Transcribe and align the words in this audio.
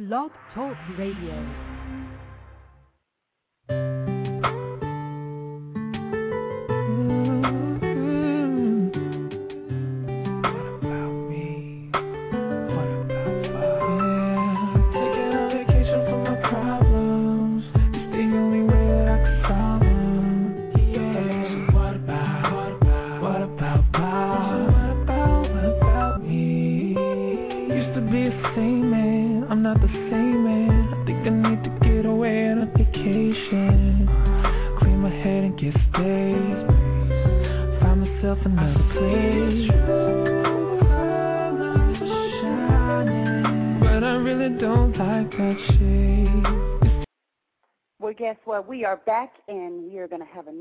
Blog 0.00 0.30
Talk 0.54 0.78
Radio. 0.96 1.69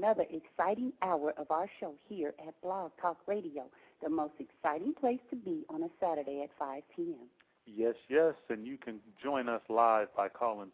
Another 0.10 0.26
exciting 0.32 0.92
hour 1.04 1.36
of 1.38 1.52
our 1.52 1.70
show 1.80 1.94
here 2.08 2.34
at 2.48 2.60
Blog 2.64 2.90
Talk 3.00 3.18
Radio, 3.28 3.66
the 4.02 4.10
most 4.10 4.34
exciting 4.40 4.92
place 5.00 5.20
to 5.30 5.36
be 5.36 5.64
on 5.70 5.84
a 5.84 5.90
Saturday 6.00 6.42
at 6.42 6.50
5 6.58 6.82
p.m. 6.96 7.28
Yes, 7.68 7.94
yes, 8.10 8.34
and 8.50 8.66
you 8.66 8.80
can 8.80 9.02
join 9.22 9.48
us 9.48 9.62
live 9.70 10.08
by 10.18 10.28
calling 10.28 10.72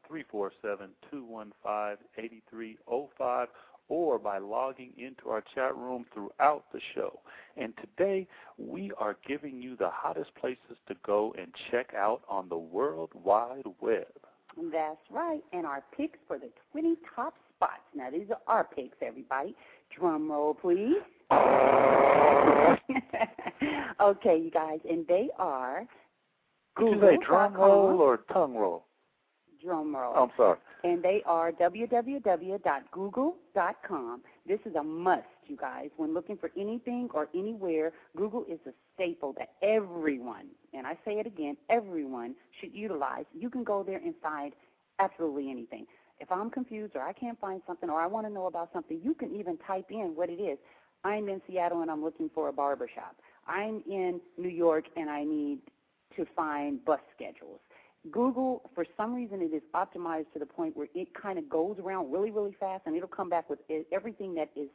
347-215-8305 1.13 3.47
or 3.89 4.17
by 4.17 4.37
logging 4.37 4.93
into 4.97 5.27
our 5.27 5.43
chat 5.53 5.75
room 5.75 6.05
throughout 6.13 6.63
the 6.71 6.79
show. 6.93 7.19
And 7.57 7.73
today 7.75 8.29
we 8.57 8.93
are 8.97 9.17
giving 9.27 9.61
you 9.61 9.75
the 9.75 9.89
hottest 9.91 10.33
places 10.35 10.77
to 10.87 10.95
go 11.05 11.35
and 11.37 11.53
check 11.71 11.93
out 11.93 12.21
on 12.29 12.47
the 12.47 12.57
World 12.57 13.09
Wide 13.13 13.65
Web. 13.81 14.07
That's 14.71 15.01
right, 15.11 15.43
and 15.51 15.65
our 15.65 15.83
picks 15.97 16.19
for 16.25 16.39
the 16.39 16.51
20 16.71 16.95
top 17.13 17.33
spots. 17.65 17.81
Now, 17.95 18.09
these 18.11 18.29
are 18.29 18.39
our 18.47 18.63
picks, 18.63 18.97
everybody. 19.01 19.55
Drum 19.97 20.31
roll, 20.31 20.53
please. 20.53 20.95
okay, 24.01 24.37
you 24.43 24.51
guys, 24.51 24.79
and 24.89 25.07
they 25.07 25.29
are 25.39 25.85
Did 26.77 26.87
you 26.87 26.99
say 27.01 27.17
drum 27.25 27.53
roll 27.55 27.99
or 27.99 28.17
tongue 28.31 28.55
roll? 28.55 28.85
Drum 29.63 29.95
roll. 29.95 30.13
I'm 30.15 30.29
sorry. 30.37 30.57
and 30.83 31.01
they 31.03 31.23
are 31.25 31.51
www.google.com. 31.51 32.61
This 34.47 34.59
is 34.65 34.75
a 34.75 34.83
must, 34.83 35.23
you 35.47 35.57
guys. 35.57 35.89
When 35.97 36.13
looking 36.13 36.37
for 36.37 36.51
anything 36.55 37.09
or 37.13 37.27
anywhere, 37.33 37.91
Google 38.15 38.45
is 38.47 38.59
a 38.67 38.71
staple 38.93 39.33
that 39.39 39.53
everyone, 39.63 40.49
and 40.73 40.85
I 40.85 40.93
say 41.03 41.13
it 41.13 41.25
again, 41.25 41.57
everyone 41.71 42.35
should 42.61 42.75
utilize. 42.75 43.25
You 43.33 43.49
can 43.49 43.63
go 43.63 43.81
there 43.81 43.97
and 43.97 44.13
find 44.21 44.53
absolutely 44.99 45.49
anything. 45.49 45.87
If 46.19 46.31
I'm 46.31 46.49
confused 46.49 46.95
or 46.95 47.01
I 47.01 47.13
can't 47.13 47.39
find 47.39 47.61
something 47.67 47.89
or 47.89 47.99
I 47.99 48.07
want 48.07 48.25
to 48.27 48.33
know 48.33 48.47
about 48.47 48.69
something, 48.73 48.99
you 49.03 49.13
can 49.13 49.35
even 49.35 49.57
type 49.57 49.87
in 49.89 50.13
what 50.15 50.29
it 50.29 50.39
is. 50.39 50.57
I'm 51.03 51.29
in 51.29 51.41
Seattle 51.47 51.81
and 51.81 51.91
I'm 51.91 52.03
looking 52.03 52.29
for 52.33 52.49
a 52.49 52.53
barber 52.53 52.89
shop. 52.93 53.15
I'm 53.47 53.83
in 53.87 54.19
New 54.37 54.49
York 54.49 54.85
and 54.95 55.09
I 55.09 55.23
need 55.23 55.59
to 56.15 56.25
find 56.35 56.83
bus 56.83 56.99
schedules. 57.15 57.59
Google, 58.11 58.69
for 58.75 58.85
some 58.95 59.13
reason, 59.13 59.41
it 59.41 59.53
is 59.53 59.63
optimized 59.73 60.31
to 60.33 60.39
the 60.39 60.45
point 60.45 60.77
where 60.77 60.87
it 60.93 61.09
kind 61.19 61.39
of 61.39 61.49
goes 61.49 61.77
around 61.83 62.11
really, 62.11 62.31
really 62.31 62.55
fast, 62.59 62.83
and 62.85 62.95
it'll 62.95 63.07
come 63.07 63.29
back 63.29 63.49
with 63.49 63.59
everything 63.91 64.35
that 64.35 64.49
is 64.55 64.69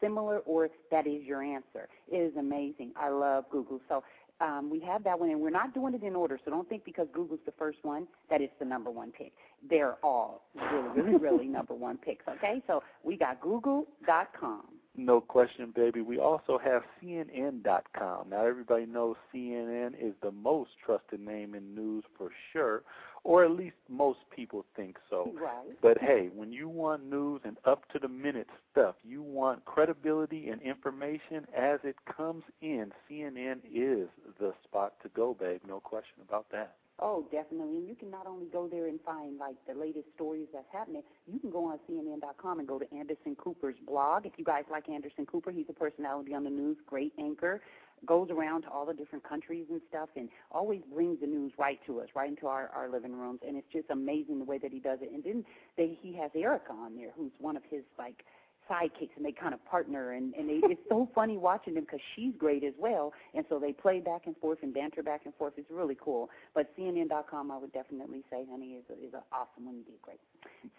similar 0.00 0.38
or 0.40 0.68
that 0.90 1.06
is 1.06 1.22
your 1.22 1.42
answer. 1.42 1.88
It 2.10 2.16
is 2.16 2.36
amazing. 2.36 2.92
I 2.96 3.08
love 3.08 3.44
Google. 3.50 3.80
So 3.88 4.04
um, 4.40 4.68
we 4.70 4.80
have 4.80 5.04
that 5.04 5.18
one, 5.18 5.30
and 5.30 5.40
we're 5.40 5.50
not 5.50 5.72
doing 5.72 5.94
it 5.94 6.02
in 6.02 6.14
order. 6.14 6.38
So 6.44 6.50
don't 6.50 6.68
think 6.68 6.84
because 6.84 7.06
Google's 7.12 7.40
the 7.46 7.52
first 7.52 7.78
one 7.82 8.06
that 8.30 8.40
it's 8.40 8.52
the 8.58 8.64
number 8.64 8.90
one 8.90 9.12
pick. 9.12 9.32
They're 9.68 9.96
all 10.02 10.42
really, 10.54 10.88
really, 11.02 11.18
really 11.18 11.46
number 11.46 11.74
one 11.74 11.96
picks. 11.98 12.26
Okay, 12.28 12.62
so 12.66 12.82
we 13.02 13.16
got 13.16 13.40
Google.com. 13.40 14.64
No 14.96 15.20
question, 15.20 15.72
baby. 15.74 16.02
We 16.02 16.18
also 16.18 16.56
have 16.56 16.82
CNN.com. 17.02 18.28
Now, 18.30 18.46
everybody 18.46 18.86
knows 18.86 19.16
CNN 19.34 19.94
is 20.00 20.14
the 20.22 20.30
most 20.30 20.70
trusted 20.84 21.18
name 21.18 21.56
in 21.56 21.74
news 21.74 22.04
for 22.16 22.30
sure, 22.52 22.84
or 23.24 23.44
at 23.44 23.50
least 23.50 23.74
most 23.88 24.20
people 24.34 24.64
think 24.76 24.96
so. 25.10 25.32
Right. 25.34 25.80
But 25.82 25.98
hey, 26.00 26.28
when 26.32 26.52
you 26.52 26.68
want 26.68 27.10
news 27.10 27.40
and 27.44 27.56
up 27.64 27.88
to 27.90 27.98
the 27.98 28.06
minute 28.06 28.46
stuff, 28.70 28.94
you 29.02 29.20
want 29.20 29.64
credibility 29.64 30.48
and 30.48 30.62
information 30.62 31.44
as 31.56 31.80
it 31.82 31.96
comes 32.16 32.44
in, 32.62 32.92
CNN 33.10 33.58
is 33.64 34.08
the 34.38 34.52
spot 34.62 34.94
to 35.02 35.08
go, 35.08 35.34
babe. 35.34 35.60
No 35.66 35.80
question 35.80 36.22
about 36.26 36.46
that. 36.52 36.76
Oh, 37.00 37.26
definitely. 37.32 37.76
And 37.78 37.88
you 37.88 37.96
can 37.96 38.10
not 38.10 38.26
only 38.26 38.46
go 38.46 38.68
there 38.68 38.86
and 38.86 39.00
find 39.04 39.36
like 39.38 39.56
the 39.66 39.74
latest 39.74 40.06
stories 40.14 40.46
that's 40.52 40.68
happening, 40.72 41.02
you 41.26 41.40
can 41.40 41.50
go 41.50 41.64
on 41.66 41.78
CNN.com 41.90 42.60
and 42.60 42.68
go 42.68 42.78
to 42.78 42.94
Anderson 42.94 43.34
Cooper's 43.36 43.74
blog. 43.84 44.26
If 44.26 44.34
you 44.36 44.44
guys 44.44 44.64
like 44.70 44.88
Anderson 44.88 45.26
Cooper, 45.26 45.50
he's 45.50 45.66
a 45.68 45.72
personality 45.72 46.34
on 46.34 46.44
the 46.44 46.50
news, 46.50 46.76
great 46.86 47.12
anchor, 47.18 47.60
goes 48.06 48.28
around 48.30 48.62
to 48.62 48.68
all 48.70 48.86
the 48.86 48.94
different 48.94 49.24
countries 49.24 49.66
and 49.70 49.80
stuff, 49.88 50.08
and 50.14 50.28
always 50.52 50.82
brings 50.92 51.20
the 51.20 51.26
news 51.26 51.52
right 51.58 51.80
to 51.86 52.00
us, 52.00 52.08
right 52.14 52.28
into 52.28 52.46
our 52.46 52.68
our 52.68 52.88
living 52.88 53.12
rooms. 53.12 53.40
And 53.46 53.56
it's 53.56 53.72
just 53.72 53.90
amazing 53.90 54.38
the 54.38 54.44
way 54.44 54.58
that 54.58 54.70
he 54.70 54.78
does 54.78 55.00
it. 55.02 55.10
And 55.12 55.24
then 55.24 55.44
they, 55.76 55.98
he 56.00 56.14
has 56.14 56.30
Erica 56.34 56.72
on 56.72 56.94
there, 56.96 57.10
who's 57.16 57.32
one 57.40 57.56
of 57.56 57.62
his 57.70 57.82
like 57.98 58.24
sidekicks 58.70 59.14
and 59.16 59.24
they 59.24 59.32
kind 59.32 59.54
of 59.54 59.64
partner 59.66 60.12
and 60.12 60.34
and 60.34 60.48
they, 60.48 60.60
it's 60.64 60.80
so 60.88 61.08
funny 61.14 61.36
watching 61.36 61.74
them 61.74 61.84
because 61.84 62.00
she's 62.14 62.32
great 62.38 62.64
as 62.64 62.74
well 62.78 63.12
and 63.34 63.44
so 63.48 63.58
they 63.58 63.72
play 63.72 64.00
back 64.00 64.22
and 64.26 64.36
forth 64.38 64.58
and 64.62 64.72
banter 64.74 65.02
back 65.02 65.22
and 65.24 65.34
forth. 65.34 65.54
It's 65.56 65.70
really 65.70 65.96
cool. 66.00 66.30
But 66.54 66.76
cnn.com 66.78 67.50
i 67.50 67.58
would 67.58 67.72
definitely 67.72 68.22
say 68.30 68.44
honey 68.50 68.78
is 68.78 68.84
a, 68.90 68.94
is 68.94 69.14
an 69.14 69.22
awesome 69.32 69.66
one. 69.66 69.76
You 69.76 69.84
did 69.84 70.02
great 70.02 70.20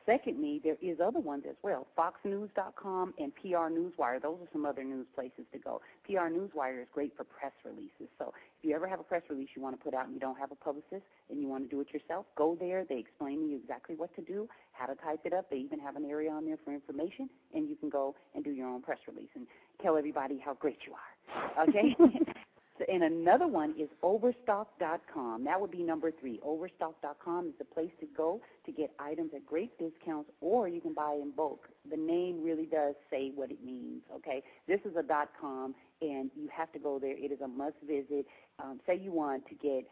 secondly 0.05 0.61
there 0.63 0.77
is 0.81 0.99
other 0.99 1.19
ones 1.19 1.43
as 1.49 1.55
well 1.63 1.87
foxnews.com 1.97 3.13
and 3.17 3.33
pr 3.35 3.69
newswire. 3.71 4.21
Those 4.21 4.37
are 4.41 4.49
some 4.51 4.65
other 4.65 4.83
news 4.83 5.07
places 5.15 5.45
to 5.53 5.59
go. 5.59 5.81
Pr 6.05 6.13
newswire 6.13 6.81
is 6.81 6.87
great 6.93 7.15
for 7.15 7.23
press 7.23 7.53
releases. 7.63 8.09
So 8.17 8.33
if 8.59 8.69
you 8.69 8.75
ever 8.75 8.87
have 8.87 8.99
a 8.99 9.03
press 9.03 9.23
release 9.29 9.49
you 9.55 9.61
want 9.61 9.77
to 9.77 9.83
put 9.83 9.93
out 9.93 10.05
and 10.05 10.13
you 10.13 10.19
don't 10.19 10.37
have 10.37 10.51
a 10.51 10.55
publicist 10.55 11.03
and 11.29 11.39
you 11.39 11.47
want 11.47 11.63
to 11.63 11.69
do 11.69 11.81
it 11.81 11.87
yourself 11.93 12.25
go 12.37 12.57
there. 12.59 12.85
They 12.87 12.97
explain 12.97 13.39
to 13.39 13.45
you 13.45 13.57
exactly 13.57 13.95
what 13.95 14.15
to 14.15 14.21
do 14.21 14.47
how 14.73 14.85
to 14.85 14.95
type 14.95 15.21
it 15.23 15.33
up. 15.33 15.49
They 15.49 15.57
even 15.57 15.79
have 15.79 15.95
an 15.95 16.05
area 16.05 16.31
on 16.31 16.45
there 16.45 16.57
for 16.63 16.73
information 16.73 17.29
and 17.53 17.69
you 17.69 17.75
can 17.75 17.89
go 17.89 18.15
and 18.33 18.43
do 18.43 18.51
your 18.51 18.67
own 18.67 18.81
press 18.81 18.99
release 19.07 19.29
and 19.35 19.47
tell 19.81 19.97
everybody 19.97 20.41
how 20.43 20.53
great 20.53 20.79
you 20.85 20.93
are. 20.93 21.63
Okay? 21.67 21.95
And 22.89 23.03
another 23.03 23.47
one 23.47 23.73
is 23.79 23.89
overstock.com. 24.03 25.45
That 25.45 25.61
would 25.61 25.71
be 25.71 25.81
number 25.81 26.11
three. 26.11 26.39
Overstock.com 26.43 27.47
is 27.47 27.53
the 27.57 27.65
place 27.65 27.91
to 28.01 28.07
go 28.17 28.41
to 28.65 28.71
get 28.71 28.91
items 28.99 29.31
at 29.33 29.45
great 29.45 29.71
discounts, 29.79 30.29
or 30.41 30.67
you 30.67 30.81
can 30.81 30.93
buy 30.93 31.13
in 31.21 31.31
bulk. 31.31 31.69
The 31.89 31.97
name 31.97 32.43
really 32.43 32.65
does 32.65 32.95
say 33.09 33.31
what 33.33 33.51
it 33.51 33.63
means. 33.63 34.01
Okay, 34.15 34.43
this 34.67 34.79
is 34.83 34.95
a 34.97 35.03
dot 35.03 35.29
.com, 35.39 35.73
and 36.01 36.29
you 36.35 36.49
have 36.55 36.71
to 36.73 36.79
go 36.79 36.99
there. 36.99 37.15
It 37.17 37.31
is 37.31 37.39
a 37.41 37.47
must 37.47 37.77
visit. 37.87 38.25
Um, 38.61 38.79
say 38.85 38.97
you 38.97 39.11
want 39.11 39.47
to 39.47 39.55
get 39.55 39.85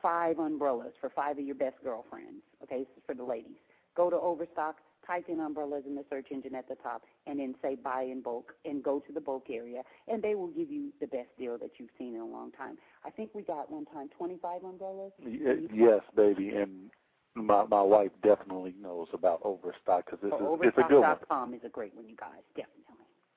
five 0.00 0.38
umbrellas 0.38 0.92
for 1.00 1.08
five 1.10 1.38
of 1.38 1.44
your 1.44 1.54
best 1.54 1.76
girlfriends. 1.84 2.42
Okay, 2.64 2.78
this 2.78 2.88
is 2.96 3.02
for 3.06 3.14
the 3.14 3.24
ladies. 3.24 3.56
Go 3.96 4.10
to 4.10 4.16
Overstock, 4.16 4.76
type 5.06 5.26
in 5.28 5.40
umbrellas 5.40 5.84
in 5.86 5.94
the 5.94 6.04
search 6.10 6.26
engine 6.30 6.54
at 6.54 6.68
the 6.68 6.76
top, 6.76 7.02
and 7.26 7.38
then 7.38 7.54
say 7.62 7.76
buy 7.76 8.02
in 8.02 8.20
bulk, 8.22 8.52
and 8.64 8.82
go 8.82 9.00
to 9.00 9.12
the 9.12 9.20
bulk 9.20 9.46
area, 9.50 9.82
and 10.08 10.22
they 10.22 10.34
will 10.34 10.48
give 10.48 10.70
you 10.70 10.92
the 11.00 11.06
best 11.06 11.28
deal 11.38 11.58
that 11.58 11.70
you've 11.78 11.90
seen 11.98 12.14
in 12.14 12.20
a 12.20 12.26
long 12.26 12.52
time. 12.52 12.76
I 13.04 13.10
think 13.10 13.30
we 13.34 13.42
got 13.42 13.70
one 13.70 13.86
time 13.86 14.08
25 14.16 14.64
umbrellas. 14.64 15.12
Uh, 15.24 15.28
yes, 15.72 16.00
baby, 16.16 16.50
and 16.50 16.90
my 17.34 17.64
my 17.64 17.82
wife 17.82 18.10
definitely 18.22 18.74
knows 18.80 19.08
about 19.12 19.40
Overstock 19.44 20.06
because 20.06 20.20
this 20.22 20.32
So 20.38 20.54
is 20.56 20.60
it's 20.64 20.78
a 20.78 20.82
good 20.88 21.00
one. 21.00 21.10
Overstock.com 21.10 21.54
is 21.54 21.60
a 21.64 21.68
great 21.68 21.94
one, 21.94 22.08
you 22.08 22.16
guys, 22.16 22.42
definitely. 22.54 22.82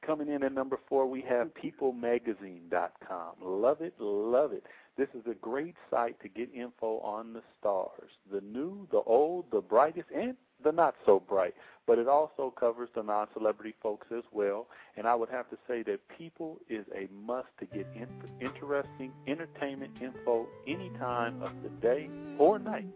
Coming 0.05 0.29
in 0.29 0.43
at 0.43 0.53
number 0.53 0.77
four, 0.87 1.07
we 1.09 1.21
have 1.27 1.49
PeopleMagazine.com. 1.55 3.35
Love 3.41 3.81
it, 3.81 3.95
love 3.99 4.51
it. 4.51 4.63
This 4.97 5.07
is 5.15 5.23
a 5.29 5.33
great 5.33 5.75
site 5.89 6.19
to 6.21 6.29
get 6.29 6.53
info 6.53 6.99
on 6.99 7.33
the 7.33 7.41
stars, 7.59 8.11
the 8.31 8.41
new, 8.41 8.87
the 8.91 9.01
old, 9.05 9.45
the 9.51 9.61
brightest, 9.61 10.07
and 10.15 10.35
the 10.63 10.71
not 10.71 10.95
so 11.05 11.19
bright. 11.19 11.53
But 11.87 11.99
it 11.99 12.07
also 12.07 12.51
covers 12.59 12.89
the 12.95 13.03
non-celebrity 13.03 13.75
folks 13.83 14.07
as 14.15 14.23
well. 14.31 14.65
And 14.97 15.05
I 15.05 15.13
would 15.13 15.29
have 15.29 15.47
to 15.51 15.57
say 15.67 15.83
that 15.83 15.99
People 16.17 16.57
is 16.69 16.83
a 16.95 17.07
must 17.13 17.49
to 17.59 17.65
get 17.65 17.85
in- 17.95 18.07
interesting 18.41 19.11
entertainment 19.27 19.91
info 20.01 20.47
any 20.67 20.89
time 20.97 21.43
of 21.43 21.51
the 21.61 21.69
day 21.81 22.09
or 22.39 22.57
night. 22.57 22.87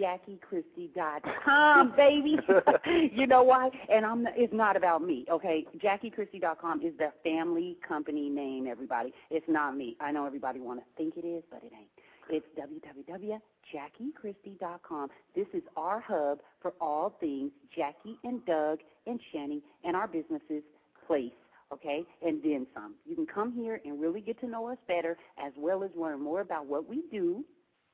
JackieChristie.com, 0.00 1.92
baby. 1.96 2.38
you 3.12 3.26
know 3.26 3.42
why? 3.42 3.68
And 3.90 4.06
I'm. 4.06 4.28
It's 4.36 4.52
not 4.52 4.76
about 4.76 5.02
me, 5.02 5.24
okay? 5.30 5.64
JackieChristie.com 5.78 6.82
is 6.82 6.92
the 6.98 7.10
family 7.22 7.78
company 7.86 8.28
name. 8.28 8.66
Everybody, 8.68 9.14
it's 9.30 9.48
not 9.48 9.76
me. 9.76 9.96
I 10.00 10.10
know 10.12 10.26
everybody 10.26 10.60
want 10.60 10.80
to 10.80 10.86
think 10.96 11.16
it 11.16 11.24
is, 11.26 11.42
but 11.50 11.62
it 11.64 11.72
ain't. 11.72 11.88
It's 12.30 12.44
www.JackieChristie.com. 12.58 15.08
This 15.34 15.46
is 15.54 15.62
our 15.76 15.98
hub 16.00 16.40
for 16.60 16.74
all 16.80 17.14
things 17.20 17.52
Jackie 17.74 18.18
and 18.24 18.44
Doug 18.44 18.80
and 19.06 19.18
Shanny 19.32 19.62
and 19.84 19.96
our 19.96 20.06
businesses 20.06 20.62
place 21.06 21.32
okay, 21.72 22.04
and 22.22 22.42
then 22.42 22.66
some. 22.74 22.94
You 23.06 23.14
can 23.14 23.26
come 23.26 23.52
here 23.52 23.80
and 23.84 24.00
really 24.00 24.20
get 24.20 24.40
to 24.40 24.46
know 24.46 24.68
us 24.68 24.78
better 24.86 25.16
as 25.44 25.52
well 25.56 25.84
as 25.84 25.90
learn 25.96 26.22
more 26.22 26.40
about 26.40 26.66
what 26.66 26.88
we 26.88 27.02
do. 27.10 27.44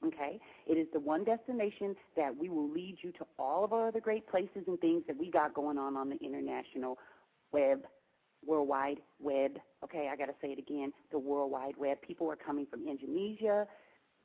Okay, 0.07 0.39
it 0.67 0.75
is 0.75 0.87
the 0.93 1.01
one 1.01 1.25
destination 1.25 1.97
that 2.17 2.37
we 2.37 2.51
will 2.51 2.71
lead 2.71 2.97
you 3.01 3.11
to 3.13 3.27
all 3.39 3.65
of 3.65 3.73
our 3.73 3.89
other 3.89 4.01
great 4.01 4.29
places 4.29 4.65
and 4.67 4.79
things 4.81 5.03
that 5.07 5.17
we 5.17 5.31
got 5.31 5.55
going 5.55 5.79
on 5.79 5.97
on 5.97 6.11
the 6.11 6.17
international 6.17 6.99
web, 7.53 7.85
worldwide 8.47 8.99
web. 9.19 9.53
Okay, 9.83 10.11
I 10.13 10.17
got 10.17 10.27
to 10.27 10.35
say 10.43 10.49
it 10.49 10.59
again, 10.59 10.93
the 11.11 11.19
worldwide 11.19 11.77
web. 11.79 12.03
People 12.03 12.31
are 12.31 12.37
coming 12.37 12.67
from 12.67 12.87
Indonesia, 12.87 13.67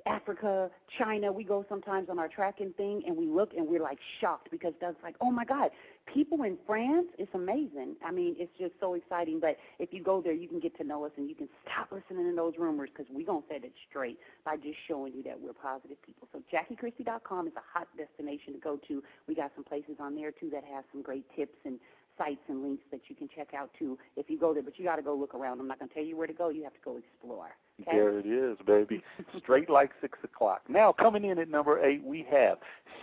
Africa, 0.05 0.69
China. 0.97 1.31
We 1.31 1.43
go 1.43 1.65
sometimes 1.69 2.09
on 2.09 2.19
our 2.19 2.27
tracking 2.27 2.73
thing 2.77 3.03
and 3.05 3.15
we 3.15 3.27
look 3.27 3.51
and 3.55 3.67
we're 3.67 3.81
like 3.81 3.99
shocked 4.21 4.49
because 4.51 4.73
Doug's 4.79 4.97
like, 5.03 5.15
oh 5.21 5.31
my 5.31 5.45
God, 5.45 5.71
people 6.13 6.43
in 6.43 6.57
France, 6.65 7.07
it's 7.17 7.33
amazing. 7.33 7.95
I 8.05 8.11
mean, 8.11 8.35
it's 8.37 8.51
just 8.59 8.73
so 8.79 8.93
exciting. 8.93 9.39
But 9.39 9.57
if 9.79 9.93
you 9.93 10.03
go 10.03 10.21
there, 10.21 10.33
you 10.33 10.47
can 10.47 10.59
get 10.59 10.77
to 10.77 10.83
know 10.83 11.05
us 11.05 11.11
and 11.17 11.29
you 11.29 11.35
can 11.35 11.49
stop 11.63 11.91
listening 11.91 12.29
to 12.29 12.35
those 12.35 12.53
rumors 12.57 12.89
because 12.95 13.11
we're 13.13 13.25
going 13.25 13.43
to 13.43 13.47
set 13.47 13.63
it 13.63 13.73
straight 13.89 14.19
by 14.45 14.55
just 14.55 14.77
showing 14.87 15.13
you 15.13 15.23
that 15.23 15.39
we're 15.39 15.53
positive 15.53 16.01
people. 16.01 16.27
So 16.31 16.41
JackieChristie.com 16.51 17.47
is 17.47 17.53
a 17.55 17.77
hot 17.77 17.87
destination 17.97 18.53
to 18.53 18.59
go 18.59 18.79
to. 18.87 19.03
We 19.27 19.35
got 19.35 19.51
some 19.55 19.63
places 19.63 19.95
on 19.99 20.15
there 20.15 20.31
too 20.31 20.49
that 20.51 20.63
have 20.63 20.83
some 20.91 21.01
great 21.01 21.25
tips 21.35 21.57
and 21.65 21.79
sites 22.19 22.41
and 22.47 22.61
links 22.61 22.83
that 22.91 22.99
you 23.07 23.15
can 23.15 23.27
check 23.35 23.53
out 23.57 23.71
too 23.79 23.97
if 24.15 24.29
you 24.29 24.37
go 24.39 24.53
there. 24.53 24.61
But 24.61 24.77
you 24.77 24.85
got 24.85 24.97
to 24.97 25.01
go 25.01 25.15
look 25.15 25.33
around. 25.33 25.59
I'm 25.59 25.67
not 25.67 25.79
going 25.79 25.89
to 25.89 25.95
tell 25.95 26.03
you 26.03 26.15
where 26.15 26.27
to 26.27 26.33
go. 26.33 26.49
You 26.49 26.63
have 26.63 26.73
to 26.73 26.79
go 26.85 26.97
explore. 26.97 27.49
Okay? 27.81 27.91
There 27.91 28.19
it 28.19 28.27
is, 28.27 28.57
baby. 28.67 29.01
Straight 29.39 29.69
like 29.69 29.91
six 30.01 30.19
o'clock. 30.23 30.61
Now, 30.69 30.91
coming 30.91 31.23
in 31.25 31.39
at 31.39 31.49
number 31.49 31.83
eight, 31.83 32.03
we 32.03 32.27
have 32.29 32.57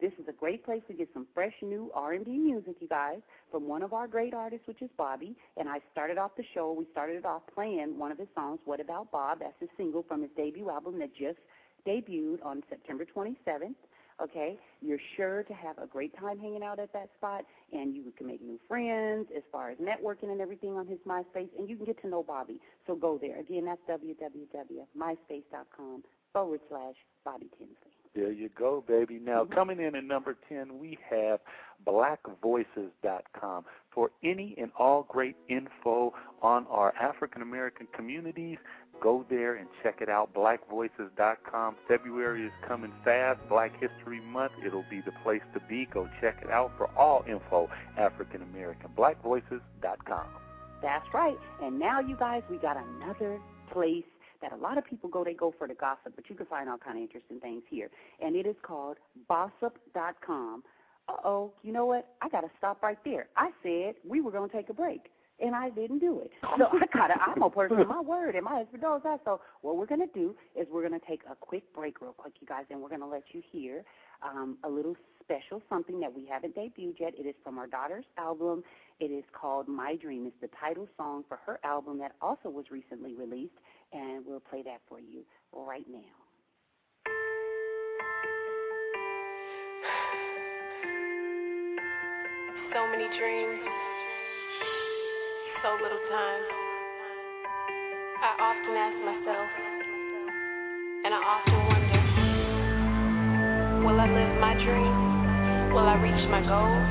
This 0.00 0.12
is 0.20 0.26
a 0.28 0.32
great 0.32 0.64
place 0.64 0.82
to 0.88 0.94
get 0.94 1.08
some 1.14 1.26
fresh 1.32 1.54
new 1.62 1.90
R&B 1.94 2.30
music, 2.30 2.74
you 2.80 2.88
guys, 2.88 3.20
from 3.50 3.66
one 3.66 3.82
of 3.82 3.94
our 3.94 4.06
great 4.06 4.34
artists, 4.34 4.66
which 4.66 4.82
is 4.82 4.90
Bobby. 4.98 5.34
And 5.56 5.66
I 5.66 5.78
started 5.92 6.18
off 6.18 6.32
the 6.36 6.44
show, 6.52 6.72
we 6.72 6.86
started 6.92 7.16
it 7.16 7.24
off 7.24 7.40
playing 7.54 7.98
one 7.98 8.12
of 8.12 8.18
his 8.18 8.28
songs, 8.34 8.60
What 8.66 8.80
About 8.80 9.10
Bob? 9.10 9.38
That's 9.40 9.58
his 9.60 9.70
single 9.78 10.02
from 10.02 10.20
his 10.20 10.30
debut 10.36 10.68
album 10.68 10.98
that 10.98 11.16
just 11.16 11.38
debuted 11.86 12.44
on 12.44 12.62
September 12.68 13.04
27th. 13.04 13.74
Okay, 14.22 14.56
you're 14.80 15.00
sure 15.16 15.42
to 15.42 15.52
have 15.52 15.76
a 15.78 15.88
great 15.88 16.16
time 16.16 16.38
hanging 16.38 16.62
out 16.62 16.78
at 16.78 16.92
that 16.92 17.08
spot, 17.16 17.44
and 17.72 17.96
you 17.96 18.12
can 18.16 18.28
make 18.28 18.40
new 18.40 18.60
friends 18.68 19.26
as 19.36 19.42
far 19.50 19.70
as 19.70 19.78
networking 19.78 20.30
and 20.30 20.40
everything 20.40 20.76
on 20.76 20.86
his 20.86 21.00
MySpace, 21.06 21.48
and 21.58 21.68
you 21.68 21.74
can 21.76 21.84
get 21.84 22.00
to 22.02 22.08
know 22.08 22.22
Bobby. 22.22 22.60
So 22.86 22.94
go 22.94 23.18
there. 23.20 23.40
Again, 23.40 23.64
that's 23.64 23.80
www.myspace.com 23.90 26.04
forward 26.32 26.60
slash 26.68 26.94
Bobby 27.24 27.50
Tinsley. 27.58 27.90
There 28.14 28.30
you 28.30 28.48
go, 28.56 28.84
baby. 28.86 29.18
Now, 29.18 29.42
mm-hmm. 29.42 29.54
coming 29.54 29.80
in 29.80 29.96
at 29.96 30.04
number 30.04 30.36
10, 30.48 30.78
we 30.78 30.96
have 31.10 31.40
blackvoices.com 31.84 33.64
for 33.92 34.10
any 34.22 34.54
and 34.56 34.70
all 34.78 35.02
great 35.08 35.34
info 35.48 36.14
on 36.40 36.64
our 36.68 36.94
African 36.94 37.42
American 37.42 37.88
communities. 37.94 38.58
Go 39.00 39.24
there 39.28 39.56
and 39.56 39.68
check 39.82 40.00
it 40.00 40.08
out, 40.08 40.32
blackvoices.com. 40.34 41.76
February 41.86 42.46
is 42.46 42.52
coming 42.66 42.92
fast, 43.04 43.38
Black 43.48 43.72
History 43.80 44.20
Month. 44.20 44.52
It'll 44.64 44.84
be 44.88 45.00
the 45.00 45.12
place 45.22 45.42
to 45.52 45.60
be. 45.68 45.86
Go 45.86 46.08
check 46.20 46.38
it 46.42 46.50
out 46.50 46.72
for 46.78 46.88
all 46.96 47.24
info 47.28 47.68
African 47.98 48.42
American. 48.42 48.90
Blackvoices.com. 48.96 50.26
That's 50.82 51.06
right. 51.12 51.36
And 51.62 51.78
now, 51.78 52.00
you 52.00 52.16
guys, 52.16 52.42
we 52.50 52.56
got 52.58 52.76
another 52.76 53.38
place 53.72 54.04
that 54.42 54.52
a 54.52 54.56
lot 54.56 54.76
of 54.76 54.84
people 54.84 55.08
go, 55.08 55.24
they 55.24 55.32
go 55.32 55.54
for 55.56 55.66
the 55.66 55.74
gossip, 55.74 56.12
but 56.14 56.28
you 56.28 56.36
can 56.36 56.46
find 56.46 56.68
all 56.68 56.78
kind 56.78 56.98
of 56.98 57.02
interesting 57.02 57.40
things 57.40 57.62
here. 57.70 57.88
And 58.22 58.36
it 58.36 58.46
is 58.46 58.56
called 58.62 58.98
Bossip.com. 59.28 60.62
Uh-oh, 61.08 61.52
you 61.62 61.72
know 61.72 61.86
what? 61.86 62.08
I 62.22 62.28
got 62.28 62.42
to 62.42 62.50
stop 62.58 62.82
right 62.82 62.98
there. 63.04 63.26
I 63.36 63.50
said 63.62 63.94
we 64.06 64.20
were 64.20 64.30
going 64.30 64.48
to 64.48 64.56
take 64.56 64.68
a 64.68 64.74
break 64.74 65.10
and 65.40 65.54
I 65.54 65.70
didn't 65.70 65.98
do 65.98 66.20
it. 66.20 66.30
So 66.58 66.66
I 66.66 66.86
gotta 66.96 67.14
I'm 67.20 67.42
a 67.42 67.50
person 67.50 67.80
of 67.80 67.88
my 67.88 68.00
word 68.00 68.34
and 68.34 68.44
my 68.44 68.56
husband 68.58 68.82
knows 68.82 69.00
that. 69.04 69.20
So 69.24 69.40
what 69.62 69.76
we're 69.76 69.86
gonna 69.86 70.06
do 70.14 70.34
is 70.54 70.66
we're 70.70 70.82
gonna 70.82 71.00
take 71.08 71.22
a 71.30 71.34
quick 71.34 71.64
break 71.74 72.00
real 72.00 72.12
quick, 72.12 72.34
you 72.40 72.46
guys, 72.46 72.64
and 72.70 72.80
we're 72.80 72.88
gonna 72.88 73.08
let 73.08 73.24
you 73.32 73.42
hear 73.50 73.84
um, 74.22 74.58
a 74.64 74.68
little 74.68 74.96
special 75.22 75.62
something 75.68 76.00
that 76.00 76.12
we 76.12 76.26
haven't 76.26 76.54
debuted 76.54 77.00
yet. 77.00 77.14
It 77.18 77.26
is 77.26 77.34
from 77.42 77.58
our 77.58 77.66
daughter's 77.66 78.04
album. 78.18 78.62
It 79.00 79.06
is 79.06 79.24
called 79.32 79.68
My 79.68 79.96
Dream. 79.96 80.26
It's 80.26 80.36
the 80.40 80.50
title 80.60 80.88
song 80.96 81.24
for 81.28 81.38
her 81.46 81.58
album 81.64 81.98
that 81.98 82.12
also 82.20 82.48
was 82.48 82.66
recently 82.70 83.14
released, 83.14 83.54
and 83.92 84.24
we'll 84.26 84.40
play 84.40 84.62
that 84.62 84.80
for 84.88 85.00
you 85.00 85.22
right 85.52 85.86
now. 85.90 85.98
So 92.72 92.88
many 92.90 93.06
dreams, 93.18 93.62
so 95.64 95.72
little 95.80 96.04
time. 96.12 96.44
I 98.20 98.36
often 98.36 98.76
ask 98.76 99.00
myself, 99.00 99.48
and 101.08 101.16
I 101.16 101.20
often 101.24 101.56
wonder 101.72 102.04
will 103.80 103.96
I 103.96 104.12
live 104.12 104.36
my 104.44 104.52
dream? 104.60 104.92
Will 105.72 105.88
I 105.88 105.96
reach 106.04 106.20
my 106.28 106.44
goals? 106.44 106.84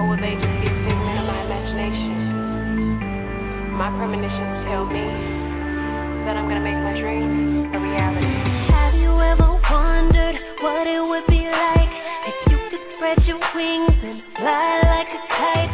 Or 0.00 0.08
will 0.08 0.16
they 0.16 0.32
just 0.32 0.56
be 0.64 0.72
a 0.72 0.76
figment 0.80 1.20
of 1.20 1.28
my 1.28 1.44
imagination? 1.44 3.76
My 3.76 3.92
premonitions 4.00 4.64
tell 4.64 4.88
me 4.88 5.04
that 6.24 6.40
I'm 6.40 6.48
gonna 6.48 6.64
make 6.64 6.80
my 6.88 6.96
dreams 6.96 7.68
a 7.68 7.84
reality. 7.84 8.32
Have 8.72 8.96
you 8.96 9.12
ever 9.12 9.60
wondered 9.60 10.40
what 10.64 10.88
it 10.88 11.04
would 11.04 11.28
be 11.28 11.52
like 11.52 11.92
if 12.32 12.36
you 12.48 12.56
could 12.72 12.80
spread 12.96 13.20
your 13.28 13.44
wings 13.52 13.92
and 13.92 14.24
fly 14.40 14.80
like 14.88 15.12
a 15.12 15.20
kite 15.28 15.68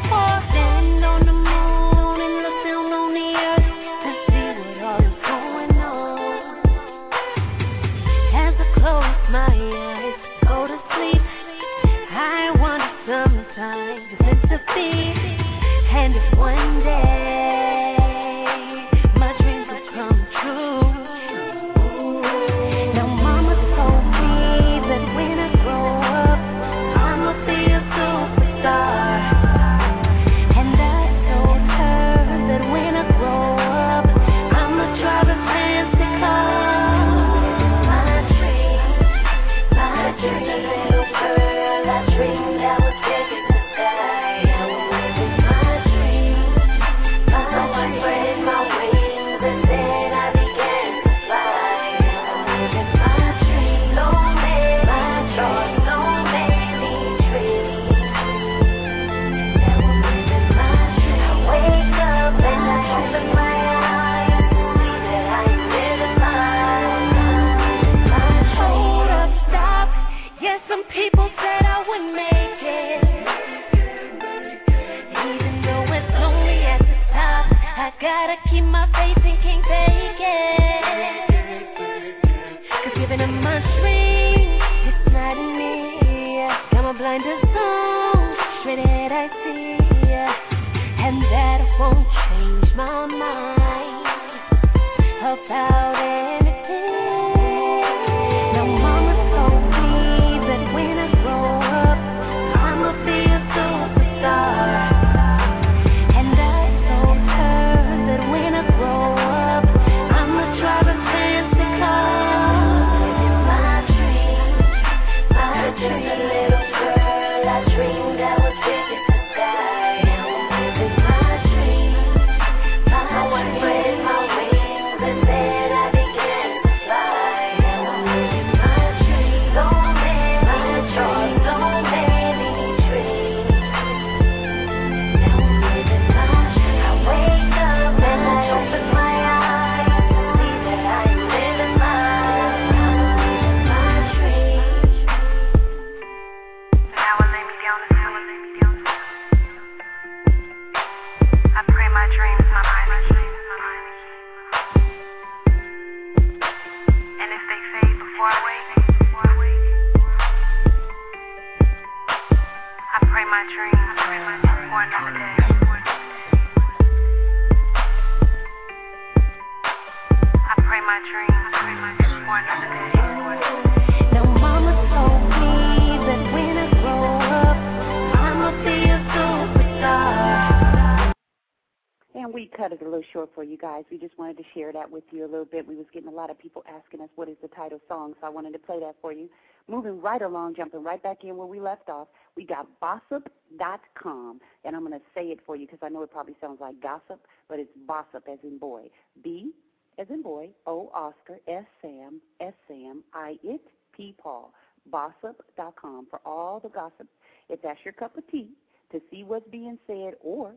that 184.80 184.90
with 184.90 185.04
you 185.10 185.25
a 185.25 185.30
little 185.30 185.44
bit. 185.44 185.66
We 185.66 185.76
was 185.76 185.87
getting 185.92 186.08
a 186.08 186.12
lot 186.12 186.30
of 186.30 186.38
people 186.38 186.64
asking 186.66 187.02
us 187.02 187.08
what 187.14 187.28
is 187.28 187.37
the 187.42 187.49
title 187.49 187.80
song, 187.88 188.14
so 188.20 188.26
I 188.26 188.30
wanted 188.30 188.52
to 188.54 188.58
play 188.58 188.80
that 188.80 188.96
for 189.00 189.12
you. 189.12 189.28
Moving 189.68 190.00
right 190.00 190.22
along, 190.22 190.54
jumping 190.56 190.82
right 190.82 191.02
back 191.02 191.18
in 191.22 191.37
where 191.37 191.46
we 191.46 191.60
left 191.60 191.88
off, 191.88 192.08
we 192.37 192.44
got 192.44 192.66
Bossip.com, 192.80 194.40
and 194.64 194.75
I'm 194.75 194.87
going 194.87 194.99
to 194.99 195.04
say 195.14 195.26
it 195.26 195.40
for 195.44 195.54
you 195.54 195.66
because 195.66 195.80
I 195.82 195.90
know 195.90 196.02
it 196.02 196.10
probably 196.10 196.34
sounds 196.40 196.60
like 196.60 196.80
gossip, 196.80 197.20
but 197.49 197.58
it's 197.58 197.70
Bossip 197.87 198.26
as 198.32 198.38
in 198.42 198.58
boy. 198.58 198.84
B 199.22 199.52
as 199.99 200.06
in 200.08 200.22
boy, 200.22 200.49
O 200.66 200.90
Oscar, 200.94 201.38
S 201.46 201.66
Sam, 201.82 202.20
S 202.40 202.54
Sam, 202.66 203.04
I 203.12 203.37
it, 203.42 203.60
P 203.94 204.14
Paul. 204.20 204.52
Bossip.com 204.90 206.06
for 206.08 206.20
all 206.25 206.58
the 206.58 206.70
gossip. 206.70 207.06
If 207.50 207.60
that's 207.62 207.80
your 207.84 207.92
cup 207.92 208.16
of 208.16 208.26
tea 208.30 208.49
to 208.92 209.00
see 209.10 209.25
what's 209.25 209.49
being 209.50 209.78
said 209.87 210.14
or 210.22 210.54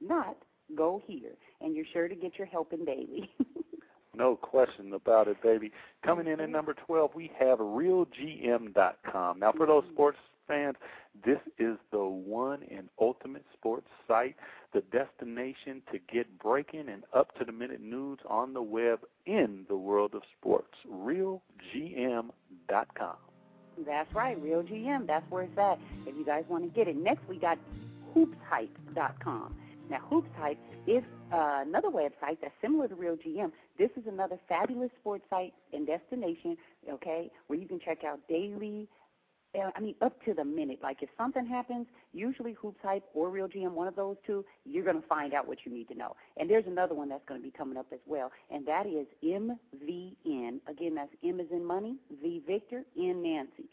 not, 0.00 0.36
go 0.76 1.02
here, 1.06 1.32
and 1.60 1.74
you're 1.74 1.86
sure 1.92 2.08
to 2.08 2.14
get 2.14 2.38
your 2.38 2.46
helping 2.46 2.84
daily. 2.84 3.30
No 4.12 4.36
question 4.36 4.92
about 4.92 5.28
it, 5.28 5.42
baby. 5.42 5.72
Coming 6.04 6.26
in 6.26 6.34
at 6.34 6.40
mm-hmm. 6.40 6.52
number 6.52 6.74
12, 6.86 7.12
we 7.14 7.30
have 7.38 7.58
realgm.com. 7.58 9.38
Now, 9.38 9.52
for 9.52 9.66
those 9.66 9.84
mm-hmm. 9.84 9.92
sports 9.94 10.18
fans, 10.48 10.76
this 11.24 11.38
is 11.58 11.78
the 11.92 12.04
one 12.04 12.62
and 12.70 12.88
ultimate 13.00 13.44
sports 13.54 13.86
site, 14.08 14.36
the 14.74 14.82
destination 14.92 15.80
to 15.92 15.98
get 16.12 16.38
breaking 16.38 16.88
and 16.88 17.04
up 17.14 17.34
to 17.38 17.44
the 17.44 17.52
minute 17.52 17.80
news 17.80 18.18
on 18.28 18.52
the 18.52 18.62
web 18.62 19.00
in 19.26 19.64
the 19.68 19.76
world 19.76 20.14
of 20.14 20.22
sports. 20.38 20.74
RealGM.com. 20.92 21.40
That's 23.86 24.12
right, 24.14 24.42
Real 24.42 24.62
GM. 24.62 25.06
That's 25.06 25.24
where 25.30 25.44
it's 25.44 25.56
at. 25.56 25.78
If 26.06 26.16
you 26.16 26.24
guys 26.24 26.44
want 26.48 26.64
to 26.64 26.70
get 26.70 26.88
it. 26.88 26.96
Next, 26.96 27.26
we 27.28 27.38
got 27.38 27.58
hoopshype.com. 28.14 29.54
Now, 29.90 29.98
Hoopshype 30.10 30.56
is 30.86 31.02
uh, 31.32 31.62
another 31.66 31.88
website 31.88 32.38
that's 32.40 32.54
similar 32.62 32.86
to 32.86 32.94
Real 32.94 33.16
GM. 33.16 33.50
This 33.76 33.90
is 33.96 34.04
another 34.06 34.38
fabulous 34.48 34.90
sports 35.00 35.24
site 35.28 35.52
and 35.72 35.86
destination, 35.86 36.56
okay, 36.88 37.30
where 37.48 37.58
you 37.58 37.66
can 37.66 37.80
check 37.80 38.04
out 38.04 38.20
daily. 38.28 38.88
uh, 39.54 39.70
I 39.74 39.80
mean, 39.80 39.96
up 40.00 40.22
to 40.24 40.34
the 40.34 40.44
minute. 40.44 40.78
Like 40.80 41.02
if 41.02 41.08
something 41.18 41.44
happens, 41.44 41.86
usually 42.12 42.54
Hoopshype 42.54 43.02
or 43.14 43.30
Real 43.30 43.48
GM, 43.48 43.72
one 43.72 43.88
of 43.88 43.96
those 43.96 44.16
two, 44.24 44.44
you're 44.64 44.84
going 44.84 45.00
to 45.00 45.08
find 45.08 45.34
out 45.34 45.48
what 45.48 45.58
you 45.64 45.72
need 45.72 45.88
to 45.88 45.94
know. 45.94 46.14
And 46.36 46.48
there's 46.48 46.66
another 46.68 46.94
one 46.94 47.08
that's 47.08 47.24
going 47.26 47.40
to 47.40 47.44
be 47.44 47.50
coming 47.50 47.76
up 47.76 47.86
as 47.92 47.98
well, 48.06 48.30
and 48.50 48.64
that 48.66 48.86
is 48.86 49.06
MVN. 49.24 50.60
Again, 50.68 50.94
that's 50.94 51.12
M 51.24 51.40
is 51.40 51.48
in 51.50 51.64
money, 51.64 51.96
V 52.22 52.42
Victor, 52.46 52.84
N 52.96 53.22
Nancy. 53.22 53.68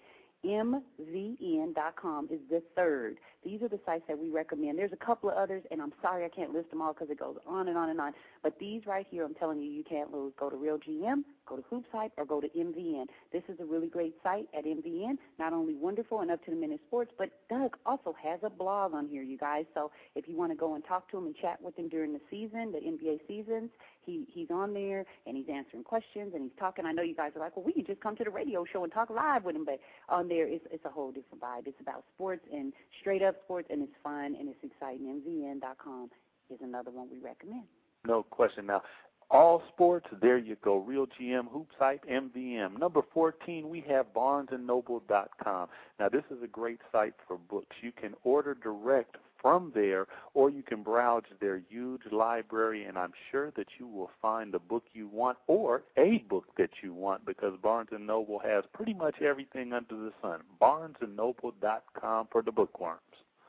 MVN.com 0.45 2.29
is 2.31 2.39
the 2.49 2.61
third. 2.75 3.17
These 3.47 3.61
are 3.61 3.69
the 3.69 3.79
sites 3.85 4.03
that 4.09 4.19
we 4.19 4.29
recommend. 4.29 4.77
There's 4.77 4.91
a 4.91 5.05
couple 5.05 5.29
of 5.29 5.37
others, 5.37 5.63
and 5.71 5.81
I'm 5.81 5.93
sorry 6.01 6.25
I 6.25 6.27
can't 6.27 6.51
list 6.51 6.69
them 6.69 6.81
all 6.81 6.91
because 6.91 7.09
it 7.09 7.17
goes 7.17 7.37
on 7.47 7.69
and 7.69 7.77
on 7.77 7.89
and 7.89 8.01
on. 8.01 8.11
But 8.43 8.59
these 8.59 8.81
right 8.85 9.07
here, 9.09 9.23
I'm 9.23 9.35
telling 9.35 9.61
you, 9.61 9.71
you 9.71 9.85
can't 9.85 10.11
lose. 10.11 10.33
Go 10.37 10.49
to 10.49 10.57
Real 10.57 10.77
GM, 10.77 11.23
go 11.45 11.55
to 11.55 11.61
Hoopshype, 11.71 12.11
or 12.17 12.25
go 12.25 12.41
to 12.41 12.49
MVN. 12.49 13.05
This 13.31 13.43
is 13.47 13.57
a 13.61 13.65
really 13.65 13.87
great 13.87 14.15
site 14.21 14.47
at 14.57 14.65
MVN. 14.65 15.17
Not 15.39 15.53
only 15.53 15.75
wonderful 15.75 16.19
and 16.19 16.29
up 16.29 16.43
to 16.43 16.51
the 16.51 16.57
minute 16.57 16.81
sports, 16.87 17.13
but 17.17 17.29
Doug 17.49 17.77
also 17.85 18.13
has 18.21 18.41
a 18.43 18.49
blog 18.49 18.93
on 18.93 19.07
here, 19.07 19.23
you 19.23 19.37
guys. 19.37 19.63
So 19.73 19.91
if 20.15 20.27
you 20.27 20.35
want 20.35 20.51
to 20.51 20.57
go 20.57 20.75
and 20.75 20.83
talk 20.83 21.09
to 21.11 21.17
him 21.17 21.25
and 21.25 21.35
chat 21.35 21.61
with 21.61 21.77
him 21.79 21.87
during 21.87 22.11
the 22.11 22.21
season, 22.29 22.73
the 22.73 22.79
NBA 22.79 23.19
seasons, 23.29 23.69
he 24.07 24.25
he's 24.33 24.49
on 24.49 24.73
there 24.73 25.05
and 25.25 25.37
he's 25.37 25.47
answering 25.53 25.83
questions 25.83 26.33
and 26.33 26.43
he's 26.43 26.59
talking. 26.59 26.85
I 26.85 26.91
know 26.93 27.03
you 27.03 27.15
guys 27.15 27.31
are 27.35 27.39
like, 27.39 27.55
well, 27.55 27.65
we 27.65 27.73
can 27.73 27.85
just 27.85 28.01
come 28.01 28.15
to 28.17 28.23
the 28.23 28.29
radio 28.29 28.65
show 28.65 28.83
and 28.83 28.91
talk 28.91 29.09
live 29.09 29.43
with 29.43 29.55
him, 29.55 29.65
but 29.65 29.79
on 30.09 30.27
there 30.27 30.47
it's 30.47 30.65
it's 30.71 30.85
a 30.85 30.89
whole 30.89 31.11
different 31.11 31.41
vibe. 31.41 31.67
It's 31.67 31.79
about 31.79 32.03
sports 32.15 32.43
and 32.51 32.73
straight 32.99 33.21
up 33.21 33.36
sports, 33.43 33.67
and 33.69 33.81
it's 33.81 33.93
fun 34.03 34.35
and 34.39 34.49
it's 34.49 34.63
exciting. 34.63 35.21
MVN.com 35.21 36.09
is 36.49 36.59
another 36.61 36.91
one 36.91 37.07
we 37.11 37.19
recommend. 37.19 37.63
No 38.05 38.23
question. 38.23 38.65
Now, 38.65 38.83
all 39.29 39.61
sports, 39.73 40.07
there 40.21 40.37
you 40.37 40.55
go. 40.63 40.77
Real 40.77 41.05
GM, 41.05 41.51
Hoop 41.51 41.67
Site, 41.77 42.01
MVN. 42.09 42.79
Number 42.79 43.01
14, 43.13 43.67
we 43.67 43.83
have 43.89 44.05
barnesandnoble.com. 44.15 45.67
Now, 45.99 46.09
this 46.09 46.23
is 46.31 46.41
a 46.41 46.47
great 46.47 46.79
site 46.93 47.13
for 47.27 47.37
books. 47.37 47.75
You 47.81 47.91
can 47.91 48.13
order 48.23 48.53
direct 48.53 49.17
from 49.41 49.71
there, 49.75 50.07
or 50.33 50.49
you 50.49 50.63
can 50.63 50.81
browse 50.81 51.23
their 51.39 51.61
huge 51.69 52.01
library, 52.11 52.85
and 52.85 52.97
I'm 52.97 53.11
sure 53.29 53.51
that 53.57 53.67
you 53.77 53.87
will 53.87 54.09
find 54.21 54.53
the 54.53 54.59
book 54.59 54.83
you 54.93 55.07
want 55.07 55.37
or 55.47 55.83
a 55.97 56.19
book 56.29 56.45
that 56.57 56.69
you 56.81 56.93
want 56.93 57.25
because 57.25 57.53
Barnes 57.61 57.89
& 57.91 57.99
Noble 57.99 58.39
has 58.39 58.63
pretty 58.73 58.93
much 58.93 59.21
everything 59.21 59.73
under 59.73 59.95
the 59.95 60.13
sun. 60.21 60.39
barnesandnoble.com 60.61 62.27
for 62.31 62.41
the 62.41 62.51
bookworms. 62.51 63.01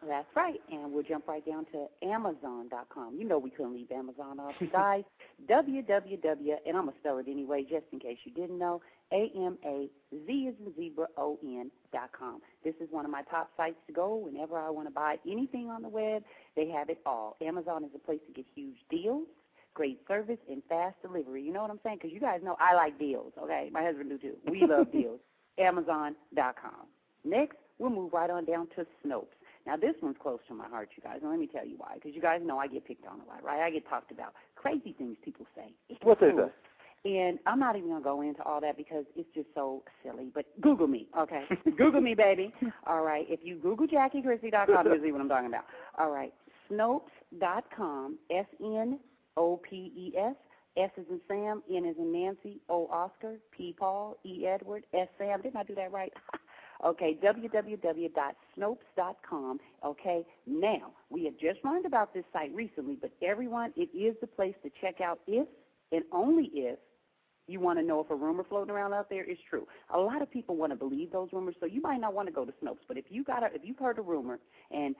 That's 0.07 0.29
right, 0.37 0.61
and 0.71 0.93
we'll 0.93 1.03
jump 1.03 1.27
right 1.27 1.45
down 1.45 1.67
to 1.73 1.87
Amazon.com. 2.07 3.17
You 3.17 3.25
know 3.25 3.39
we 3.39 3.51
couldn't 3.51 3.75
leave 3.75 3.91
Amazon 3.91 4.39
off, 4.39 4.55
you 4.61 4.69
guys. 4.69 5.03
www, 5.49 6.57
and 6.67 6.77
I'm 6.77 6.85
gonna 6.87 6.93
spell 7.01 7.19
it 7.19 7.27
anyway, 7.29 7.63
just 7.63 7.85
in 7.93 7.99
case 7.99 8.19
you 8.25 8.33
didn't 8.33 8.59
know. 8.59 8.81
A 9.13 9.31
M 9.37 9.59
A 9.65 9.89
Z 10.13 10.33
is 10.33 10.55
in 10.65 10.75
zebra 10.77 11.07
O 11.17 11.39
N 11.43 11.71
dot 11.93 12.11
com. 12.19 12.41
This 12.65 12.75
is 12.81 12.89
one 12.91 13.05
of 13.05 13.11
my 13.11 13.23
top 13.23 13.51
sites 13.57 13.77
to 13.87 13.93
go 13.93 14.15
whenever 14.17 14.59
I 14.59 14.71
want 14.71 14.87
to 14.89 14.93
buy 14.93 15.17
anything 15.29 15.69
on 15.69 15.83
the 15.83 15.89
web. 15.89 16.23
They 16.57 16.69
have 16.69 16.91
it 16.91 16.99
all. 17.07 17.37
Amazon 17.41 17.85
is 17.85 17.91
a 17.95 17.99
place 17.99 18.21
to 18.27 18.33
get 18.33 18.45
huge 18.55 18.77
deals, 18.91 19.27
great 19.75 20.01
service, 20.07 20.39
and 20.51 20.63
fast 20.69 20.97
delivery. 21.03 21.43
You 21.43 21.53
know 21.53 21.63
what 21.63 21.71
I'm 21.71 21.81
saying? 21.83 21.99
Because 22.03 22.13
you 22.13 22.21
guys 22.21 22.41
know 22.43 22.57
I 22.61 22.75
like 22.75 22.99
deals. 22.99 23.33
Okay, 23.43 23.71
my 23.73 23.83
husband 23.83 24.11
do 24.11 24.19
too. 24.19 24.37
We 24.49 24.65
love 24.67 24.93
deals. 24.93 25.21
Amazon.com. 25.59 26.87
Next, 27.25 27.57
we'll 27.79 27.91
move 27.91 28.13
right 28.13 28.31
on 28.31 28.45
down 28.45 28.69
to 28.77 28.87
Snopes. 29.05 29.27
Now, 29.69 29.77
this 29.77 29.95
one's 30.01 30.17
close 30.19 30.39
to 30.49 30.55
my 30.55 30.67
heart, 30.67 30.89
you 30.97 31.03
guys, 31.03 31.19
and 31.21 31.31
let 31.31 31.39
me 31.39 31.47
tell 31.47 31.67
you 31.67 31.75
why. 31.77 31.97
Because 31.97 32.15
you 32.15 32.23
guys 32.23 32.41
know 32.43 32.57
I 32.57 32.69
get 32.69 32.87
picked 32.87 33.07
on 33.07 33.21
a 33.21 33.25
lot, 33.29 33.45
right? 33.45 33.61
I 33.61 33.71
get 33.71 33.87
talked 33.87 34.11
about. 34.11 34.33
Crazy 34.57 34.95
things 34.97 35.19
people 35.23 35.45
say. 35.55 35.75
It's 35.91 36.03
What 36.03 36.19
say? 36.21 36.31
And 37.05 37.39
I'm 37.47 37.61
not 37.61 37.77
even 37.77 37.91
going 37.91 38.01
to 38.01 38.05
go 38.05 38.23
into 38.23 38.43
all 38.45 38.63
that 38.63 38.79
because 38.79 39.05
it's 39.15 39.29
just 39.35 39.49
so 39.55 39.83
silly. 40.03 40.31
But 40.35 40.47
Google 40.63 40.87
me, 40.87 41.07
okay? 41.19 41.45
Google 41.77 42.01
me, 42.01 42.15
baby. 42.15 42.51
All 42.87 43.03
right. 43.03 43.27
If 43.29 43.41
you 43.43 43.57
Google 43.57 43.87
JackieChristie.com, 43.87 44.87
you'll 44.87 45.03
see 45.03 45.13
what 45.13 45.21
I'm 45.21 45.29
talking 45.29 45.49
about. 45.49 45.67
All 45.99 46.11
right. 46.11 46.33
Snopes.com, 46.73 48.19
S 48.31 48.47
N 48.63 48.99
O 49.37 49.59
P 49.59 49.93
E 49.95 50.15
S. 50.19 50.35
S 50.79 50.91
is 50.97 51.05
in 51.11 51.21
Sam, 51.29 51.63
N 51.71 51.85
is 51.85 51.97
in 51.99 52.11
Nancy, 52.11 52.61
O 52.71 52.87
Oscar, 52.87 53.37
P 53.55 53.75
Paul, 53.79 54.17
E 54.25 54.47
Edward, 54.47 54.85
S 54.95 55.09
Sam. 55.19 55.43
Didn't 55.43 55.57
I 55.57 55.65
do 55.65 55.75
that 55.75 55.93
right? 55.93 56.13
Okay, 56.85 57.19
www.snopes.com. 57.23 59.61
Okay, 59.85 60.25
now 60.47 60.93
we 61.11 61.25
have 61.25 61.37
just 61.39 61.65
learned 61.65 61.87
about 61.87 62.15
this 62.15 62.25
site 62.33 62.55
recently, 62.55 62.97
but 63.01 63.11
everyone, 63.23 63.73
it 63.77 63.89
is 63.97 64.15
the 64.21 64.29
place 64.29 64.55
to 64.63 64.71
check 64.81 65.01
out 65.01 65.19
if 65.27 65.49
and 65.91 66.05
only 66.13 66.51
if 66.55 66.79
you 67.49 67.61
want 67.61 67.79
to 67.79 67.85
know 67.85 68.01
if 68.01 68.11
a 68.11 68.15
rumor 68.15 68.45
floating 68.49 68.71
around 68.71 68.93
out 68.93 69.09
there 69.09 69.25
is 69.25 69.39
true. 69.49 69.67
A 69.95 69.99
lot 69.99 70.23
of 70.23 70.31
people 70.31 70.57
want 70.57 70.71
to 70.71 70.77
believe 70.77 71.11
those 71.11 71.31
rumors, 71.33 71.57
so 71.59 71.67
you 71.67 71.81
might 71.81 72.01
not 72.01 72.15
want 72.15 72.29
to 72.29 72.33
go 72.33 72.45
to 72.45 72.53
Snopes. 72.63 72.85
But 72.87 72.99
if 72.99 73.07
you 73.09 73.25
got 73.25 73.43
a, 73.43 73.47
if 73.47 73.63
you've 73.65 73.79
heard 73.79 73.99
a 73.99 74.03
rumor 74.03 74.39
and 74.71 74.95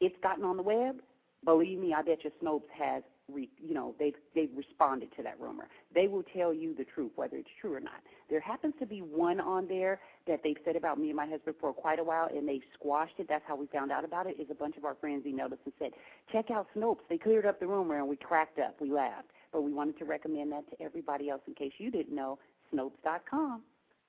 it's 0.00 0.16
gotten 0.22 0.44
on 0.44 0.56
the 0.56 0.62
web, 0.62 0.96
believe 1.44 1.78
me, 1.78 1.94
I 1.94 2.02
bet 2.02 2.18
you 2.22 2.30
Snopes 2.42 2.68
has, 2.78 3.02
re, 3.32 3.48
you 3.58 3.74
know, 3.74 3.94
they've 3.98 4.14
they've 4.34 4.50
responded 4.56 5.08
to 5.16 5.22
that 5.22 5.38
rumor. 5.40 5.68
They 5.94 6.08
will 6.08 6.22
tell 6.22 6.52
you 6.52 6.74
the 6.74 6.84
truth, 6.84 7.12
whether 7.16 7.36
it's 7.36 7.48
true 7.60 7.74
or 7.74 7.80
not. 7.80 8.00
There 8.28 8.40
happens 8.40 8.74
to 8.80 8.86
be 8.86 9.00
one 9.00 9.40
on 9.40 9.68
there 9.68 10.00
that 10.26 10.40
they've 10.42 10.56
said 10.64 10.76
about 10.76 10.98
me 10.98 11.08
and 11.08 11.16
my 11.16 11.26
husband 11.26 11.56
for 11.60 11.72
quite 11.72 11.98
a 11.98 12.04
while, 12.04 12.28
and 12.34 12.48
they've 12.48 12.62
squashed 12.74 13.14
it. 13.18 13.26
That's 13.28 13.44
how 13.46 13.56
we 13.56 13.66
found 13.66 13.92
out 13.92 14.04
about 14.04 14.26
it. 14.26 14.40
Is 14.40 14.48
a 14.50 14.54
bunch 14.54 14.76
of 14.76 14.84
our 14.84 14.94
friends 14.94 15.24
emailed 15.26 15.52
us 15.52 15.58
and 15.64 15.74
said, 15.78 15.90
check 16.32 16.50
out 16.50 16.66
Snopes. 16.76 17.00
They 17.08 17.18
cleared 17.18 17.46
up 17.46 17.60
the 17.60 17.66
rumor, 17.66 17.98
and 17.98 18.08
we 18.08 18.16
cracked 18.16 18.58
up. 18.58 18.80
We 18.80 18.90
laughed, 18.90 19.28
but 19.52 19.62
we 19.62 19.72
wanted 19.72 19.98
to 19.98 20.04
recommend 20.04 20.52
that 20.52 20.68
to 20.70 20.82
everybody 20.82 21.30
else 21.30 21.42
in 21.46 21.54
case 21.54 21.72
you 21.78 21.90
didn't 21.90 22.14
know. 22.14 22.38
Snopes.com. 22.74 23.62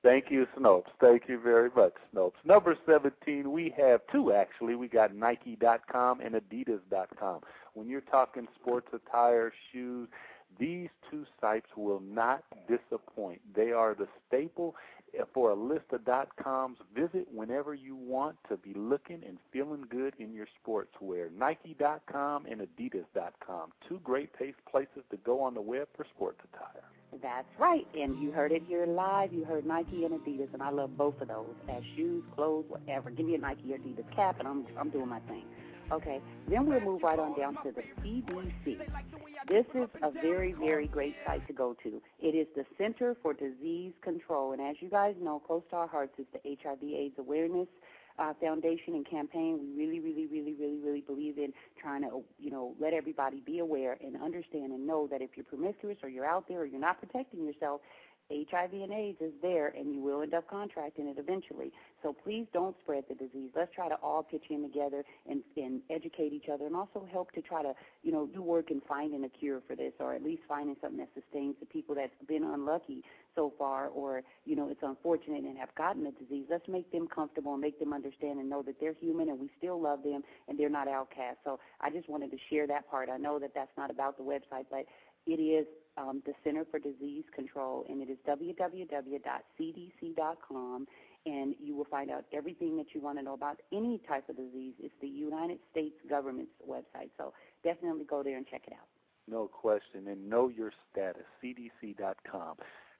Thank 0.03 0.25
you, 0.29 0.45
Snopes. 0.57 0.91
Thank 1.01 1.23
you 1.27 1.39
very 1.39 1.69
much, 1.75 1.93
Snopes. 2.13 2.33
Number 2.45 2.77
17, 2.85 3.51
we 3.51 3.73
have 3.77 4.01
two 4.11 4.31
actually. 4.31 4.75
We 4.75 4.87
got 4.87 5.15
Nike.com 5.15 6.21
and 6.21 6.35
Adidas.com. 6.35 7.41
When 7.73 7.89
you're 7.89 8.01
talking 8.01 8.47
sports 8.61 8.87
attire, 8.93 9.51
shoes, 9.71 10.07
these 10.59 10.89
two 11.11 11.25
sites 11.41 11.67
will 11.75 11.99
not 11.99 12.43
disappoint. 12.67 13.41
They 13.55 13.71
are 13.71 13.93
the 13.93 14.07
staple 14.27 14.75
for 15.33 15.51
a 15.51 15.55
list 15.55 15.85
of 15.91 16.05
dot 16.05 16.29
coms. 16.41 16.77
Visit 16.95 17.27
whenever 17.33 17.73
you 17.73 17.95
want 17.95 18.37
to 18.49 18.57
be 18.57 18.73
looking 18.73 19.23
and 19.27 19.37
feeling 19.51 19.85
good 19.89 20.13
in 20.19 20.33
your 20.33 20.47
sportswear. 20.65 21.31
Nike.com 21.31 22.45
and 22.45 22.61
Adidas.com. 22.61 23.71
Two 23.87 23.99
great 24.03 24.33
place- 24.33 24.55
places 24.69 25.03
to 25.11 25.17
go 25.17 25.41
on 25.41 25.53
the 25.53 25.61
web 25.61 25.87
for 25.95 26.05
sports 26.15 26.39
attire. 26.53 26.83
That's 27.21 27.47
right, 27.57 27.87
and 27.95 28.21
you 28.21 28.31
heard 28.31 28.51
it 28.51 28.63
here 28.67 28.85
live. 28.85 29.31
You 29.33 29.45
heard 29.45 29.65
Nike 29.65 30.03
and 30.03 30.19
Adidas, 30.19 30.53
and 30.53 30.61
I 30.61 30.69
love 30.69 30.97
both 30.97 31.19
of 31.21 31.29
those 31.29 31.55
as 31.69 31.81
shoes, 31.95 32.23
clothes, 32.35 32.65
whatever. 32.67 33.09
Give 33.09 33.25
me 33.25 33.35
a 33.35 33.37
Nike 33.37 33.73
or 33.73 33.77
Adidas 33.77 34.13
cap, 34.13 34.39
and 34.39 34.47
I'm 34.47 34.65
I'm 34.77 34.89
doing 34.89 35.07
my 35.07 35.19
thing. 35.21 35.45
Okay, 35.89 36.21
then 36.49 36.65
we'll 36.65 36.81
move 36.81 37.01
right 37.01 37.17
on 37.17 37.37
down 37.37 37.55
to 37.63 37.71
the 37.71 37.81
CDC. 38.01 38.79
This 39.47 39.65
is 39.73 39.87
a 40.03 40.11
very, 40.11 40.51
very 40.51 40.87
great 40.87 41.15
site 41.25 41.47
to 41.47 41.53
go 41.53 41.75
to. 41.83 42.01
It 42.19 42.35
is 42.35 42.47
the 42.55 42.65
Center 42.77 43.15
for 43.21 43.33
Disease 43.33 43.93
Control, 44.01 44.51
and 44.51 44.61
as 44.61 44.75
you 44.81 44.89
guys 44.89 45.15
know, 45.21 45.39
close 45.39 45.63
to 45.69 45.77
our 45.77 45.87
hearts 45.87 46.13
is 46.19 46.25
the 46.33 46.39
HIV/AIDS 46.43 47.15
awareness 47.17 47.67
uh, 48.19 48.33
foundation 48.41 48.95
and 48.95 49.09
campaign. 49.09 49.59
We 49.61 49.85
really, 49.85 49.99
really, 49.99 50.25
really, 50.25 50.53
really, 50.53 50.79
really 50.79 51.01
believe 51.01 51.37
in 51.37 51.53
trying 51.79 52.01
to, 52.01 52.23
you 52.39 52.51
know, 52.51 52.75
let 52.79 52.93
everybody 52.93 53.41
be 53.45 53.59
aware 53.59 53.97
and 54.01 54.21
understand 54.21 54.73
and 54.73 54.85
know 54.85 55.07
that 55.07 55.21
if 55.21 55.31
you're 55.35 55.45
promiscuous 55.45 55.97
or 56.03 56.09
you're 56.09 56.25
out 56.25 56.47
there 56.47 56.59
or 56.61 56.65
you're 56.65 56.81
not 56.81 56.99
protecting 56.99 57.45
yourself, 57.45 57.81
HIV 58.29 58.73
and 58.73 58.91
AIDS 58.91 59.19
is 59.21 59.31
there, 59.41 59.67
and 59.67 59.93
you 59.93 60.01
will 60.01 60.21
end 60.21 60.33
up 60.33 60.49
contracting 60.49 61.07
it 61.07 61.17
eventually. 61.17 61.71
So 62.03 62.13
please 62.23 62.45
don't 62.53 62.75
spread 62.81 63.05
the 63.07 63.15
disease. 63.15 63.51
Let's 63.55 63.73
try 63.73 63.87
to 63.87 63.95
all 63.95 64.23
pitch 64.23 64.45
in 64.49 64.63
together 64.63 65.03
and, 65.29 65.41
and 65.55 65.81
educate 65.89 66.33
each 66.33 66.49
other, 66.51 66.65
and 66.65 66.75
also 66.75 67.07
help 67.11 67.31
to 67.33 67.41
try 67.41 67.63
to, 67.63 67.73
you 68.03 68.11
know, 68.11 68.27
do 68.27 68.41
work 68.41 68.69
in 68.69 68.81
finding 68.87 69.23
a 69.23 69.29
cure 69.29 69.61
for 69.67 69.75
this, 69.75 69.93
or 69.99 70.13
at 70.13 70.23
least 70.23 70.41
finding 70.47 70.75
something 70.81 70.99
that 70.99 71.09
sustains 71.13 71.55
the 71.59 71.65
people 71.65 71.95
that's 71.95 72.11
been 72.27 72.43
unlucky 72.43 73.03
so 73.35 73.53
far, 73.57 73.87
or 73.87 74.23
you 74.45 74.55
know, 74.55 74.69
it's 74.69 74.81
unfortunate 74.83 75.43
and 75.43 75.57
have 75.57 75.73
gotten 75.75 76.03
the 76.03 76.11
disease. 76.11 76.45
Let's 76.49 76.67
make 76.67 76.91
them 76.91 77.07
comfortable 77.07 77.53
and 77.53 77.61
make 77.61 77.79
them 77.79 77.93
understand 77.93 78.39
and 78.39 78.49
know 78.49 78.61
that 78.63 78.75
they're 78.79 78.95
human 78.99 79.29
and 79.29 79.39
we 79.39 79.49
still 79.57 79.81
love 79.81 80.03
them 80.03 80.23
and 80.47 80.59
they're 80.59 80.69
not 80.69 80.87
outcasts. 80.87 81.39
So 81.45 81.59
I 81.79 81.89
just 81.89 82.09
wanted 82.09 82.31
to 82.31 82.37
share 82.49 82.67
that 82.67 82.89
part. 82.89 83.09
I 83.09 83.17
know 83.17 83.39
that 83.39 83.51
that's 83.53 83.71
not 83.77 83.91
about 83.91 84.17
the 84.17 84.23
website, 84.23 84.65
but 84.69 84.85
it 85.25 85.39
is 85.39 85.67
um, 85.97 86.21
the 86.25 86.33
Center 86.43 86.65
for 86.69 86.79
Disease 86.79 87.25
Control, 87.33 87.85
and 87.89 88.01
it 88.01 88.09
is 88.09 88.17
www.cdc.com. 88.27 89.17
and 91.25 91.55
you 91.61 91.75
will 91.75 91.85
find 91.85 92.11
out 92.11 92.25
everything 92.31 92.77
that 92.77 92.87
you 92.93 93.01
want 93.01 93.17
to 93.17 93.23
know 93.23 93.33
about 93.33 93.59
any 93.73 93.99
type 94.07 94.29
of 94.29 94.37
disease. 94.37 94.73
It's 94.79 94.93
the 95.01 95.07
United 95.07 95.59
States 95.71 95.95
government's 96.09 96.51
website, 96.67 97.09
so 97.17 97.33
definitely 97.63 98.05
go 98.05 98.23
there 98.23 98.37
and 98.37 98.47
check 98.47 98.63
it 98.67 98.73
out. 98.73 98.87
No 99.29 99.47
question. 99.47 100.07
And 100.07 100.29
know 100.29 100.47
your 100.47 100.71
status, 100.91 101.25
cdc.com. 101.43 102.55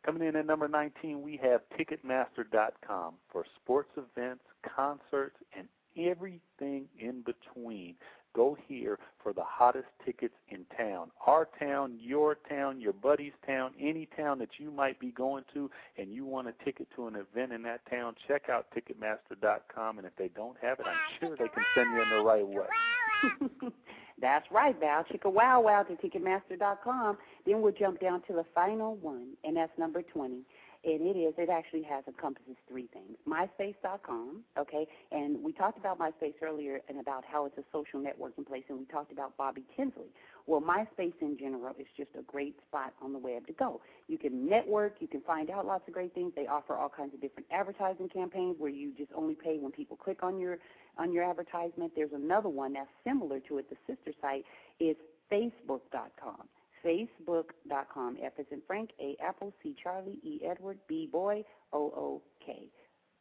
Coming 0.06 0.28
in 0.28 0.36
at 0.36 0.46
number 0.46 0.68
19, 0.68 1.22
we 1.22 1.40
have 1.42 1.62
Ticketmaster.com 1.78 3.14
for 3.32 3.46
sports 3.62 3.90
events, 3.98 4.44
concerts, 4.76 5.38
and 5.58 5.68
everything 5.98 6.86
in 7.00 7.24
between. 7.24 7.96
Go 8.38 8.56
here 8.68 9.00
for 9.24 9.34
the 9.34 9.44
hottest 9.44 9.88
tickets 10.06 10.36
in 10.50 10.64
town. 10.78 11.10
Our 11.26 11.50
town, 11.60 11.98
your 12.00 12.38
town, 12.48 12.80
your 12.80 12.94
buddy's 12.94 13.34
town, 13.48 13.72
any 13.82 14.08
town 14.16 14.38
that 14.38 14.60
you 14.60 14.70
might 14.70 15.00
be 15.00 15.10
going 15.10 15.44
to 15.56 15.72
and 15.98 16.14
you 16.14 16.24
want 16.24 16.48
a 16.48 16.54
ticket 16.64 16.88
to 16.96 17.08
an 17.08 17.16
event 17.16 17.52
in 17.52 17.64
that 17.64 17.82
town, 17.90 18.14
check 18.28 18.44
out 18.48 18.68
Ticketmaster.com. 18.76 19.98
And 19.98 20.06
if 20.06 20.16
they 20.18 20.28
don't 20.28 20.56
have 20.62 20.80
it, 20.80 20.86
I'm 20.86 21.20
sure 21.20 21.32
they 21.32 21.48
can 21.48 21.64
send 21.74 21.92
you 21.96 22.04
in 22.04 22.10
the 22.12 22.24
right 22.24 22.48
way. 22.48 23.72
That's 24.22 24.46
right, 24.52 24.80
Val. 24.80 25.04
Chicka 25.06 25.34
wow 25.34 25.62
wow 25.62 25.82
to 25.82 25.96
Ticketmaster.com. 25.96 27.18
Then 27.44 27.62
we'll 27.62 27.74
jump 27.74 28.00
down 28.00 28.22
to 28.28 28.34
the 28.34 28.46
final 28.54 28.98
one, 28.98 29.30
and 29.44 29.58
that's 29.58 29.72
number 29.80 30.04
20 30.04 30.44
and 30.84 31.02
it 31.02 31.18
is 31.18 31.34
it 31.38 31.50
actually 31.50 31.84
has 31.84 32.04
encompasses 32.08 32.56
three 32.68 32.88
things. 32.94 33.18
Myspace.com 33.28 34.44
okay? 34.58 34.88
And 35.12 35.44
we 35.44 35.52
talked 35.52 35.78
about 35.78 36.00
myspace 36.00 36.36
earlier 36.42 36.82
and 36.90 37.00
about 37.00 37.24
how 37.26 37.46
it's 37.46 37.58
a 37.58 37.64
social 37.72 38.00
networking 38.00 38.46
place 38.46 38.64
and 38.70 38.80
we 38.80 38.86
talked 38.86 39.12
about 39.12 39.38
bobby 39.38 39.64
tinsley. 39.76 40.08
Well 40.46 40.62
myspace 40.62 41.14
in 41.22 41.38
general 41.38 41.76
is 41.80 41.88
just 41.96 42.10
a 42.18 42.22
great 42.24 42.56
spot 42.68 42.94
on 43.02 43.14
the 43.14 43.20
web 43.20 43.48
to 43.48 43.54
go. 43.54 43.82
You 44.08 44.18
can 44.18 44.48
network 44.48 44.96
you 45.00 45.08
can 45.08 45.22
find 45.22 45.50
out 45.50 45.66
lots 45.66 45.88
of 45.88 45.94
great 45.94 46.14
things. 46.14 46.34
They 46.36 46.48
offer 46.48 46.76
all 46.76 46.90
kinds 46.90 47.14
of 47.14 47.22
different 47.22 47.48
advertising 47.52 48.10
campaigns 48.10 48.56
where 48.60 48.72
you 48.72 48.94
just 48.98 49.12
only 49.16 49.36
pay 49.36 49.58
when 49.60 49.72
people 49.72 49.98
click 49.98 50.24
on 50.24 50.40
your 50.40 50.58
on 50.98 51.14
your 51.14 51.24
advertisement. 51.24 51.94
There's 51.96 52.14
another 52.14 52.50
one 52.50 52.74
that's 52.74 52.90
similar 53.04 53.40
to 53.42 53.58
it 53.58 53.70
the 53.70 53.78
sister 53.88 54.12
site 54.22 54.46
is 54.80 54.96
facebook.com 55.32 56.48
facebook.com. 56.86 58.18
F 58.24 58.34
is 58.40 58.46
in 58.52 58.62
Frank, 58.68 58.92
A 59.00 59.16
Apple, 59.24 59.54
C 59.62 59.76
Charlie, 59.82 60.20
E 60.24 60.40
Edward, 60.46 60.80
B 60.88 61.08
Boy, 61.12 61.44
O 61.74 61.80
O 61.80 62.22
K. 62.46 62.70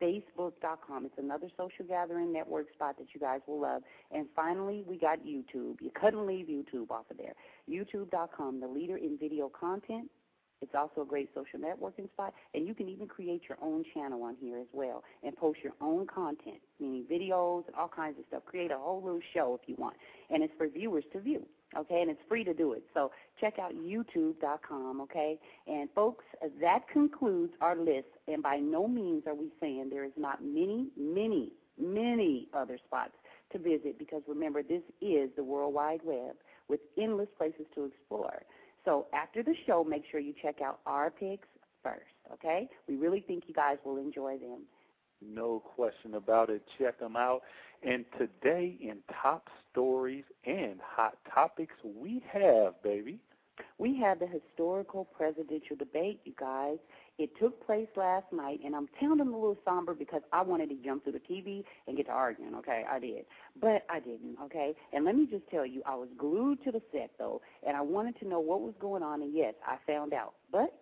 Facebook.com. 0.02 1.06
It's 1.06 1.18
another 1.18 1.48
social 1.56 1.84
gathering 1.86 2.32
network 2.32 2.66
spot 2.74 2.96
that 2.98 3.06
you 3.14 3.20
guys 3.20 3.40
will 3.46 3.60
love. 3.60 3.82
And 4.12 4.26
finally, 4.36 4.84
we 4.86 4.98
got 4.98 5.20
YouTube. 5.20 5.80
You 5.80 5.90
couldn't 5.94 6.26
leave 6.26 6.46
YouTube 6.46 6.90
off 6.90 7.06
of 7.10 7.16
there. 7.16 7.34
YouTube.com, 7.70 8.60
the 8.60 8.68
leader 8.68 8.98
in 8.98 9.16
video 9.18 9.48
content. 9.48 10.10
It's 10.62 10.74
also 10.74 11.02
a 11.02 11.04
great 11.04 11.28
social 11.34 11.60
networking 11.60 12.10
spot, 12.12 12.32
and 12.54 12.66
you 12.66 12.74
can 12.74 12.88
even 12.88 13.06
create 13.06 13.42
your 13.46 13.58
own 13.62 13.84
channel 13.92 14.22
on 14.22 14.36
here 14.40 14.58
as 14.58 14.66
well 14.72 15.04
and 15.22 15.36
post 15.36 15.58
your 15.62 15.74
own 15.82 16.06
content, 16.06 16.60
meaning 16.80 17.04
videos 17.10 17.66
and 17.66 17.76
all 17.76 17.88
kinds 17.88 18.18
of 18.18 18.24
stuff. 18.28 18.42
Create 18.46 18.70
a 18.70 18.78
whole 18.78 19.02
little 19.02 19.20
show 19.34 19.58
if 19.60 19.68
you 19.68 19.74
want, 19.78 19.96
and 20.30 20.42
it's 20.42 20.54
for 20.56 20.66
viewers 20.66 21.04
to 21.12 21.20
view 21.20 21.46
okay, 21.76 22.00
and 22.00 22.10
it's 22.10 22.20
free 22.28 22.44
to 22.44 22.54
do 22.54 22.72
it. 22.72 22.84
So 22.94 23.10
check 23.40 23.58
out 23.58 23.72
youtube.com, 23.74 25.00
okay? 25.02 25.38
And 25.66 25.88
folks, 25.94 26.24
that 26.60 26.88
concludes 26.92 27.52
our 27.60 27.76
list, 27.76 28.08
and 28.28 28.42
by 28.42 28.56
no 28.56 28.86
means 28.86 29.24
are 29.26 29.34
we 29.34 29.50
saying 29.60 29.88
there 29.90 30.04
is 30.04 30.12
not 30.16 30.42
many, 30.42 30.88
many, 30.96 31.52
many 31.78 32.48
other 32.54 32.78
spots 32.86 33.12
to 33.52 33.58
visit 33.58 33.98
because 33.98 34.22
remember, 34.26 34.62
this 34.62 34.82
is 35.00 35.30
the 35.36 35.44
World 35.44 35.74
Wide 35.74 36.00
Web 36.04 36.36
with 36.68 36.80
endless 36.98 37.28
places 37.38 37.66
to 37.74 37.84
explore. 37.84 38.42
So 38.84 39.06
after 39.12 39.42
the 39.42 39.54
show, 39.66 39.84
make 39.84 40.04
sure 40.10 40.20
you 40.20 40.34
check 40.40 40.60
out 40.60 40.80
our 40.86 41.10
picks 41.10 41.48
first, 41.82 42.02
okay? 42.32 42.68
We 42.88 42.96
really 42.96 43.20
think 43.20 43.44
you 43.46 43.54
guys 43.54 43.76
will 43.84 43.98
enjoy 43.98 44.38
them. 44.38 44.62
No 45.22 45.60
question 45.60 46.14
about 46.14 46.50
it. 46.50 46.62
Check 46.78 47.00
them 47.00 47.16
out. 47.16 47.42
And 47.82 48.04
today 48.18 48.76
in 48.80 48.98
top 49.22 49.48
stories 49.70 50.24
and 50.44 50.80
hot 50.82 51.16
topics, 51.32 51.74
we 51.84 52.22
have, 52.32 52.82
baby. 52.82 53.18
We 53.78 53.98
have 54.00 54.18
the 54.18 54.26
historical 54.26 55.04
presidential 55.04 55.76
debate, 55.76 56.20
you 56.24 56.34
guys. 56.38 56.76
It 57.18 57.30
took 57.40 57.64
place 57.64 57.88
last 57.96 58.26
night, 58.30 58.60
and 58.62 58.76
I'm 58.76 58.88
sounding 59.00 59.28
a 59.28 59.30
little 59.30 59.56
somber 59.64 59.94
because 59.94 60.20
I 60.32 60.42
wanted 60.42 60.68
to 60.68 60.76
jump 60.84 61.04
through 61.04 61.14
the 61.14 61.20
TV 61.20 61.64
and 61.86 61.96
get 61.96 62.06
to 62.06 62.12
arguing, 62.12 62.54
okay? 62.56 62.84
I 62.90 62.98
did. 62.98 63.24
But 63.58 63.86
I 63.88 64.00
didn't, 64.00 64.36
okay? 64.44 64.74
And 64.92 65.06
let 65.06 65.16
me 65.16 65.26
just 65.30 65.48
tell 65.48 65.64
you, 65.64 65.82
I 65.86 65.94
was 65.94 66.08
glued 66.18 66.62
to 66.64 66.72
the 66.72 66.82
set, 66.92 67.12
though, 67.18 67.40
and 67.66 67.74
I 67.74 67.80
wanted 67.80 68.18
to 68.20 68.28
know 68.28 68.40
what 68.40 68.60
was 68.60 68.74
going 68.78 69.02
on, 69.02 69.22
and 69.22 69.34
yes, 69.34 69.54
I 69.66 69.76
found 69.86 70.12
out. 70.12 70.34
But 70.52 70.78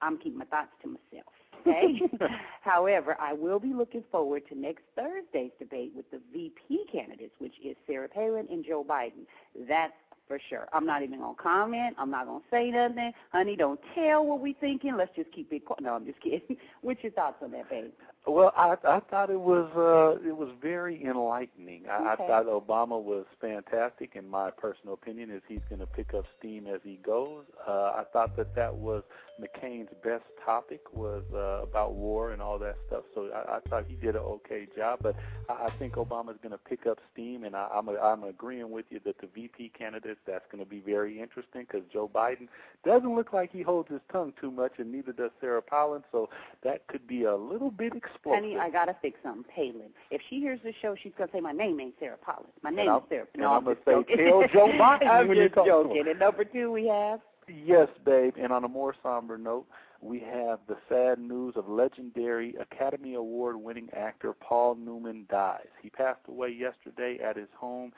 I'm 0.00 0.16
keeping 0.16 0.38
my 0.38 0.46
thoughts 0.46 0.70
to 0.82 0.88
myself 0.88 1.32
okay? 1.66 2.00
However, 2.60 3.16
I 3.20 3.32
will 3.32 3.58
be 3.58 3.72
looking 3.72 4.04
forward 4.10 4.42
to 4.48 4.58
next 4.58 4.82
Thursday's 4.96 5.50
debate 5.58 5.92
with 5.94 6.10
the 6.10 6.20
VP 6.32 6.84
candidates, 6.92 7.34
which 7.38 7.54
is 7.64 7.76
Sarah 7.86 8.08
Palin 8.08 8.46
and 8.50 8.64
Joe 8.64 8.84
Biden. 8.88 9.26
That's 9.68 9.92
for 10.28 10.38
sure. 10.48 10.68
I'm 10.72 10.86
not 10.86 11.02
even 11.02 11.18
gonna 11.20 11.34
comment. 11.34 11.96
I'm 11.98 12.10
not 12.10 12.26
gonna 12.26 12.40
say 12.50 12.70
nothing. 12.70 13.12
Honey, 13.32 13.56
don't 13.56 13.80
tell 13.94 14.24
what 14.24 14.40
we 14.40 14.54
thinking. 14.54 14.96
Let's 14.96 15.14
just 15.16 15.32
keep 15.32 15.52
it. 15.52 15.62
No, 15.80 15.94
I'm 15.94 16.04
just 16.06 16.20
kidding. 16.20 16.56
What's 16.82 17.02
your 17.02 17.12
thoughts 17.12 17.36
on 17.42 17.50
that, 17.52 17.68
babe? 17.70 17.90
Well, 18.26 18.52
I 18.56 18.76
I 18.84 19.00
thought 19.10 19.30
it 19.30 19.40
was 19.40 19.68
uh 19.76 20.26
it 20.26 20.36
was 20.36 20.48
very 20.60 21.02
enlightening. 21.04 21.84
I, 21.90 22.12
Okay. 22.14 22.24
I 22.24 22.26
thought 22.26 22.46
Obama 22.46 23.02
was 23.02 23.24
fantastic. 23.40 24.12
In 24.14 24.28
my 24.28 24.50
personal 24.50 24.94
opinion, 24.94 25.30
is 25.30 25.42
he's 25.48 25.60
going 25.68 25.80
to 25.80 25.86
pick 25.86 26.14
up 26.14 26.24
steam 26.38 26.66
as 26.66 26.80
he 26.84 26.96
goes. 27.04 27.44
Uh, 27.66 27.92
I 27.96 28.04
thought 28.12 28.36
that 28.36 28.54
that 28.54 28.74
was 28.74 29.02
McCain's 29.40 29.88
best 30.04 30.24
topic 30.44 30.80
was 30.92 31.22
uh, 31.34 31.62
about 31.62 31.94
war 31.94 32.32
and 32.32 32.42
all 32.42 32.58
that 32.58 32.76
stuff. 32.86 33.04
So 33.14 33.30
I, 33.34 33.56
I 33.56 33.60
thought 33.68 33.84
he 33.88 33.96
did 33.96 34.14
an 34.14 34.22
okay 34.22 34.66
job. 34.76 35.00
But 35.02 35.16
I, 35.48 35.66
I 35.66 35.70
think 35.78 35.94
Obama's 35.94 36.38
going 36.42 36.52
to 36.52 36.58
pick 36.58 36.86
up 36.86 36.98
steam, 37.12 37.44
and 37.44 37.56
I, 37.56 37.68
I'm 37.74 37.88
a, 37.88 37.94
I'm 37.98 38.22
agreeing 38.24 38.70
with 38.70 38.86
you 38.90 39.00
that 39.04 39.18
the 39.20 39.26
VP 39.26 39.72
that's 40.26 40.44
going 40.50 40.62
to 40.62 40.68
be 40.68 40.80
very 40.80 41.20
interesting 41.20 41.62
because 41.62 41.82
Joe 41.92 42.10
Biden 42.12 42.48
doesn't 42.84 43.14
look 43.14 43.32
like 43.32 43.50
he 43.52 43.62
holds 43.62 43.88
his 43.90 44.00
tongue 44.10 44.32
too 44.40 44.50
much, 44.50 44.72
and 44.78 44.90
neither 44.92 45.12
does 45.12 45.30
Sarah 45.40 45.62
Palin. 45.62 46.02
So 46.12 46.28
that 46.64 46.86
could 46.88 47.06
be 47.06 47.24
a 47.24 47.36
little 47.36 47.70
bit 47.70 47.94
explosive. 47.94 48.42
Honey, 48.42 48.56
I 48.58 48.70
gotta 48.70 48.96
fix 49.02 49.18
something. 49.22 49.44
Palin. 49.54 49.90
If 50.10 50.20
she 50.28 50.36
hears 50.40 50.60
this 50.64 50.74
show, 50.82 50.94
she's 51.02 51.12
gonna 51.18 51.30
say 51.32 51.40
my 51.40 51.52
name 51.52 51.80
ain't 51.80 51.94
Sarah 52.00 52.16
Palin. 52.24 52.46
My 52.62 52.70
name 52.70 52.90
is 52.90 53.02
Sarah. 53.08 53.26
and 53.34 53.42
No, 53.42 53.52
I'm 53.52 53.58
I'm 53.68 53.76
gonna 53.84 54.04
say. 54.06 54.16
"Tell 54.16 54.42
Joe 54.52 54.68
Biden 54.80 55.06
I'm 55.06 55.28
when 55.28 55.36
you 55.36 55.48
just 55.48 55.58
him." 55.58 55.64
joking. 55.66 56.04
And 56.08 56.18
number 56.18 56.44
two, 56.44 56.70
we 56.72 56.86
have. 56.86 57.20
Yes, 57.48 57.88
babe. 58.04 58.34
And 58.40 58.52
on 58.52 58.64
a 58.64 58.68
more 58.68 58.94
somber 59.02 59.36
note, 59.36 59.66
we 60.00 60.18
have 60.20 60.58
the 60.68 60.76
sad 60.88 61.18
news 61.18 61.54
of 61.56 61.68
legendary 61.68 62.54
Academy 62.56 63.14
Award 63.14 63.56
winning 63.56 63.88
actor 63.96 64.32
Paul 64.32 64.74
Newman 64.76 65.26
dies. 65.30 65.66
He 65.80 65.90
passed 65.90 66.20
away 66.28 66.48
yesterday 66.50 67.18
at 67.24 67.36
his 67.36 67.48
home. 67.56 67.92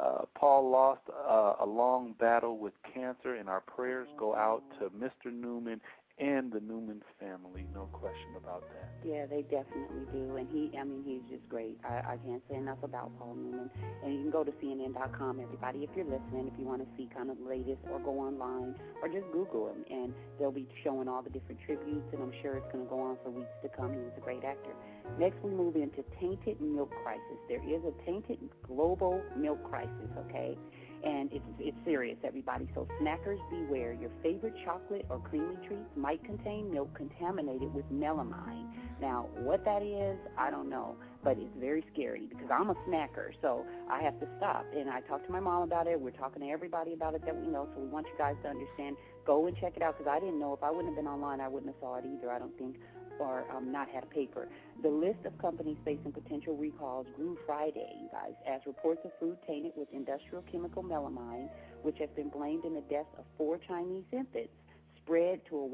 Uh, 0.00 0.26
Paul 0.34 0.70
lost 0.70 1.00
uh, 1.08 1.54
a 1.60 1.66
long 1.66 2.14
battle 2.20 2.58
with 2.58 2.74
cancer, 2.92 3.36
and 3.36 3.48
our 3.48 3.62
prayers 3.62 4.08
go 4.18 4.34
out 4.34 4.62
to 4.78 4.90
Mr. 4.90 5.32
Newman 5.32 5.80
and 6.18 6.50
the 6.50 6.60
Newman 6.60 7.02
family. 7.20 7.66
No 7.74 7.88
question 7.92 8.32
about 8.36 8.64
that. 8.72 8.88
Yeah, 9.04 9.26
they 9.26 9.42
definitely 9.42 10.08
do, 10.12 10.36
and 10.36 10.48
he, 10.48 10.72
I 10.78 10.84
mean, 10.84 11.04
he's 11.04 11.20
just 11.28 11.46
great. 11.48 11.78
I, 11.84 12.16
I 12.16 12.16
can't 12.24 12.42
say 12.48 12.56
enough 12.56 12.78
about 12.82 13.12
Paul 13.18 13.34
Newman. 13.34 13.70
And 14.02 14.14
you 14.14 14.22
can 14.22 14.30
go 14.30 14.42
to 14.42 14.50
CNN.com, 14.52 15.40
everybody, 15.40 15.84
if 15.84 15.90
you're 15.94 16.06
listening, 16.06 16.50
if 16.52 16.58
you 16.58 16.64
want 16.64 16.80
to 16.80 16.88
see 16.96 17.08
kind 17.14 17.30
of 17.30 17.36
the 17.38 17.44
latest, 17.44 17.84
or 17.92 18.00
go 18.00 18.18
online, 18.18 18.74
or 19.02 19.08
just 19.08 19.30
Google 19.32 19.68
him, 19.68 19.84
and 19.90 20.14
they'll 20.38 20.50
be 20.50 20.66
showing 20.82 21.06
all 21.06 21.20
the 21.20 21.30
different 21.30 21.60
tributes, 21.66 22.08
and 22.12 22.22
I'm 22.22 22.32
sure 22.40 22.56
it's 22.56 22.72
going 22.72 22.84
to 22.84 22.90
go 22.90 23.00
on 23.00 23.18
for 23.22 23.30
weeks 23.30 23.52
to 23.62 23.68
come. 23.68 23.92
He 23.92 23.98
was 23.98 24.16
a 24.16 24.20
great 24.20 24.44
actor. 24.44 24.72
Next, 25.20 25.36
we 25.44 25.50
move 25.50 25.76
into 25.76 26.02
tainted 26.18 26.60
milk 26.60 26.90
crisis. 27.04 27.38
There 27.48 27.62
is 27.62 27.82
a 27.84 27.92
tainted 28.04 28.38
global 28.66 29.20
milk 29.36 29.62
crisis, 29.68 30.10
okay? 30.26 30.56
And 31.06 31.32
it's 31.32 31.44
it's 31.60 31.76
serious, 31.84 32.18
everybody. 32.24 32.68
So 32.74 32.88
snackers 33.00 33.38
beware. 33.48 33.92
Your 33.92 34.10
favorite 34.24 34.54
chocolate 34.64 35.06
or 35.08 35.20
creamy 35.20 35.56
treats 35.68 35.88
might 35.94 36.22
contain 36.24 36.72
milk 36.72 36.92
contaminated 36.96 37.72
with 37.72 37.84
melamine. 37.92 38.66
Now, 39.00 39.28
what 39.38 39.64
that 39.64 39.82
is, 39.82 40.18
I 40.36 40.50
don't 40.50 40.68
know, 40.68 40.96
but 41.26 41.36
it's 41.38 41.58
very 41.58 41.84
scary 41.92 42.28
because 42.30 42.46
I'm 42.54 42.70
a 42.70 42.74
snacker, 42.86 43.34
so 43.42 43.66
I 43.90 44.00
have 44.00 44.14
to 44.20 44.28
stop. 44.38 44.64
And 44.72 44.88
I 44.88 45.00
talked 45.00 45.26
to 45.26 45.32
my 45.32 45.40
mom 45.40 45.64
about 45.64 45.88
it. 45.88 46.00
We're 46.00 46.12
talking 46.12 46.40
to 46.42 46.48
everybody 46.48 46.92
about 46.92 47.14
it 47.14 47.26
that 47.26 47.34
we 47.34 47.48
know. 47.48 47.66
So 47.74 47.80
we 47.80 47.88
want 47.88 48.06
you 48.06 48.14
guys 48.16 48.36
to 48.44 48.48
understand. 48.48 48.96
Go 49.26 49.48
and 49.48 49.56
check 49.56 49.72
it 49.74 49.82
out 49.82 49.98
because 49.98 50.08
I 50.08 50.20
didn't 50.20 50.38
know. 50.38 50.54
If 50.54 50.62
I 50.62 50.70
wouldn't 50.70 50.94
have 50.94 50.94
been 50.94 51.10
online, 51.10 51.40
I 51.40 51.48
wouldn't 51.48 51.74
have 51.74 51.80
saw 51.80 51.96
it 51.96 52.04
either. 52.06 52.30
I 52.30 52.38
don't 52.38 52.56
think 52.56 52.76
or 53.18 53.44
um, 53.50 53.72
not 53.72 53.88
had 53.88 54.04
a 54.04 54.06
paper. 54.06 54.46
The 54.84 54.88
list 54.88 55.18
of 55.24 55.36
companies 55.38 55.78
facing 55.84 56.12
potential 56.12 56.54
recalls 56.54 57.08
grew 57.16 57.36
Friday, 57.44 57.90
you 58.00 58.08
guys, 58.12 58.34
as 58.46 58.60
reports 58.64 59.00
of 59.04 59.10
food 59.18 59.36
tainted 59.48 59.72
with 59.74 59.88
industrial 59.92 60.44
chemical 60.52 60.84
melamine, 60.84 61.48
which 61.82 61.96
has 61.98 62.10
been 62.14 62.28
blamed 62.28 62.64
in 62.64 62.74
the 62.74 62.82
deaths 62.82 63.08
of 63.18 63.24
four 63.36 63.58
Chinese 63.66 64.04
infants, 64.12 64.52
spread 65.02 65.40
to 65.48 65.56
a 65.56 65.66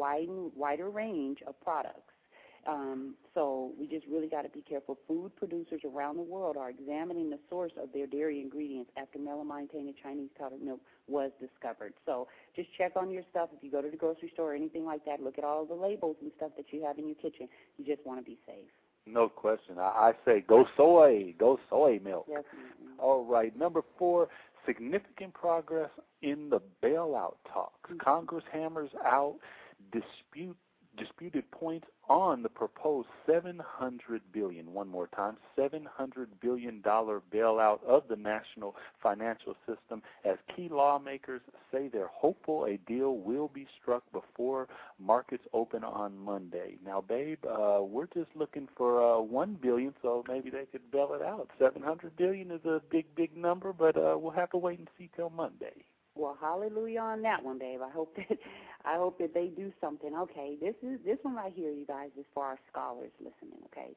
wider 0.57 0.89
range 0.89 1.39
of 1.47 1.61
products. 1.61 2.12
Um, 2.67 3.15
so 3.35 3.73
we 3.79 3.87
just 3.89 4.07
really 4.07 4.29
got 4.29 4.43
to 4.43 4.49
be 4.49 4.63
careful. 4.63 4.97
Food 5.09 5.35
producers 5.37 5.81
around 5.85 6.17
the 6.17 6.23
world 6.23 6.57
are 6.57 6.71
examining 6.71 7.31
the 7.31 7.39
source 7.51 7.73
of 7.83 7.93
their 7.93 8.07
dairy 8.07 8.41
ingredients 8.41 8.91
after 8.97 9.19
melamine-tainted 9.19 9.97
Chinese 10.03 10.31
powdered 10.39 10.63
milk 10.63 10.81
was 11.09 11.33
discovered. 11.41 11.93
So 12.07 12.29
just 12.55 12.69
check 12.79 12.93
on 12.95 13.11
your 13.11 13.25
stuff. 13.31 13.49
If 13.57 13.65
you 13.65 13.71
go 13.71 13.83
to 13.83 13.91
the 13.91 13.97
grocery 13.97 14.31
store 14.33 14.53
or 14.53 14.55
anything 14.55 14.85
like 14.85 15.05
that, 15.07 15.21
look 15.21 15.39
at 15.39 15.45
all 15.45 15.65
the 15.65 15.75
labels 15.75 16.17
and 16.23 16.31
stuff 16.37 16.53
that 16.57 16.67
you 16.71 16.85
have 16.85 16.99
in 16.99 17.07
your 17.07 17.17
kitchen. 17.17 17.49
You 17.79 17.85
just 17.85 18.07
want 18.07 18.21
to 18.21 18.25
be 18.25 18.39
safe. 18.47 18.69
No 19.07 19.29
question. 19.29 19.79
I, 19.79 19.83
I 19.83 20.13
say 20.25 20.45
go 20.47 20.65
soy, 20.77 21.35
go 21.39 21.59
soy 21.69 22.01
milk. 22.05 22.27
Definitely. 22.29 22.95
All 22.99 23.25
right. 23.25 23.57
Number 23.59 23.83
four, 23.99 24.29
significant 24.65 25.35
progress 25.35 25.91
in 26.23 26.51
the 26.51 26.61
bailout 26.83 27.35
talks. 27.53 27.91
Mhm. 27.91 27.99
Congress 27.99 28.45
hammers 28.53 28.91
out 29.05 29.37
dispute 29.91 30.57
disputed 30.97 31.51
points 31.51 31.87
on 32.09 32.43
the 32.43 32.49
proposed 32.49 33.09
700 33.27 34.21
billion 34.33 34.73
one 34.73 34.89
more 34.89 35.07
time 35.09 35.37
700 35.57 36.29
billion 36.41 36.81
dollar 36.81 37.23
bailout 37.33 37.83
of 37.85 38.03
the 38.09 38.17
national 38.17 38.75
financial 39.03 39.55
system 39.67 40.03
as 40.25 40.37
key 40.55 40.69
lawmakers 40.71 41.41
say 41.71 41.89
they're 41.89 42.11
hopeful 42.13 42.67
a 42.67 42.77
deal 42.91 43.17
will 43.17 43.49
be 43.49 43.67
struck 43.81 44.03
before 44.13 44.69
markets 44.99 45.45
open 45.53 45.85
on 45.85 46.19
Monday. 46.19 46.77
Now 46.85 47.01
babe, 47.01 47.39
uh 47.47 47.81
we're 47.83 48.07
just 48.07 48.31
looking 48.35 48.69
for 48.77 49.03
uh 49.03 49.21
1 49.21 49.59
billion 49.63 49.95
so 50.03 50.25
maybe 50.29 50.51
they 50.51 50.67
could 50.71 50.91
bail 50.91 51.13
it 51.15 51.23
out. 51.23 51.49
700 51.59 52.17
billion 52.17 52.51
is 52.51 52.65
a 52.65 52.83
big 52.91 53.07
big 53.15 53.37
number, 53.37 53.73
but 53.73 53.97
uh 53.97 54.17
we'll 54.19 54.33
have 54.33 54.51
to 54.51 54.59
wait 54.59 54.79
and 54.79 54.89
see 54.99 55.09
till 55.17 55.31
Monday. 55.31 55.85
Well, 56.17 56.37
hallelujah 56.41 57.01
on 57.01 57.23
that 57.23 57.45
one, 57.45 57.59
babe. 57.59 57.81
I 57.85 57.91
hope 57.91 58.17
that 58.17 58.39
I 58.85 58.97
hope 58.97 59.19
that 59.19 59.35
they 59.35 59.49
do 59.49 59.73
something. 59.81 60.15
Okay, 60.17 60.57
this 60.61 60.75
is 60.83 61.01
this 61.05 61.19
one 61.23 61.37
right 61.37 61.53
here, 61.55 61.71
you 61.73 61.87
guys, 61.87 62.11
is 62.19 62.27
for 62.35 62.45
our 62.45 62.59
scholars 62.71 63.13
listening. 63.21 63.61
Okay, 63.67 63.95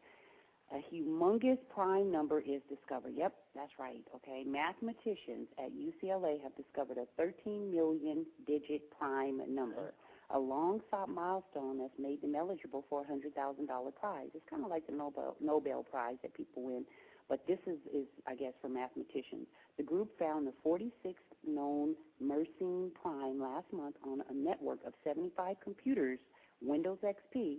a 0.74 0.80
humongous 0.94 1.60
prime 1.74 2.12
number 2.12 2.40
is 2.40 2.62
discovered. 2.70 3.14
Yep, 3.18 3.34
that's 3.56 3.72
right. 3.80 4.02
Okay, 4.16 4.44
mathematicians 4.48 5.48
at 5.60 5.72
UCLA 5.74 6.42
have 6.44 6.56
discovered 6.56 6.98
a 6.98 7.08
13 7.18 7.72
million 7.72 8.26
digit 8.48 8.84
prime 8.98 9.42
number, 9.54 9.94
a 10.32 10.40
long 10.40 10.82
sought 10.92 11.10
milestone 11.10 11.80
that's 11.80 12.00
made 12.00 12.22
them 12.22 12.36
eligible 12.36 12.86
for 12.90 13.02
a 13.04 13.08
hundred 13.08 13.36
thousand 13.36 13.68
dollar 13.68 13.92
prize. 13.92 14.30
It's 14.36 14.46
kind 14.50 14.64
of 14.64 14.70
like 14.72 14.88
the 14.88 14.94
Nobel 14.94 15.36
Nobel 15.42 15.84
Prize 15.84 16.18
that 16.24 16.34
people 16.34 16.64
win, 16.64 16.86
but 17.30 17.46
this 17.48 17.60
is 17.66 17.78
is 17.94 18.08
I 18.28 18.36
guess 18.36 18.54
for 18.62 18.70
mathematicians. 18.70 19.48
The 19.78 19.84
group 19.84 20.10
found 20.18 20.48
the 20.48 20.54
46th 20.66 21.16
known 21.46 21.96
Mersenne 22.24 22.94
prime 23.02 23.40
last 23.40 23.66
month 23.74 23.96
on 24.06 24.22
a 24.30 24.34
network 24.34 24.80
of 24.86 24.94
75 25.04 25.58
computers, 25.64 26.20
Windows 26.62 27.00
XP. 27.04 27.58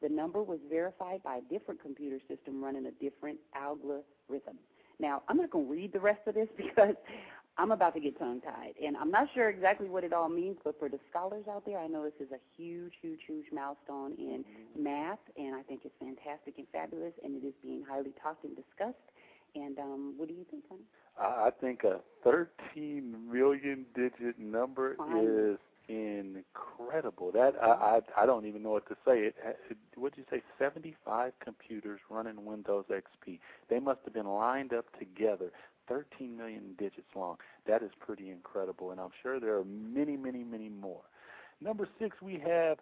The 0.00 0.08
number 0.08 0.42
was 0.42 0.58
verified 0.70 1.22
by 1.22 1.38
a 1.38 1.52
different 1.52 1.82
computer 1.82 2.18
system 2.28 2.62
running 2.62 2.86
a 2.86 2.92
different 2.92 3.38
algorithm. 3.54 4.58
Now, 5.00 5.22
I'm 5.28 5.36
not 5.36 5.50
going 5.50 5.66
to 5.66 5.70
read 5.70 5.92
the 5.92 6.00
rest 6.00 6.20
of 6.26 6.34
this 6.34 6.48
because 6.56 6.94
I'm 7.58 7.72
about 7.72 7.94
to 7.94 8.00
get 8.00 8.18
tongue 8.18 8.40
tied. 8.40 8.74
And 8.82 8.96
I'm 8.96 9.10
not 9.10 9.28
sure 9.34 9.48
exactly 9.48 9.88
what 9.88 10.04
it 10.04 10.12
all 10.12 10.28
means, 10.28 10.56
but 10.62 10.78
for 10.78 10.88
the 10.88 11.00
scholars 11.10 11.44
out 11.50 11.66
there, 11.66 11.78
I 11.78 11.88
know 11.88 12.04
this 12.04 12.26
is 12.26 12.32
a 12.32 12.38
huge, 12.56 12.92
huge, 13.02 13.20
huge 13.26 13.46
milestone 13.52 14.12
in 14.16 14.44
math, 14.80 15.18
and 15.36 15.56
I 15.56 15.62
think 15.62 15.80
it's 15.84 15.94
fantastic 15.98 16.54
and 16.56 16.66
fabulous, 16.72 17.12
and 17.24 17.42
it 17.42 17.46
is 17.46 17.54
being 17.62 17.84
highly 17.88 18.12
talked 18.22 18.44
and 18.44 18.54
discussed. 18.54 18.94
And 19.56 19.78
um, 19.78 20.14
what 20.16 20.28
do 20.28 20.34
you 20.34 20.44
think, 20.50 20.64
honey? 20.68 20.82
I 21.18 21.48
I 21.48 21.50
think 21.60 21.82
a 21.82 22.00
13 22.22 23.30
million 23.32 23.86
digit 23.94 24.38
number 24.38 24.92
is 25.18 25.58
incredible. 25.88 27.32
That 27.32 27.54
I, 27.60 28.00
I 28.16 28.22
I 28.22 28.26
don't 28.26 28.46
even 28.46 28.62
know 28.62 28.70
what 28.70 28.86
to 28.88 28.94
say. 29.06 29.20
It, 29.20 29.34
it 29.70 29.78
what'd 29.96 30.18
you 30.18 30.24
say? 30.30 30.42
75 30.58 31.32
computers 31.42 32.00
running 32.10 32.44
Windows 32.44 32.84
XP. 32.90 33.40
They 33.70 33.80
must 33.80 34.00
have 34.04 34.14
been 34.14 34.28
lined 34.28 34.72
up 34.72 34.84
together. 34.98 35.50
13 35.88 36.36
million 36.36 36.74
digits 36.78 37.08
long. 37.14 37.36
That 37.66 37.82
is 37.82 37.90
pretty 38.00 38.30
incredible, 38.30 38.90
and 38.90 39.00
I'm 39.00 39.10
sure 39.22 39.40
there 39.40 39.56
are 39.56 39.64
many, 39.64 40.16
many, 40.16 40.44
many 40.44 40.68
more. 40.68 41.02
Number 41.60 41.88
six, 41.98 42.16
we 42.22 42.40
have 42.46 42.78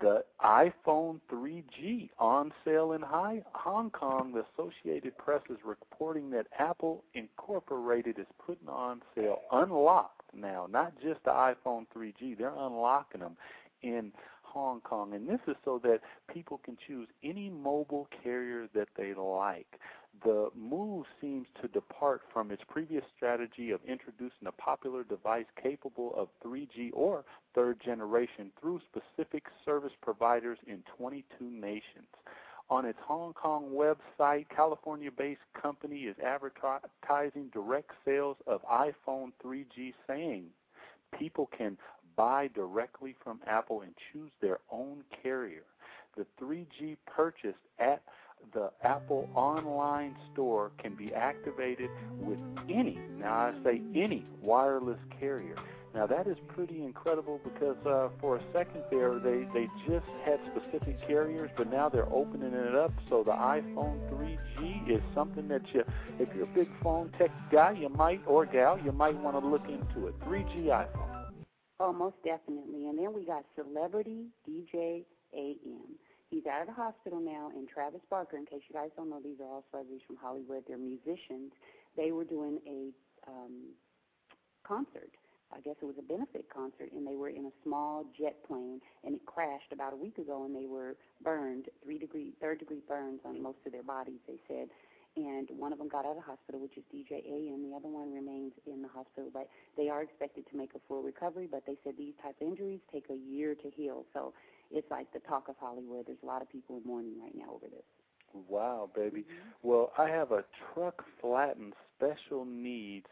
the 0.00 0.24
iPhone 0.42 1.20
3G 1.32 2.10
on 2.18 2.52
sale 2.64 2.92
in 2.92 3.02
Hong 3.02 3.90
Kong. 3.90 4.32
The 4.32 4.44
Associated 4.52 5.16
Press 5.16 5.40
is 5.48 5.56
reporting 5.64 6.30
that 6.30 6.46
Apple 6.58 7.04
Incorporated 7.14 8.18
is 8.18 8.26
putting 8.44 8.68
on 8.68 9.00
sale 9.14 9.40
unlocked 9.52 10.22
now, 10.34 10.66
not 10.70 10.92
just 11.02 11.24
the 11.24 11.30
iPhone 11.30 11.86
3G. 11.96 12.36
They're 12.36 12.52
unlocking 12.54 13.20
them 13.20 13.36
in 13.82 14.12
Hong 14.42 14.80
Kong, 14.80 15.14
and 15.14 15.28
this 15.28 15.40
is 15.46 15.56
so 15.64 15.80
that 15.82 16.00
people 16.32 16.60
can 16.64 16.76
choose 16.86 17.08
any 17.22 17.50
mobile 17.50 18.08
carrier 18.22 18.68
that 18.74 18.88
they 18.96 19.14
like. 19.14 19.78
The 20.24 20.50
move 20.56 21.04
seems 21.20 21.46
to 21.60 21.68
depart 21.68 22.22
from 22.32 22.50
its 22.50 22.62
previous 22.68 23.04
strategy 23.16 23.70
of 23.70 23.80
introducing 23.86 24.46
a 24.46 24.52
popular 24.52 25.04
device 25.04 25.46
capable 25.62 26.14
of 26.16 26.28
3G 26.44 26.90
or 26.92 27.24
third 27.54 27.80
generation 27.84 28.50
through 28.60 28.80
specific 28.90 29.44
service 29.64 29.92
providers 30.02 30.58
in 30.66 30.82
22 30.98 31.44
nations. 31.44 32.08
On 32.68 32.84
its 32.84 32.98
Hong 33.04 33.32
Kong 33.34 33.70
website, 33.72 34.48
California 34.48 35.10
based 35.10 35.40
company 35.60 36.02
is 36.04 36.16
advertising 36.18 37.50
direct 37.52 37.90
sales 38.04 38.36
of 38.46 38.62
iPhone 38.64 39.32
3G, 39.44 39.94
saying 40.06 40.46
people 41.18 41.48
can 41.56 41.78
buy 42.16 42.48
directly 42.54 43.14
from 43.22 43.40
Apple 43.46 43.82
and 43.82 43.94
choose 44.12 44.30
their 44.40 44.58
own 44.72 45.04
carrier. 45.22 45.62
The 46.16 46.26
3G 46.40 46.96
purchased 47.06 47.58
at 47.78 48.02
the 48.54 48.70
Apple 48.82 49.28
online 49.34 50.16
store 50.32 50.72
can 50.82 50.94
be 50.94 51.12
activated 51.12 51.90
with 52.18 52.38
any, 52.68 52.98
now 53.18 53.32
I 53.34 53.52
say 53.64 53.82
any, 53.94 54.24
wireless 54.40 54.98
carrier. 55.20 55.56
Now 55.94 56.06
that 56.06 56.26
is 56.26 56.36
pretty 56.48 56.82
incredible 56.82 57.40
because 57.42 57.76
uh, 57.86 58.08
for 58.20 58.36
a 58.36 58.42
second 58.52 58.82
there 58.90 59.18
they, 59.18 59.48
they 59.54 59.66
just 59.88 60.06
had 60.24 60.38
specific 60.54 60.98
carriers, 61.06 61.50
but 61.56 61.70
now 61.70 61.88
they're 61.88 62.12
opening 62.12 62.52
it 62.52 62.74
up 62.74 62.92
so 63.08 63.22
the 63.24 63.32
iPhone 63.32 63.98
3G 64.10 64.90
is 64.90 65.02
something 65.14 65.48
that 65.48 65.62
you, 65.72 65.82
if 66.18 66.28
you're 66.34 66.44
a 66.44 66.54
big 66.54 66.68
phone 66.82 67.10
tech 67.18 67.30
guy, 67.50 67.72
you 67.72 67.88
might 67.88 68.20
or 68.26 68.44
gal, 68.44 68.78
you 68.84 68.92
might 68.92 69.16
want 69.16 69.40
to 69.40 69.46
look 69.46 69.64
into 69.68 70.06
it. 70.08 70.20
3G 70.20 70.66
iPhone. 70.66 71.16
Oh, 71.80 71.92
most 71.92 72.16
definitely. 72.24 72.86
And 72.88 72.98
then 72.98 73.12
we 73.12 73.24
got 73.24 73.44
celebrity 73.54 74.26
DJ 74.48 75.04
AM. 75.34 75.96
He's 76.30 76.46
out 76.46 76.60
of 76.60 76.66
the 76.66 76.74
hospital 76.74 77.20
now, 77.20 77.50
and 77.54 77.68
Travis 77.68 78.00
Barker, 78.10 78.36
in 78.36 78.46
case 78.46 78.62
you 78.68 78.74
guys 78.74 78.90
don't 78.96 79.10
know, 79.10 79.20
these 79.22 79.38
are 79.40 79.46
all 79.46 79.64
celebrities 79.70 80.02
from 80.06 80.16
Hollywood. 80.16 80.64
They're 80.66 80.78
musicians. 80.78 81.52
They 81.96 82.10
were 82.10 82.24
doing 82.24 82.58
a 82.66 83.30
um, 83.30 83.70
concert. 84.66 85.10
I 85.54 85.60
guess 85.60 85.76
it 85.80 85.86
was 85.86 85.94
a 85.98 86.02
benefit 86.02 86.46
concert, 86.52 86.90
and 86.90 87.06
they 87.06 87.14
were 87.14 87.28
in 87.28 87.46
a 87.46 87.54
small 87.62 88.04
jet 88.18 88.42
plane, 88.46 88.80
and 89.04 89.14
it 89.14 89.24
crashed 89.26 89.70
about 89.72 89.92
a 89.92 89.96
week 89.96 90.18
ago, 90.18 90.44
and 90.44 90.54
they 90.54 90.66
were 90.66 90.96
burned, 91.22 91.66
three 91.84 91.98
degree, 91.98 92.32
third 92.40 92.58
degree 92.58 92.82
burns 92.88 93.20
on 93.24 93.40
most 93.40 93.58
of 93.64 93.70
their 93.70 93.84
bodies. 93.84 94.18
They 94.26 94.40
said, 94.48 94.66
and 95.16 95.48
one 95.56 95.72
of 95.72 95.78
them 95.78 95.88
got 95.88 96.04
out 96.04 96.10
of 96.10 96.16
the 96.16 96.28
hospital, 96.28 96.60
which 96.60 96.76
is 96.76 96.84
DJ 96.92 97.24
and 97.48 97.64
the 97.64 97.74
other 97.74 97.88
one 97.88 98.12
remains 98.12 98.52
in 98.66 98.82
the 98.82 98.88
hospital. 98.88 99.30
But 99.32 99.48
they 99.76 99.88
are 99.88 100.02
expected 100.02 100.44
to 100.50 100.56
make 100.56 100.74
a 100.76 100.80
full 100.86 101.02
recovery. 101.02 101.48
But 101.50 101.64
they 101.66 101.78
said 101.82 101.94
these 101.96 102.12
type 102.22 102.36
of 102.38 102.46
injuries 102.46 102.80
take 102.92 103.06
a 103.08 103.16
year 103.16 103.54
to 103.54 103.70
heal. 103.70 104.04
So 104.12 104.34
it's 104.70 104.90
like 104.90 105.12
the 105.12 105.20
talk 105.20 105.48
of 105.48 105.56
Hollywood. 105.58 106.06
There's 106.06 106.18
a 106.22 106.26
lot 106.26 106.42
of 106.42 106.50
people 106.50 106.76
in 106.76 106.82
mourning 106.84 107.14
right 107.22 107.34
now 107.34 107.54
over 107.54 107.66
this. 107.66 107.84
Wow, 108.48 108.90
baby. 108.94 109.20
Mm-hmm. 109.20 109.68
Well, 109.68 109.92
I 109.98 110.08
have 110.08 110.32
a 110.32 110.44
truck 110.74 111.02
flattened 111.20 111.74
special 111.96 112.44
needs 112.44 113.06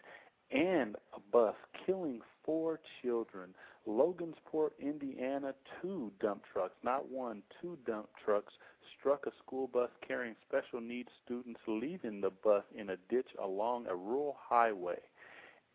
and 0.51 0.97
a 1.14 1.21
bus 1.33 1.55
killing 1.87 2.21
four 2.45 2.81
children. 3.03 3.55
Logansport, 3.88 4.71
Indiana, 4.81 5.55
two 5.81 6.11
dump 6.21 6.43
trucks, 6.53 6.75
not 6.83 7.11
one, 7.11 7.43
two 7.61 7.77
dump 7.87 8.09
trucks 8.25 8.53
struck 8.99 9.27
a 9.27 9.31
school 9.45 9.67
bus 9.67 9.90
carrying 10.07 10.35
special 10.49 10.81
needs 10.81 11.09
students 11.25 11.61
leaving 11.67 12.21
the 12.21 12.31
bus 12.43 12.64
in 12.75 12.90
a 12.90 12.97
ditch 13.11 13.29
along 13.43 13.87
a 13.87 13.95
rural 13.95 14.37
highway. 14.40 14.99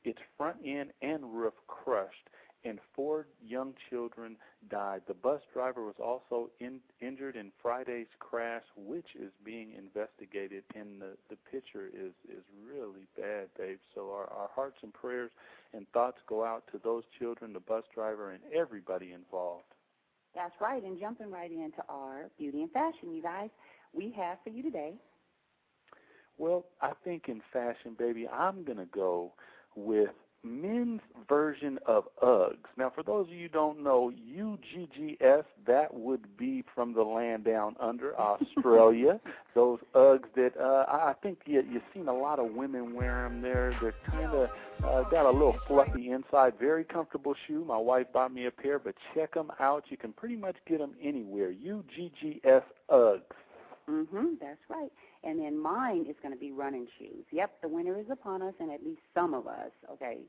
Its 0.04 0.20
front 0.38 0.58
end 0.66 0.92
and 1.02 1.24
roof 1.36 1.54
crushed, 1.68 2.30
and 2.64 2.80
four 2.94 3.28
young 3.42 3.74
children 3.90 4.36
died. 4.70 5.02
The 5.08 5.14
bus 5.14 5.42
driver 5.54 5.86
was 5.86 5.96
also 6.04 6.50
in, 6.60 6.80
injured 7.02 7.36
in 7.36 7.52
Friday's 7.62 8.08
crash, 8.20 8.64
which 8.76 9.08
is 9.20 9.32
being 9.44 9.74
investigated. 9.78 10.64
And 10.76 11.02
the, 11.02 11.18
the 11.30 11.38
picture 11.52 11.88
is 11.88 12.12
is 12.28 12.44
really 12.68 13.08
bad, 13.18 13.48
babe. 13.58 13.80
So 13.96 14.12
our, 14.12 14.30
our 14.32 14.50
hearts 14.54 14.78
and 14.84 14.94
prayers 14.94 15.32
and 15.74 15.88
thoughts 15.94 16.18
go 16.28 16.44
out 16.44 16.64
to 16.72 16.80
those 16.84 17.04
children, 17.18 17.54
the 17.54 17.60
bus 17.60 17.84
driver, 17.94 18.32
and 18.32 18.42
everybody 18.54 19.14
involved. 19.14 19.66
That's 20.36 20.54
right. 20.62 20.84
And 20.84 21.00
jumping 21.00 21.32
right 21.32 21.52
into 21.52 21.84
our 21.88 22.30
beauty 22.38 22.62
and 22.62 22.72
fashion, 22.72 23.14
you 23.14 23.22
guys, 23.22 23.50
we 23.94 24.14
have 24.18 24.38
for 24.44 24.50
you 24.50 24.62
today. 24.62 24.94
Well, 26.38 26.66
I 26.82 26.92
think 27.04 27.24
in 27.28 27.42
fashion, 27.52 27.96
baby, 27.98 28.28
I'm 28.28 28.64
gonna 28.64 28.86
go 28.86 29.34
with 29.76 30.10
men's 30.44 31.02
version 31.28 31.80
of 31.86 32.06
Uggs. 32.24 32.58
Now, 32.78 32.92
for 32.94 33.04
those 33.04 33.28
of 33.28 33.34
you 33.34 33.44
who 33.44 33.50
don't 33.50 33.84
know, 33.84 34.12
UGGS, 34.12 35.44
that 35.68 35.94
would 35.94 36.38
be 36.38 36.64
from 36.74 36.94
the 36.94 37.04
land 37.04 37.44
down 37.44 37.76
under 37.80 38.16
Australia. 38.20 39.20
Those 39.56 39.80
Uggs 39.94 40.26
that 40.36 40.52
uh, 40.60 40.86
I 40.88 41.14
think 41.22 41.40
you, 41.46 41.64
you've 41.70 41.84
seen 41.94 42.08
a 42.08 42.14
lot 42.14 42.40
of 42.40 42.52
women 42.54 42.94
wear 42.94 43.24
them. 43.24 43.42
They're 43.42 43.78
they're 43.82 43.94
kind 44.08 44.32
of 44.32 44.50
uh, 44.84 45.10
got 45.10 45.26
a 45.26 45.32
little 45.32 45.58
fluffy 45.68 46.12
inside. 46.12 46.54
Very 46.60 46.84
comfortable 46.84 47.36
shoe. 47.48 47.66
My 47.66 47.78
wife 47.78 48.08
bought 48.14 48.34
me 48.34 48.46
a 48.46 48.52
pair, 48.52 48.80
but 48.80 48.96
check 49.14 49.34
them 49.34 49.52
out. 49.60 49.86
You 49.90 49.98
can 49.98 50.14
pretty 50.14 50.36
much 50.36 50.56
get 50.68 50.80
them 50.80 50.94
anywhere. 51.04 51.52
UGGS 51.54 52.64
Uggs. 52.90 53.22
Mhm, 54.12 54.40
that's 54.40 54.62
right. 54.70 54.92
And 55.24 55.40
then 55.40 55.58
mine 55.58 56.06
is 56.10 56.16
going 56.22 56.34
to 56.34 56.40
be 56.40 56.52
running 56.52 56.88
shoes. 56.98 57.26
Yep, 57.32 57.62
the 57.62 57.68
winter 57.68 57.98
is 58.00 58.10
upon 58.10 58.42
us, 58.42 58.54
and 58.60 58.72
at 58.72 58.84
least 58.84 59.02
some 59.14 59.34
of 59.34 59.48
us, 59.48 59.72
okay, 59.92 60.20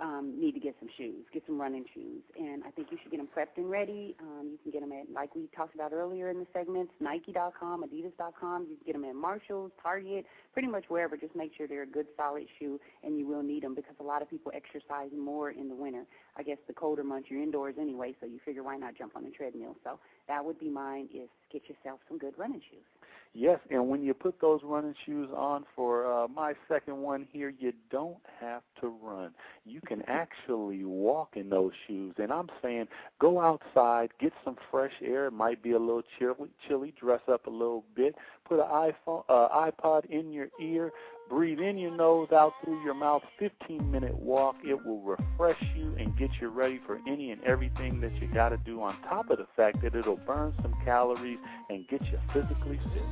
um, 0.00 0.34
need 0.40 0.52
to 0.52 0.60
get 0.60 0.74
some 0.80 0.88
shoes, 0.96 1.24
get 1.32 1.44
some 1.46 1.60
running 1.60 1.84
shoes. 1.94 2.22
And 2.36 2.64
I 2.64 2.70
think 2.72 2.88
you 2.90 2.98
should 3.00 3.12
get 3.12 3.18
them 3.18 3.28
prepped 3.36 3.56
and 3.56 3.70
ready. 3.70 4.16
Um, 4.20 4.50
you 4.50 4.58
can 4.62 4.72
get 4.72 4.80
them 4.80 4.92
at, 4.92 5.12
like 5.12 5.34
we 5.36 5.48
talked 5.56 5.74
about 5.74 5.92
earlier 5.92 6.30
in 6.30 6.38
the 6.38 6.46
segments, 6.52 6.92
Nike.com, 7.00 7.84
Adidas.com. 7.84 8.66
You 8.68 8.76
can 8.76 8.86
get 8.86 8.92
them 8.94 9.04
at 9.04 9.14
Marshalls, 9.14 9.70
Target, 9.80 10.26
pretty 10.52 10.68
much 10.68 10.84
wherever. 10.88 11.16
Just 11.16 11.36
make 11.36 11.52
sure 11.56 11.68
they're 11.68 11.84
a 11.84 11.86
good, 11.86 12.06
solid 12.16 12.46
shoe, 12.58 12.80
and 13.04 13.18
you 13.18 13.26
will 13.26 13.42
need 13.42 13.62
them 13.62 13.74
because 13.74 13.94
a 14.00 14.02
lot 14.02 14.20
of 14.20 14.28
people 14.28 14.50
exercise 14.54 15.10
more 15.16 15.50
in 15.50 15.68
the 15.68 15.76
winter. 15.76 16.04
I 16.36 16.42
guess 16.42 16.58
the 16.66 16.74
colder 16.74 17.04
months 17.04 17.28
you're 17.30 17.42
indoors 17.42 17.76
anyway, 17.80 18.16
so 18.20 18.26
you 18.26 18.40
figure 18.44 18.64
why 18.64 18.76
not 18.76 18.96
jump 18.98 19.16
on 19.16 19.22
the 19.24 19.30
treadmill. 19.30 19.76
So 19.84 20.00
that 20.26 20.44
would 20.44 20.58
be 20.58 20.68
mine. 20.68 21.08
Is 21.14 21.28
get 21.52 21.62
yourself 21.68 22.00
some 22.08 22.18
good 22.18 22.34
running 22.36 22.60
shoes. 22.68 22.82
Yes, 23.36 23.58
and 23.68 23.88
when 23.88 24.04
you 24.04 24.14
put 24.14 24.40
those 24.40 24.60
running 24.62 24.94
shoes 25.04 25.28
on 25.36 25.64
for 25.74 26.06
uh, 26.10 26.28
my 26.28 26.54
second 26.68 26.98
one 26.98 27.26
here, 27.32 27.52
you 27.58 27.72
don't 27.90 28.22
have 28.40 28.62
to 28.80 28.94
run. 29.02 29.32
You 29.64 29.80
can 29.80 30.02
actually 30.08 30.84
walk 30.84 31.30
in 31.34 31.50
those 31.50 31.72
shoes. 31.88 32.14
And 32.18 32.32
I'm 32.32 32.48
saying 32.62 32.86
go 33.20 33.40
outside, 33.40 34.10
get 34.20 34.32
some 34.44 34.54
fresh 34.70 34.92
air. 35.04 35.26
It 35.26 35.32
might 35.32 35.64
be 35.64 35.72
a 35.72 35.78
little 35.80 36.02
chilly, 36.16 36.50
chilly 36.68 36.94
dress 36.98 37.22
up 37.26 37.48
a 37.48 37.50
little 37.50 37.84
bit, 37.96 38.14
put 38.44 38.60
an 38.60 38.66
iPhone, 38.66 39.24
uh, 39.28 39.70
iPod 39.70 40.06
in 40.06 40.32
your 40.32 40.48
ear, 40.60 40.92
breathe 41.28 41.60
in 41.60 41.78
your 41.78 41.90
nose, 41.90 42.28
out 42.32 42.52
through 42.64 42.82
your 42.84 42.94
mouth. 42.94 43.22
15 43.38 43.90
minute 43.90 44.14
walk. 44.14 44.56
It 44.64 44.84
will 44.84 45.00
refresh 45.00 45.62
you 45.76 45.94
and 45.98 46.16
get 46.18 46.30
you 46.40 46.48
ready 46.48 46.80
for 46.86 47.00
any 47.08 47.30
and 47.30 47.42
everything 47.44 48.00
that 48.00 48.14
you 48.20 48.28
got 48.32 48.50
to 48.50 48.56
do. 48.58 48.82
On 48.82 49.00
top 49.02 49.30
of 49.30 49.38
the 49.38 49.46
fact 49.56 49.82
that 49.82 49.94
it'll 49.94 50.16
burn 50.16 50.54
some 50.62 50.74
calories 50.84 51.38
and 51.68 51.86
get 51.88 52.02
you 52.02 52.18
physically 52.32 52.78
fit. 52.92 53.02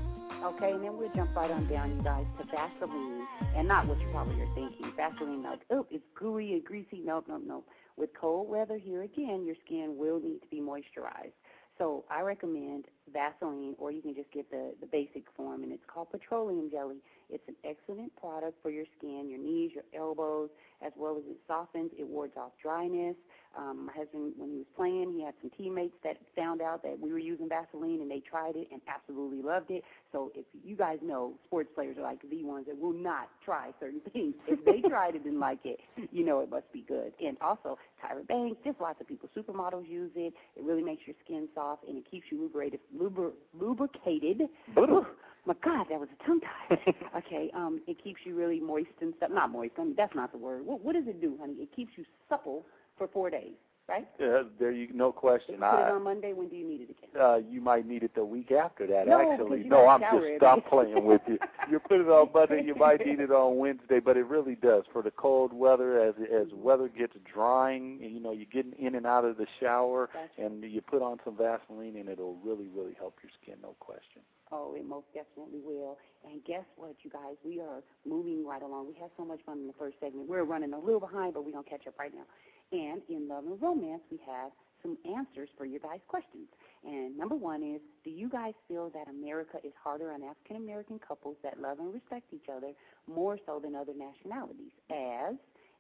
Okay, 0.44 0.72
and 0.72 0.82
then 0.82 0.98
we'll 0.98 1.12
jump 1.14 1.34
right 1.36 1.50
on 1.52 1.68
down, 1.68 1.96
you 1.96 2.02
guys, 2.02 2.26
to 2.36 2.44
Vaseline, 2.46 3.26
and 3.54 3.68
not 3.68 3.86
what 3.86 4.00
you 4.00 4.08
probably 4.10 4.40
are 4.40 4.54
thinking. 4.56 4.92
Vaseline, 4.96 5.44
like, 5.44 5.60
oh, 5.70 5.86
it's 5.88 6.02
gooey 6.18 6.54
and 6.54 6.64
greasy. 6.64 7.00
Nope, 7.04 7.26
nope, 7.28 7.42
nope. 7.46 7.64
With 7.96 8.10
cold 8.20 8.48
weather, 8.48 8.76
here 8.76 9.02
again, 9.02 9.44
your 9.46 9.54
skin 9.64 9.94
will 9.96 10.18
need 10.18 10.40
to 10.40 10.48
be 10.48 10.60
moisturized. 10.60 11.38
So 11.78 12.04
I 12.11 12.20
recommend 12.20 12.85
Vaseline, 13.12 13.74
or 13.78 13.90
you 13.90 14.02
can 14.02 14.14
just 14.14 14.30
get 14.30 14.50
the, 14.50 14.74
the 14.80 14.87
basic 14.87 15.24
form, 15.37 15.62
and 15.62 15.72
it's 15.72 15.82
called 15.87 16.11
petroleum 16.11 16.70
jelly. 16.70 16.98
It's 17.30 17.46
an 17.48 17.56
excellent 17.64 18.14
product 18.16 18.58
for 18.62 18.70
your 18.70 18.85
skin, 18.98 19.28
your 19.28 19.38
knees, 19.38 19.72
your 19.74 19.85
elbows, 19.98 20.50
as 20.85 20.92
well 20.96 21.16
as 21.16 21.24
it 21.28 21.38
softens. 21.46 21.90
It 21.98 22.06
wards 22.06 22.35
off 22.37 22.52
dryness. 22.62 23.16
Um, 23.56 23.86
my 23.86 23.92
husband, 23.92 24.32
when 24.36 24.50
he 24.50 24.56
was 24.56 24.66
playing, 24.76 25.12
he 25.14 25.22
had 25.22 25.34
some 25.40 25.50
teammates 25.56 25.94
that 26.04 26.16
found 26.34 26.62
out 26.62 26.82
that 26.82 26.98
we 26.98 27.12
were 27.12 27.18
using 27.18 27.48
Vaseline, 27.48 28.00
and 28.00 28.10
they 28.10 28.20
tried 28.20 28.56
it 28.56 28.68
and 28.72 28.80
absolutely 28.88 29.42
loved 29.42 29.70
it. 29.70 29.84
So 30.10 30.32
if 30.34 30.46
you 30.64 30.76
guys 30.76 30.98
know, 31.02 31.34
sports 31.46 31.68
players 31.74 31.98
are 31.98 32.02
like 32.02 32.18
the 32.30 32.44
ones 32.44 32.66
that 32.66 32.78
will 32.78 32.92
not 32.92 33.28
try 33.44 33.70
certain 33.78 34.00
things. 34.12 34.34
If 34.46 34.64
they 34.64 34.86
tried 34.88 35.16
it 35.16 35.24
and 35.24 35.38
like 35.38 35.60
it, 35.64 35.80
you 36.10 36.24
know 36.24 36.40
it 36.40 36.50
must 36.50 36.72
be 36.72 36.84
good. 36.88 37.12
And 37.24 37.36
also, 37.40 37.78
Tyra 38.02 38.26
Banks, 38.26 38.58
just 38.64 38.80
lots 38.80 39.00
of 39.00 39.08
people, 39.08 39.28
supermodels 39.36 39.88
use 39.88 40.10
it. 40.16 40.32
It 40.56 40.64
really 40.64 40.82
makes 40.82 41.02
your 41.06 41.16
skin 41.24 41.48
soft, 41.54 41.84
and 41.86 41.98
it 41.98 42.04
keeps 42.10 42.26
you 42.30 42.40
lubricated. 42.40 42.80
Lubr- 42.96 43.32
lubricated. 43.58 44.42
Ooh, 44.78 45.06
my 45.44 45.54
God, 45.64 45.86
that 45.90 45.98
was 45.98 46.08
a 46.20 46.26
tongue 46.26 46.40
tie. 46.40 46.94
okay, 47.18 47.50
um, 47.54 47.80
it 47.86 48.02
keeps 48.02 48.20
you 48.24 48.34
really 48.36 48.60
moist 48.60 48.88
and 49.00 49.12
stuff. 49.16 49.30
Not 49.32 49.50
moist. 49.50 49.72
I 49.78 49.84
mean, 49.84 49.94
that's 49.96 50.14
not 50.14 50.32
the 50.32 50.38
word. 50.38 50.64
What, 50.64 50.84
what 50.84 50.94
does 50.94 51.06
it 51.06 51.20
do, 51.20 51.36
honey? 51.40 51.54
It 51.54 51.74
keeps 51.74 51.92
you 51.96 52.04
supple 52.28 52.64
for 53.02 53.12
four 53.12 53.30
days, 53.30 53.54
right? 53.88 54.06
Uh, 54.22 54.44
there 54.60 54.70
you 54.70 54.88
no 54.94 55.10
question. 55.12 55.54
You 55.54 55.60
put 55.60 55.86
it 55.86 55.92
on 55.92 56.04
Monday. 56.04 56.32
When 56.32 56.48
do 56.48 56.56
you 56.56 56.68
need 56.68 56.82
it 56.82 56.90
again? 56.90 57.20
uh, 57.20 57.36
you 57.36 57.60
might 57.60 57.86
need 57.86 58.02
it 58.04 58.14
the 58.14 58.24
week 58.24 58.52
after 58.52 58.86
that. 58.86 59.06
No, 59.08 59.32
actually, 59.32 59.64
no, 59.64 59.88
I'm 59.88 60.00
just 60.00 60.14
every 60.14 60.36
stop 60.36 60.68
playing 60.68 61.04
with 61.04 61.20
you. 61.26 61.38
You 61.70 61.78
put 61.78 62.00
it 62.00 62.08
on 62.08 62.28
Monday, 62.34 62.62
you 62.66 62.74
might 62.74 62.98
need 63.06 63.20
it 63.20 63.30
on 63.30 63.56
Wednesday, 63.56 64.00
but 64.00 64.16
it 64.16 64.26
really 64.26 64.56
does 64.56 64.82
for 64.92 65.00
the 65.00 65.12
cold 65.12 65.52
weather. 65.52 66.00
As 66.00 66.14
as 66.32 66.48
weather 66.54 66.88
gets 66.88 67.14
drying, 67.32 67.98
you 68.00 68.20
know, 68.20 68.32
you're 68.32 68.50
getting 68.52 68.72
in 68.78 68.94
and 68.94 69.06
out 69.06 69.24
of 69.24 69.36
the 69.36 69.46
shower, 69.60 70.10
Gotcha. 70.12 70.46
and 70.46 70.62
you 70.64 70.80
put 70.80 71.02
on 71.02 71.18
some 71.24 71.36
Vaseline, 71.36 71.96
and 71.96 72.08
it'll 72.08 72.36
really, 72.44 72.68
really 72.74 72.94
help 72.98 73.14
your 73.22 73.30
skin, 73.40 73.56
no 73.62 73.74
question. 73.80 74.22
Oh, 74.50 74.74
it 74.76 74.84
most 74.86 75.06
definitely 75.14 75.60
will. 75.64 75.96
And 76.28 76.44
guess 76.44 76.64
what, 76.76 76.94
you 77.02 77.10
guys? 77.10 77.36
We 77.42 77.58
are 77.60 77.80
moving 78.06 78.44
right 78.46 78.60
along. 78.60 78.88
We 78.88 78.94
had 79.00 79.10
so 79.16 79.24
much 79.24 79.40
fun 79.46 79.58
in 79.60 79.66
the 79.66 79.72
first 79.78 79.96
segment. 79.98 80.28
We're 80.28 80.44
running 80.44 80.74
a 80.74 80.78
little 80.78 81.00
behind, 81.00 81.32
but 81.32 81.44
we're 81.46 81.52
going 81.52 81.64
to 81.64 81.70
catch 81.70 81.86
up 81.86 81.98
right 81.98 82.12
now. 82.14 82.24
And 82.72 83.02
in 83.08 83.28
Love 83.28 83.44
and 83.44 83.61
Romance, 83.61 84.02
we 84.11 84.18
have 84.26 84.50
some 84.82 84.96
answers 85.06 85.48
for 85.56 85.64
your 85.64 85.80
guys' 85.80 86.00
questions. 86.08 86.48
And 86.85 87.16
number 87.16 87.37
one 87.37 87.62
is 87.62 87.80
Do 88.02 88.11
you 88.11 88.28
guys 88.28 88.54
feel 88.66 88.90
that 88.94 89.08
America 89.08 89.58
is 89.62 89.72
harder 89.82 90.11
on 90.11 90.22
African 90.22 90.56
American 90.56 90.98
couples 90.98 91.37
that 91.42 91.61
love 91.61 91.78
and 91.78 91.92
respect 91.94 92.32
each 92.32 92.48
other 92.54 92.72
more 93.06 93.38
so 93.46 93.61
than 93.62 93.76
other 93.76 93.92
nationalities? 93.96 94.72
As 94.90 95.37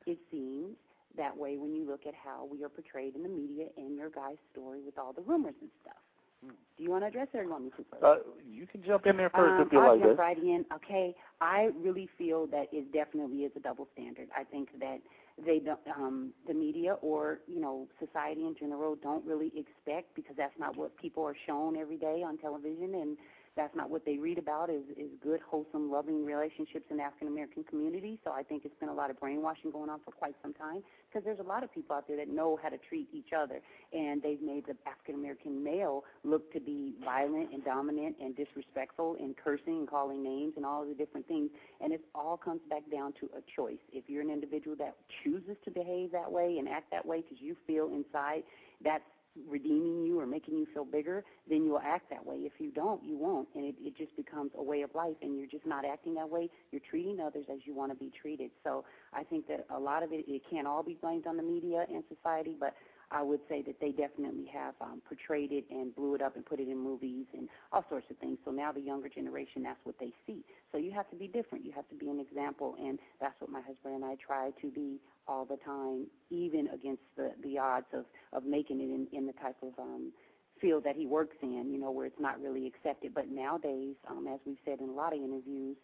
it 0.06 0.18
seems 0.30 0.76
that 1.16 1.36
way 1.36 1.56
when 1.58 1.74
you 1.74 1.84
look 1.86 2.06
at 2.06 2.14
how 2.14 2.46
we 2.50 2.62
are 2.64 2.68
portrayed 2.68 3.14
in 3.16 3.22
the 3.22 3.28
media 3.28 3.66
and 3.76 3.96
your 3.96 4.10
guys' 4.10 4.36
story 4.52 4.80
with 4.84 4.98
all 4.98 5.12
the 5.12 5.22
rumors 5.22 5.54
and 5.60 5.70
stuff. 5.82 5.96
Do 6.76 6.82
you 6.82 6.90
want 6.90 7.04
to 7.04 7.08
address 7.08 7.28
it 7.32 7.38
or 7.38 7.42
you 7.44 7.50
want 7.50 7.64
me 7.64 7.70
to 7.76 7.84
first? 7.90 8.02
Uh, 8.02 8.16
you 8.50 8.66
can 8.66 8.82
jump 8.82 9.06
in 9.06 9.16
there 9.16 9.30
first 9.30 9.60
Um, 9.60 9.66
if 9.66 9.72
you 9.72 9.78
I'll 9.78 9.92
like 9.92 10.00
jump 10.00 10.12
this. 10.12 10.18
right 10.18 10.38
in. 10.38 10.64
Okay, 10.74 11.14
I 11.40 11.70
really 11.80 12.08
feel 12.18 12.46
that 12.48 12.66
it 12.72 12.92
definitely 12.92 13.44
is 13.44 13.52
a 13.56 13.60
double 13.60 13.86
standard. 13.92 14.28
I 14.36 14.42
think 14.44 14.70
that 14.80 14.98
they 15.44 15.58
don't, 15.58 15.80
um, 15.96 16.32
the 16.46 16.54
media 16.54 16.94
or 17.02 17.40
you 17.46 17.60
know 17.60 17.88
society 17.98 18.42
in 18.42 18.54
general 18.58 18.96
don't 19.02 19.24
really 19.24 19.52
expect 19.56 20.14
because 20.14 20.36
that's 20.36 20.58
not 20.58 20.76
what 20.76 20.96
people 20.96 21.24
are 21.24 21.36
shown 21.46 21.76
every 21.76 21.96
day 21.96 22.22
on 22.26 22.38
television, 22.38 22.94
and 22.94 23.16
that's 23.56 23.74
not 23.76 23.90
what 23.90 24.04
they 24.04 24.16
read 24.16 24.38
about 24.38 24.70
is 24.70 24.82
is 24.96 25.10
good, 25.22 25.40
wholesome, 25.48 25.90
loving 25.90 26.24
relationships 26.24 26.86
in 26.90 26.96
the 26.96 27.02
African 27.02 27.28
American 27.28 27.64
community. 27.64 28.18
So 28.24 28.32
I 28.32 28.42
think 28.42 28.64
it's 28.64 28.78
been 28.80 28.88
a 28.88 28.94
lot 28.94 29.10
of 29.10 29.20
brainwashing 29.20 29.70
going 29.70 29.90
on 29.90 30.00
for 30.04 30.10
quite 30.12 30.34
some 30.42 30.54
time 30.54 30.82
because 31.08 31.24
there's 31.24 31.38
a 31.38 31.48
lot 31.48 31.62
of 31.62 31.72
people 31.72 31.94
out 31.94 32.08
there 32.08 32.16
that 32.16 32.28
know 32.28 32.58
how 32.62 32.70
to 32.70 32.78
treat 32.78 33.08
each 33.12 33.32
other, 33.36 33.60
and 33.92 34.22
they've 34.22 34.40
made 34.40 34.66
the 34.66 34.74
African 34.86 35.16
American 35.16 35.62
male 35.62 36.04
look 36.24 36.52
to 36.52 36.60
be 36.60 36.94
violent 37.04 37.52
and 37.52 37.64
dominant 37.64 38.16
and 38.20 38.34
disrespectful 38.36 39.16
and 39.20 39.36
cursing 39.36 39.78
and 39.78 39.88
calling 39.88 40.22
names 40.22 40.54
and 40.56 40.64
all 40.64 40.86
the 40.86 40.94
different 40.94 41.28
things. 41.28 41.50
And 41.80 41.92
it 41.92 42.00
all 42.14 42.36
comes 42.36 42.60
back 42.70 42.82
down 42.90 43.12
to 43.20 43.28
a 43.36 43.42
choice. 43.54 43.82
If 43.92 44.04
you're 44.08 44.22
an 44.22 44.30
individual 44.30 44.76
that 44.78 44.96
chooses 45.22 45.56
to 45.64 45.70
behave 45.70 46.12
that 46.12 46.30
way 46.30 46.56
and 46.58 46.68
act 46.68 46.90
that 46.90 47.04
way 47.04 47.20
because 47.20 47.38
you 47.40 47.56
feel 47.66 47.88
inside 47.88 48.44
that's 48.84 49.04
redeeming 49.48 50.04
you 50.04 50.20
or 50.20 50.26
making 50.26 50.58
you 50.58 50.66
feel 50.72 50.84
bigger, 50.84 51.24
then 51.48 51.64
you'll 51.64 51.80
act 51.80 52.10
that 52.10 52.24
way. 52.24 52.36
If 52.36 52.52
you 52.58 52.70
don't, 52.70 53.02
you 53.04 53.16
won't. 53.16 53.48
And 53.54 53.64
it, 53.64 53.74
it 53.80 53.96
just 53.96 54.14
becomes 54.16 54.50
a 54.56 54.62
way 54.62 54.82
of 54.82 54.94
life 54.94 55.16
and 55.22 55.36
you're 55.36 55.46
just 55.46 55.66
not 55.66 55.84
acting 55.84 56.14
that 56.14 56.28
way. 56.28 56.48
You're 56.70 56.82
treating 56.88 57.20
others 57.20 57.46
as 57.52 57.60
you 57.64 57.74
want 57.74 57.92
to 57.92 57.96
be 57.96 58.10
treated. 58.20 58.50
So 58.64 58.84
I 59.12 59.24
think 59.24 59.48
that 59.48 59.66
a 59.70 59.78
lot 59.78 60.02
of 60.02 60.12
it, 60.12 60.24
it 60.28 60.42
can't 60.50 60.66
all 60.66 60.82
be 60.82 60.98
blamed 61.00 61.26
on 61.26 61.36
the 61.36 61.42
media 61.42 61.84
and 61.92 62.02
society, 62.14 62.54
but 62.58 62.74
I 63.12 63.22
would 63.22 63.40
say 63.48 63.62
that 63.62 63.78
they 63.80 63.90
definitely 63.90 64.46
have 64.52 64.74
um, 64.80 65.02
portrayed 65.06 65.52
it 65.52 65.64
and 65.70 65.94
blew 65.94 66.14
it 66.14 66.22
up 66.22 66.34
and 66.34 66.44
put 66.44 66.60
it 66.60 66.68
in 66.68 66.78
movies 66.78 67.26
and 67.36 67.48
all 67.72 67.84
sorts 67.90 68.06
of 68.10 68.16
things. 68.18 68.38
So 68.44 68.50
now 68.50 68.72
the 68.72 68.80
younger 68.80 69.08
generation, 69.08 69.62
that's 69.62 69.78
what 69.84 69.96
they 70.00 70.12
see. 70.26 70.44
So 70.72 70.78
you 70.78 70.92
have 70.92 71.08
to 71.10 71.16
be 71.16 71.28
different. 71.28 71.64
You 71.64 71.72
have 71.72 71.88
to 71.90 71.94
be 71.94 72.08
an 72.08 72.18
example, 72.18 72.74
and 72.78 72.98
that's 73.20 73.38
what 73.40 73.50
my 73.50 73.60
husband 73.60 73.96
and 73.96 74.04
I 74.04 74.16
try 74.16 74.50
to 74.62 74.70
be 74.70 74.98
all 75.28 75.44
the 75.44 75.58
time, 75.58 76.06
even 76.30 76.68
against 76.72 77.02
the 77.16 77.32
the 77.44 77.58
odds 77.58 77.86
of 77.92 78.06
of 78.32 78.44
making 78.44 78.80
it 78.80 78.84
in 78.84 79.06
in 79.12 79.26
the 79.26 79.34
type 79.34 79.56
of 79.62 79.78
um, 79.78 80.12
field 80.60 80.84
that 80.84 80.96
he 80.96 81.06
works 81.06 81.36
in. 81.42 81.70
You 81.70 81.78
know, 81.78 81.90
where 81.90 82.06
it's 82.06 82.20
not 82.20 82.40
really 82.40 82.66
accepted. 82.66 83.14
But 83.14 83.30
nowadays, 83.30 83.94
um, 84.08 84.26
as 84.26 84.40
we've 84.46 84.56
said 84.64 84.80
in 84.80 84.88
a 84.88 84.92
lot 84.92 85.12
of 85.12 85.20
interviews, 85.22 85.76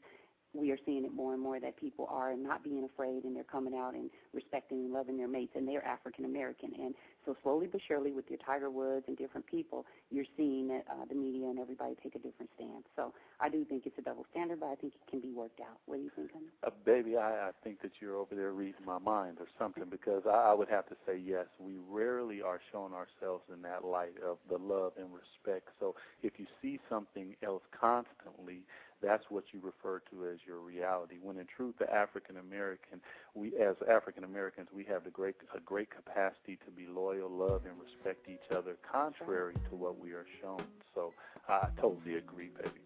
we 0.55 0.71
are 0.71 0.79
seeing 0.87 1.05
it 1.05 1.13
more 1.13 1.35
and 1.35 1.43
more 1.43 1.61
that 1.61 1.77
people 1.77 2.07
are 2.11 2.35
not 2.35 2.65
being 2.65 2.85
afraid 2.85 3.25
and 3.25 3.37
they're 3.37 3.45
coming 3.45 3.75
out 3.75 3.95
and 3.95 4.11
respecting 4.33 4.79
and 4.85 4.93
loving 4.93 5.17
their 5.17 5.29
mates 5.29 5.53
and 5.55 5.69
they're 5.69 5.85
African 5.85 6.25
American. 6.25 6.73
And 6.79 6.95
so 7.27 7.37
slowly 7.43 7.67
but 7.71 7.81
surely 7.87 8.13
with 8.13 8.25
your 8.29 8.39
Tiger 8.45 8.71
Woods 8.71 9.05
and 9.09 9.17
different 9.17 9.47
people, 9.47 9.85
you're 10.11 10.25
seeing 10.37 10.69
that 10.69 10.85
uh, 10.91 11.05
the 11.09 11.15
media 11.15 11.49
and 11.49 11.59
everybody 11.59 11.95
take 12.03 12.15
a 12.15 12.19
different 12.19 12.51
stance. 12.55 12.85
So 12.97 13.13
I 13.41 13.49
do 13.49 13.65
think 13.65 13.85
it's 13.87 13.99
a 13.99 14.03
double 14.03 14.27
standard, 14.31 14.61
but 14.61 14.67
I 14.67 14.75
think 14.75 14.95
it 14.95 15.11
can 15.11 15.21
be 15.21 15.33
worked 15.33 15.61
out. 15.61 15.79
What 15.87 15.97
do 15.97 16.03
you 16.03 16.11
think, 16.17 16.33
honey? 16.33 16.47
Uh, 16.67 16.71
baby, 16.85 17.17
I, 17.17 17.49
I 17.49 17.51
think 17.63 17.83
that 17.83 17.93
you're 18.01 18.17
over 18.17 18.35
there 18.35 18.53
reading 18.53 18.85
my 18.87 18.99
mind 18.99 19.39
or 19.41 19.47
something 19.59 19.85
because 19.91 20.23
I, 20.27 20.51
I 20.51 20.55
would 20.55 20.69
have 20.69 20.89
to 20.89 20.97
say 21.07 21.19
yes. 21.19 21.47
We 21.59 21.75
rarely 21.89 22.41
are 22.41 22.61
showing 22.73 22.93
ourselves 22.95 23.45
in 23.53 23.63
that 23.63 23.85
light 23.85 24.15
of 24.27 24.39
the 24.49 24.57
love 24.57 24.92
and 24.99 25.09
respect. 25.13 25.69
So 25.79 25.94
if 26.23 26.33
you 26.38 26.46
see 26.63 26.81
something 26.88 27.37
else 27.42 27.63
constantly, 27.79 28.63
that's 29.03 29.25
what 29.29 29.44
you 29.53 29.61
refer 29.63 30.01
to 30.11 30.27
as 30.27 30.38
your 30.46 30.59
reality. 30.59 31.17
When 31.23 31.38
in 31.38 31.46
truth, 31.46 31.77
the 31.79 31.92
African 31.92 32.37
American, 32.37 33.01
we 33.35 33.49
as 33.57 33.77
African 33.90 34.25
Americans, 34.25 34.69
we 34.75 34.85
have 34.85 35.05
the 35.05 35.11
great 35.11 35.37
a 35.55 35.61
great 35.61 35.88
capacity 35.90 36.59
to 36.65 36.71
be 36.71 36.87
loyal, 36.87 37.31
love, 37.31 37.63
and 37.65 37.75
respect 37.81 38.29
each 38.29 38.55
other, 38.57 38.77
contrary 38.90 39.55
to 39.71 39.77
what 39.77 39.99
we 39.99 40.13
are 40.13 40.27
shown. 40.42 40.65
So 40.94 41.13
I 41.49 41.69
totally 41.81 42.17
agree, 42.17 42.51
baby. 42.57 42.81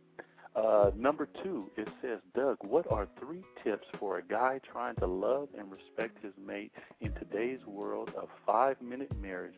Uh, 0.55 0.91
number 0.95 1.27
two, 1.43 1.71
it 1.79 1.89
says, 2.03 2.19
Doug, 2.35 2.59
what 2.61 2.91
are 2.93 3.09
three 3.19 3.43
tips 3.65 3.87
for 3.99 4.19
a 4.19 4.23
guy 4.23 4.61
trying 4.71 4.95
to 4.97 5.07
love 5.07 5.49
and 5.59 5.73
respect 5.73 6.23
his 6.23 6.35
mate 6.45 6.73
in 7.01 7.11
today's 7.15 7.65
world 7.67 8.11
of 8.21 8.29
five 8.45 8.77
minute 8.83 9.11
marriages 9.19 9.57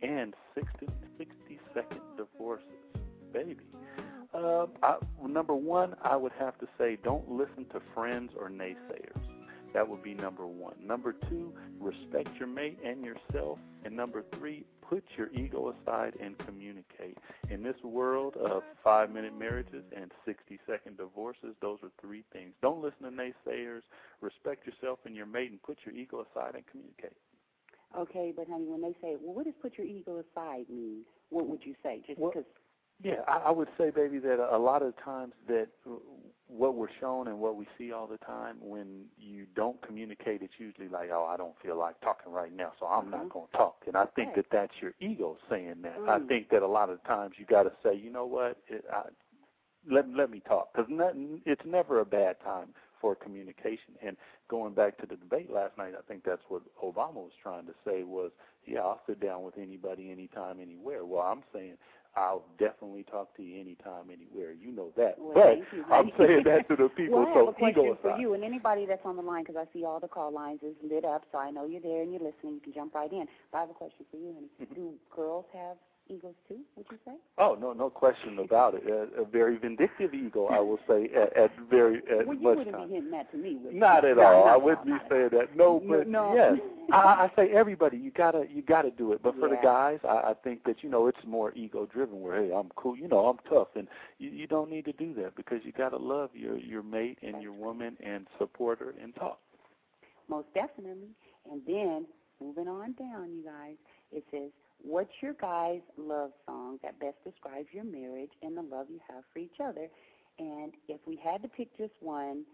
and 0.00 0.34
60, 0.54 0.86
60 1.18 1.60
second 1.74 2.00
divorces? 2.16 2.66
Baby. 3.32 3.56
Uh, 4.34 4.66
I, 4.82 4.96
number 5.26 5.54
one, 5.54 5.94
I 6.02 6.16
would 6.16 6.32
have 6.38 6.58
to 6.58 6.66
say 6.78 6.96
don't 7.02 7.30
listen 7.30 7.66
to 7.72 7.80
friends 7.94 8.32
or 8.38 8.48
naysayers. 8.48 9.20
That 9.74 9.88
would 9.88 10.02
be 10.02 10.14
number 10.14 10.46
one. 10.46 10.74
Number 10.84 11.14
two, 11.28 11.52
respect 11.80 12.28
your 12.38 12.48
mate 12.48 12.78
and 12.84 13.04
yourself. 13.04 13.58
And 13.84 13.96
number 13.96 14.22
three, 14.38 14.64
put 14.82 15.02
your 15.16 15.28
ego 15.32 15.74
aside 15.74 16.14
and 16.22 16.36
communicate. 16.46 17.16
In 17.50 17.62
this 17.62 17.76
world 17.82 18.36
of 18.36 18.62
five 18.84 19.10
minute 19.10 19.36
marriages 19.38 19.84
and 19.96 20.10
60 20.26 20.58
second 20.66 20.98
divorces, 20.98 21.54
those 21.62 21.78
are 21.82 21.90
three 22.00 22.24
things. 22.32 22.52
Don't 22.60 22.82
listen 22.82 23.04
to 23.04 23.10
naysayers, 23.10 23.80
respect 24.20 24.66
yourself 24.66 24.98
and 25.06 25.16
your 25.16 25.26
mate, 25.26 25.50
and 25.50 25.62
put 25.62 25.78
your 25.86 25.94
ego 25.94 26.24
aside 26.30 26.54
and 26.54 26.64
communicate. 26.70 27.16
Okay, 27.98 28.32
but 28.34 28.46
honey, 28.48 28.66
when 28.66 28.82
they 28.82 28.94
say, 29.00 29.16
well, 29.20 29.34
what 29.34 29.44
does 29.44 29.54
put 29.60 29.76
your 29.78 29.86
ego 29.86 30.18
aside 30.18 30.66
mean? 30.68 31.02
What 31.30 31.46
would 31.48 31.60
you 31.64 31.74
say? 31.82 32.02
Just 32.06 32.20
because. 32.20 32.44
Yeah, 33.02 33.22
I, 33.26 33.38
I 33.46 33.50
would 33.50 33.68
say, 33.76 33.90
baby, 33.90 34.18
that 34.20 34.38
a 34.38 34.58
lot 34.58 34.82
of 34.82 34.94
times 35.02 35.32
that 35.48 35.68
what 36.46 36.74
we're 36.76 36.92
shown 37.00 37.28
and 37.28 37.38
what 37.40 37.56
we 37.56 37.66
see 37.78 37.92
all 37.92 38.06
the 38.06 38.18
time, 38.18 38.56
when 38.60 39.06
you 39.18 39.46
don't 39.56 39.80
communicate, 39.84 40.42
it's 40.42 40.54
usually 40.58 40.88
like, 40.88 41.10
oh, 41.12 41.28
I 41.28 41.36
don't 41.36 41.54
feel 41.62 41.76
like 41.76 42.00
talking 42.00 42.32
right 42.32 42.52
now, 42.54 42.72
so 42.78 42.86
I'm 42.86 43.06
Mhm. 43.06 43.10
not 43.10 43.28
going 43.30 43.46
to 43.48 43.56
talk. 43.56 43.82
And 43.86 43.96
I 43.96 44.06
think 44.06 44.28
Right. 44.28 44.36
that 44.36 44.50
that's 44.50 44.80
your 44.80 44.94
ego 45.00 45.36
saying 45.48 45.82
that. 45.82 45.96
I 46.06 46.18
Mm. 46.18 46.28
think 46.28 46.48
that 46.50 46.62
a 46.62 46.66
lot 46.66 46.90
of 46.90 47.02
times 47.04 47.38
you 47.38 47.44
got 47.46 47.64
to 47.64 47.72
say, 47.82 47.94
you 47.94 48.10
know 48.10 48.26
what, 48.26 48.58
it, 48.68 48.84
I, 48.92 49.08
let 49.86 50.08
let 50.10 50.30
me 50.30 50.40
talk, 50.40 50.72
because 50.72 50.86
it's 51.44 51.64
never 51.64 52.00
a 52.00 52.04
bad 52.06 52.38
time 52.40 52.72
for 53.00 53.16
communication. 53.16 53.98
And 54.00 54.16
going 54.46 54.74
back 54.74 54.96
to 54.98 55.06
the 55.06 55.16
debate 55.16 55.50
last 55.50 55.76
night, 55.76 55.94
I 55.98 56.02
think 56.02 56.22
that's 56.22 56.42
what 56.48 56.62
Obama 56.80 57.14
was 57.14 57.32
trying 57.42 57.66
to 57.66 57.74
say 57.84 58.04
was, 58.04 58.30
yeah, 58.64 58.80
I'll 58.80 59.00
sit 59.08 59.18
down 59.18 59.42
with 59.42 59.58
anybody, 59.58 60.12
anytime, 60.12 60.60
anywhere. 60.60 61.04
Well, 61.04 61.22
I'm 61.22 61.42
saying 61.52 61.78
I'll 62.14 62.44
definitely 62.58 63.04
talk 63.04 63.34
to 63.36 63.42
you 63.42 63.58
anytime, 63.60 64.12
anywhere. 64.12 64.52
You 64.52 64.72
know 64.72 64.92
that. 64.96 65.16
Well, 65.18 65.32
but 65.34 65.56
you, 65.74 65.84
I'm 65.90 66.10
saying 66.18 66.42
that 66.44 66.68
to 66.68 66.76
the 66.76 66.88
people. 66.96 67.20
well, 67.20 67.26
I 67.26 67.32
have 67.32 67.44
so 67.44 67.48
a 67.48 67.52
question 67.54 67.96
for 68.02 68.18
you 68.18 68.34
and 68.34 68.44
anybody 68.44 68.84
that's 68.86 69.04
on 69.04 69.16
the 69.16 69.22
line 69.22 69.44
because 69.44 69.56
I 69.56 69.72
see 69.72 69.84
all 69.84 69.98
the 69.98 70.08
call 70.08 70.32
lines 70.32 70.60
is 70.62 70.74
lit 70.82 71.04
up, 71.04 71.24
so 71.32 71.38
I 71.38 71.50
know 71.50 71.64
you're 71.64 71.80
there 71.80 72.02
and 72.02 72.12
you're 72.12 72.20
listening. 72.20 72.54
You 72.54 72.60
can 72.60 72.74
jump 72.74 72.94
right 72.94 73.10
in. 73.10 73.26
But 73.50 73.58
I 73.58 73.60
have 73.62 73.70
a 73.70 73.74
question 73.74 74.04
for 74.10 74.16
you, 74.18 74.34
honey. 74.34 74.50
Mhm. 74.60 74.74
Do 74.74 74.94
girls 75.14 75.46
have 75.54 75.76
egos 76.08 76.34
too? 76.48 76.58
Would 76.76 76.86
you 76.90 76.98
say? 77.04 77.12
Oh 77.38 77.56
no, 77.60 77.72
no 77.72 77.88
question 77.90 78.38
about 78.38 78.74
it. 78.74 78.82
A, 78.86 79.22
a 79.22 79.24
very 79.24 79.56
vindictive 79.58 80.12
ego, 80.14 80.46
I 80.46 80.58
will 80.60 80.78
say, 80.88 81.08
at, 81.16 81.36
at 81.36 81.50
very 81.70 81.98
at 82.10 82.26
well, 82.26 82.36
you 82.36 82.42
much 82.42 82.56
wouldn't 82.58 82.76
time. 82.76 82.88
be 82.88 82.94
hinting 82.94 83.10
that 83.12 83.30
to 83.32 83.36
me, 83.38 83.56
would 83.62 83.72
you? 83.74 83.80
Not 83.80 84.04
at 84.04 84.16
No, 84.16 84.22
all. 84.22 84.46
no, 84.46 84.52
I 84.52 84.56
wouldn't 84.56 84.86
be 84.86 84.92
saying 85.08 85.28
that. 85.32 85.56
No, 85.56 85.80
No, 85.84 85.98
but 85.98 86.08
no. 86.08 86.34
yes, 86.34 86.58
I, 86.92 86.96
I 86.96 87.30
say 87.36 87.50
everybody. 87.52 87.96
You 87.96 88.10
gotta, 88.10 88.44
you 88.50 88.62
gotta 88.62 88.90
do 88.90 89.12
it. 89.12 89.22
But 89.22 89.38
for 89.38 89.48
the 89.48 89.56
guys, 89.62 89.98
I, 90.04 90.30
I 90.30 90.34
think 90.42 90.64
that 90.64 90.82
you 90.82 90.90
know 90.90 91.06
it's 91.06 91.24
more 91.26 91.52
ego 91.54 91.86
driven. 91.86 92.20
Where 92.20 92.42
hey, 92.44 92.52
I'm 92.52 92.70
cool. 92.76 92.96
You 92.96 93.08
know, 93.08 93.26
I'm 93.26 93.38
tough, 93.48 93.68
and 93.76 93.86
you, 94.18 94.30
you 94.30 94.46
don't 94.46 94.70
need 94.70 94.84
to 94.86 94.92
do 94.92 95.14
that 95.14 95.36
because 95.36 95.60
you 95.64 95.72
gotta 95.72 95.96
love 95.98 96.30
your 96.34 96.56
your 96.58 96.82
mate 96.82 97.18
and 97.22 97.42
your 97.42 97.52
woman 97.52 97.96
and 98.04 98.26
support 98.38 98.80
her 98.80 98.94
and 99.02 99.14
talk. 99.14 99.38
Most 100.28 100.46
definitely. 100.54 101.08
And 101.50 101.60
then 101.66 102.06
moving 102.40 102.68
on 102.68 102.92
down, 102.94 103.32
you 103.34 103.42
guys, 103.44 103.74
it 104.12 104.24
says, 104.30 104.50
"What's 104.82 105.12
your 105.20 105.34
guys' 105.34 105.80
love 105.96 106.32
song 106.46 106.78
that 106.82 106.98
best 106.98 107.16
describes 107.24 107.68
your 107.72 107.84
marriage 107.84 108.30
and 108.42 108.56
the 108.56 108.62
love 108.62 108.86
you 108.90 109.00
have 109.08 109.24
for 109.32 109.38
each 109.38 109.60
other?" 109.62 109.88
And 110.38 110.72
if 110.88 111.00
we 111.06 111.16
had 111.22 111.42
to 111.42 111.48
pick 111.48 111.76
just 111.76 111.92
one, 112.00 112.44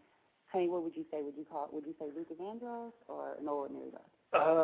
honey, 0.52 0.68
what 0.68 0.82
would 0.82 0.96
you 0.96 1.04
say? 1.10 1.22
Would 1.22 1.36
you 1.36 1.46
call? 1.50 1.66
it? 1.66 1.72
Would 1.72 1.86
you 1.86 1.94
say 1.98 2.06
Luther 2.14 2.34
Vandross 2.34 2.92
or 3.08 3.36
An 3.40 3.48
Ordinary 3.48 3.90
Love? 3.92 4.02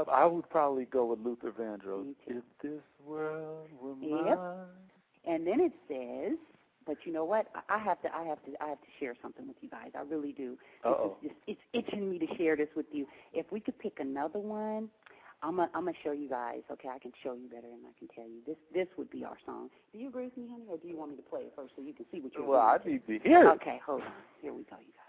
Uh, 0.06 0.10
I 0.10 0.26
would 0.26 0.48
probably 0.50 0.84
go 0.84 1.06
with 1.06 1.20
Luther 1.20 1.50
Vandross. 1.52 2.14
If 2.26 2.42
this 2.62 2.82
world 3.04 3.68
were 3.80 3.94
mine. 3.94 4.26
Yep. 4.26 4.68
And 5.26 5.46
then 5.46 5.60
it 5.60 5.72
says, 5.88 6.36
but 6.86 6.96
you 7.04 7.12
know 7.12 7.24
what? 7.24 7.46
I 7.54 7.76
I 7.76 7.78
have 7.78 8.02
to, 8.02 8.14
I 8.14 8.24
have 8.24 8.42
to, 8.44 8.50
I 8.62 8.68
have 8.68 8.80
to 8.80 8.86
share 9.00 9.14
something 9.22 9.46
with 9.48 9.56
you 9.62 9.70
guys. 9.70 9.90
I 9.96 10.02
really 10.02 10.32
do. 10.32 10.50
This 10.50 10.92
Uh-oh. 10.92 11.16
is 11.22 11.30
just, 11.30 11.60
it's 11.72 11.88
itching 11.88 12.10
me 12.10 12.18
to 12.18 12.26
share 12.36 12.56
this 12.56 12.68
with 12.76 12.86
you. 12.92 13.06
If 13.32 13.50
we 13.50 13.60
could 13.60 13.78
pick 13.78 14.00
another 14.00 14.38
one, 14.38 14.90
I'm 15.44 15.56
gonna, 15.56 15.68
I'm 15.74 15.84
gonna 15.84 15.96
show 16.02 16.12
you 16.12 16.28
guys. 16.28 16.64
Okay, 16.72 16.88
I 16.88 16.98
can 16.98 17.12
show 17.22 17.34
you 17.34 17.48
better 17.52 17.68
and 17.68 17.84
I 17.84 17.92
can 17.98 18.08
tell 18.08 18.24
you. 18.24 18.40
This, 18.46 18.56
this 18.72 18.88
would 18.96 19.10
be 19.10 19.24
our 19.24 19.36
song. 19.44 19.68
Do 19.92 19.98
you 19.98 20.08
agree 20.08 20.24
with 20.24 20.36
me, 20.38 20.48
honey, 20.48 20.64
or 20.70 20.78
do 20.78 20.88
you 20.88 20.96
want 20.96 21.10
me 21.10 21.16
to 21.16 21.22
play 21.22 21.40
it 21.40 21.52
first 21.54 21.72
so 21.76 21.82
you 21.82 21.92
can 21.92 22.06
see 22.10 22.20
what 22.20 22.32
you're 22.32 22.46
Well, 22.46 22.60
I 22.60 22.78
need 22.86 23.06
to 23.06 23.18
hear. 23.20 23.50
Okay, 23.60 23.78
hold 23.84 24.00
on. 24.00 24.08
Here 24.40 24.54
we 24.54 24.64
go, 24.64 24.76
you 24.80 24.96
guys. 24.96 25.03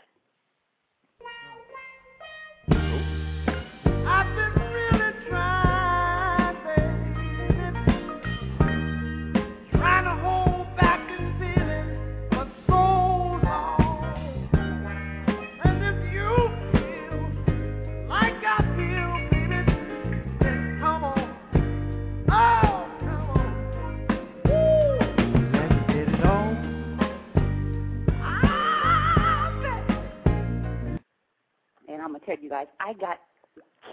Got 32.99 33.19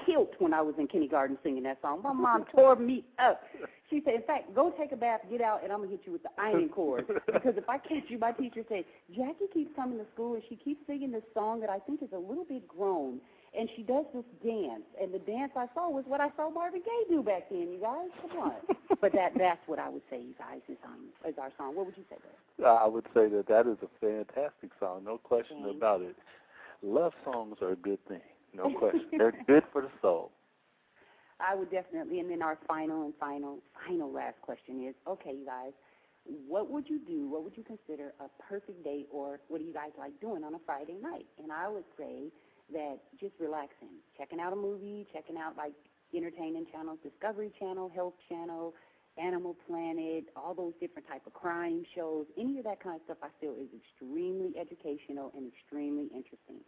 killed 0.06 0.28
when 0.38 0.54
I 0.54 0.60
was 0.60 0.74
in 0.78 0.88
kindergarten 0.88 1.38
singing 1.42 1.62
that 1.64 1.80
song. 1.82 2.00
My 2.02 2.12
mom 2.12 2.44
tore 2.54 2.76
me 2.76 3.04
up. 3.18 3.42
She 3.90 4.00
said, 4.04 4.14
in 4.14 4.22
fact, 4.22 4.54
go 4.54 4.72
take 4.78 4.92
a 4.92 4.96
bath, 4.96 5.20
get 5.30 5.42
out, 5.42 5.62
and 5.62 5.70
I'm 5.70 5.80
gonna 5.80 5.90
hit 5.90 6.00
you 6.06 6.12
with 6.12 6.22
the 6.22 6.30
iron 6.38 6.68
cord. 6.68 7.06
Because 7.26 7.54
if 7.56 7.68
I 7.68 7.78
catch 7.78 8.08
you, 8.08 8.18
my 8.18 8.32
teacher 8.32 8.62
said, 8.68 8.84
Jackie 9.10 9.50
keeps 9.52 9.74
coming 9.76 9.98
to 9.98 10.06
school 10.14 10.34
and 10.34 10.42
she 10.48 10.56
keeps 10.56 10.80
singing 10.86 11.12
this 11.12 11.24
song 11.34 11.60
that 11.60 11.70
I 11.70 11.78
think 11.80 12.02
is 12.02 12.08
a 12.14 12.18
little 12.18 12.44
bit 12.44 12.66
grown. 12.66 13.20
And 13.58 13.68
she 13.76 13.82
does 13.82 14.06
this 14.14 14.24
dance, 14.42 14.88
and 14.98 15.12
the 15.12 15.18
dance 15.18 15.52
I 15.54 15.66
saw 15.74 15.90
was 15.90 16.04
what 16.06 16.22
I 16.22 16.30
saw 16.36 16.48
Marvin 16.48 16.80
Gaye 16.80 17.14
do 17.14 17.22
back 17.22 17.50
then. 17.50 17.68
You 17.70 17.80
guys, 17.82 18.08
come 18.22 18.38
on. 18.40 18.52
but 19.02 19.12
that 19.12 19.32
that's 19.36 19.60
what 19.66 19.78
I 19.78 19.90
would 19.90 20.00
say, 20.08 20.20
you 20.20 20.32
guys, 20.38 20.60
is 20.70 20.78
um 20.86 21.12
is 21.28 21.34
our 21.36 21.52
song. 21.58 21.76
What 21.76 21.84
would 21.84 21.96
you 21.98 22.04
say, 22.08 22.16
Brad? 22.16 22.78
I 22.80 22.86
would 22.86 23.04
say 23.12 23.28
that 23.28 23.48
that 23.48 23.66
is 23.66 23.76
a 23.82 23.90
fantastic 24.00 24.70
song, 24.80 25.04
no 25.04 25.18
question 25.18 25.58
Thank 25.64 25.76
about 25.76 26.00
it. 26.00 26.16
Love 26.82 27.12
songs 27.24 27.56
are 27.60 27.72
a 27.72 27.76
good 27.76 28.02
thing, 28.08 28.24
no 28.54 28.70
question. 28.78 29.06
They're 29.16 29.34
good 29.46 29.64
for 29.72 29.82
the 29.82 29.90
soul. 30.00 30.32
I 31.40 31.54
would 31.54 31.70
definitely. 31.70 32.20
And 32.20 32.30
then 32.30 32.42
our 32.42 32.58
final 32.68 33.04
and 33.04 33.14
final, 33.18 33.58
final 33.86 34.12
last 34.12 34.40
question 34.42 34.86
is, 34.86 34.94
okay, 35.08 35.32
you 35.32 35.44
guys, 35.44 35.72
what 36.24 36.70
would 36.70 36.88
you 36.88 37.00
do? 37.00 37.28
What 37.28 37.42
would 37.44 37.56
you 37.56 37.64
consider 37.64 38.12
a 38.20 38.28
perfect 38.48 38.84
date, 38.84 39.08
or 39.10 39.40
what 39.48 39.58
do 39.58 39.64
you 39.64 39.72
guys 39.72 39.90
like 39.98 40.18
doing 40.20 40.44
on 40.44 40.54
a 40.54 40.58
Friday 40.64 40.96
night? 41.02 41.26
And 41.42 41.50
I 41.50 41.68
would 41.68 41.84
say 41.98 42.30
that 42.72 42.98
just 43.18 43.34
relaxing, 43.40 44.00
checking 44.16 44.38
out 44.38 44.52
a 44.52 44.56
movie, 44.56 45.06
checking 45.12 45.36
out 45.36 45.56
like 45.56 45.72
entertaining 46.14 46.66
channels, 46.72 46.98
Discovery 47.02 47.50
Channel, 47.58 47.90
Health 47.94 48.14
Channel, 48.28 48.74
Animal 49.18 49.56
Planet, 49.66 50.24
all 50.36 50.54
those 50.54 50.72
different 50.80 51.08
type 51.08 51.26
of 51.26 51.32
crime 51.32 51.84
shows. 51.94 52.26
Any 52.38 52.58
of 52.58 52.64
that 52.64 52.82
kind 52.82 52.96
of 52.96 53.02
stuff, 53.04 53.18
I 53.22 53.28
feel 53.40 53.52
is 53.60 53.68
extremely 53.74 54.54
educational 54.58 55.32
and 55.36 55.50
extremely 55.52 56.08
interesting. 56.14 56.64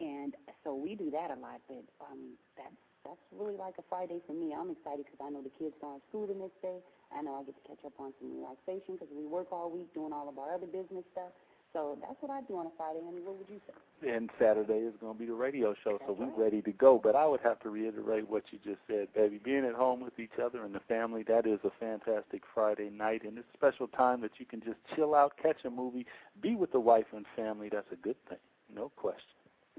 And 0.00 0.34
so 0.62 0.74
we 0.74 0.94
do 0.94 1.10
that 1.10 1.30
a 1.30 1.38
lot, 1.38 1.60
but 1.66 1.82
um, 2.06 2.38
that's 2.56 2.78
that's 3.04 3.24
really 3.32 3.56
like 3.56 3.74
a 3.78 3.86
Friday 3.88 4.20
for 4.26 4.34
me. 4.34 4.52
I'm 4.52 4.70
excited 4.70 5.06
because 5.06 5.22
I 5.22 5.30
know 5.30 5.42
the 5.42 5.54
kids 5.58 5.74
going 5.80 5.98
to 5.98 6.04
school 6.10 6.26
the 6.26 6.34
next 6.34 6.60
day. 6.60 6.78
I 7.14 7.22
know 7.22 7.40
I 7.40 7.42
get 7.42 7.56
to 7.56 7.64
catch 7.64 7.82
up 7.86 7.96
on 7.98 8.12
some 8.20 8.36
relaxation 8.36 8.98
because 8.98 9.08
we 9.14 9.24
work 9.24 9.48
all 9.50 9.70
week 9.70 9.92
doing 9.94 10.12
all 10.12 10.28
of 10.28 10.38
our 10.38 10.54
other 10.54 10.66
business 10.66 11.06
stuff. 11.12 11.32
So 11.72 11.98
that's 12.00 12.16
what 12.20 12.30
I 12.30 12.40
do 12.42 12.56
on 12.56 12.66
a 12.66 12.70
Friday. 12.76 13.00
And 13.00 13.24
what 13.24 13.38
would 13.38 13.48
you 13.48 13.60
say? 13.66 14.08
And 14.08 14.30
Saturday 14.38 14.88
is 14.88 14.94
going 15.00 15.14
to 15.14 15.18
be 15.18 15.26
the 15.26 15.34
radio 15.34 15.74
show, 15.84 15.98
so 16.06 16.16
we're 16.18 16.26
right. 16.26 16.38
ready 16.38 16.62
to 16.62 16.72
go. 16.72 17.00
But 17.02 17.14
I 17.14 17.26
would 17.26 17.40
have 17.40 17.60
to 17.60 17.68
reiterate 17.68 18.28
what 18.28 18.44
you 18.50 18.58
just 18.64 18.80
said, 18.86 19.12
baby. 19.14 19.40
Being 19.42 19.64
at 19.64 19.74
home 19.74 20.00
with 20.00 20.18
each 20.18 20.38
other 20.42 20.64
and 20.64 20.74
the 20.74 20.80
family, 20.80 21.24
that 21.28 21.46
is 21.46 21.60
a 21.64 21.70
fantastic 21.78 22.42
Friday 22.54 22.90
night. 22.90 23.22
And 23.24 23.36
it's 23.36 23.48
a 23.52 23.56
special 23.56 23.86
time 23.88 24.22
that 24.22 24.32
you 24.38 24.46
can 24.46 24.60
just 24.60 24.78
chill 24.94 25.14
out, 25.14 25.32
catch 25.42 25.64
a 25.64 25.70
movie, 25.70 26.06
be 26.40 26.54
with 26.56 26.72
the 26.72 26.80
wife 26.80 27.06
and 27.14 27.26
family. 27.36 27.68
That's 27.70 27.90
a 27.92 27.96
good 27.96 28.16
thing, 28.28 28.38
no 28.74 28.90
question. 28.96 29.22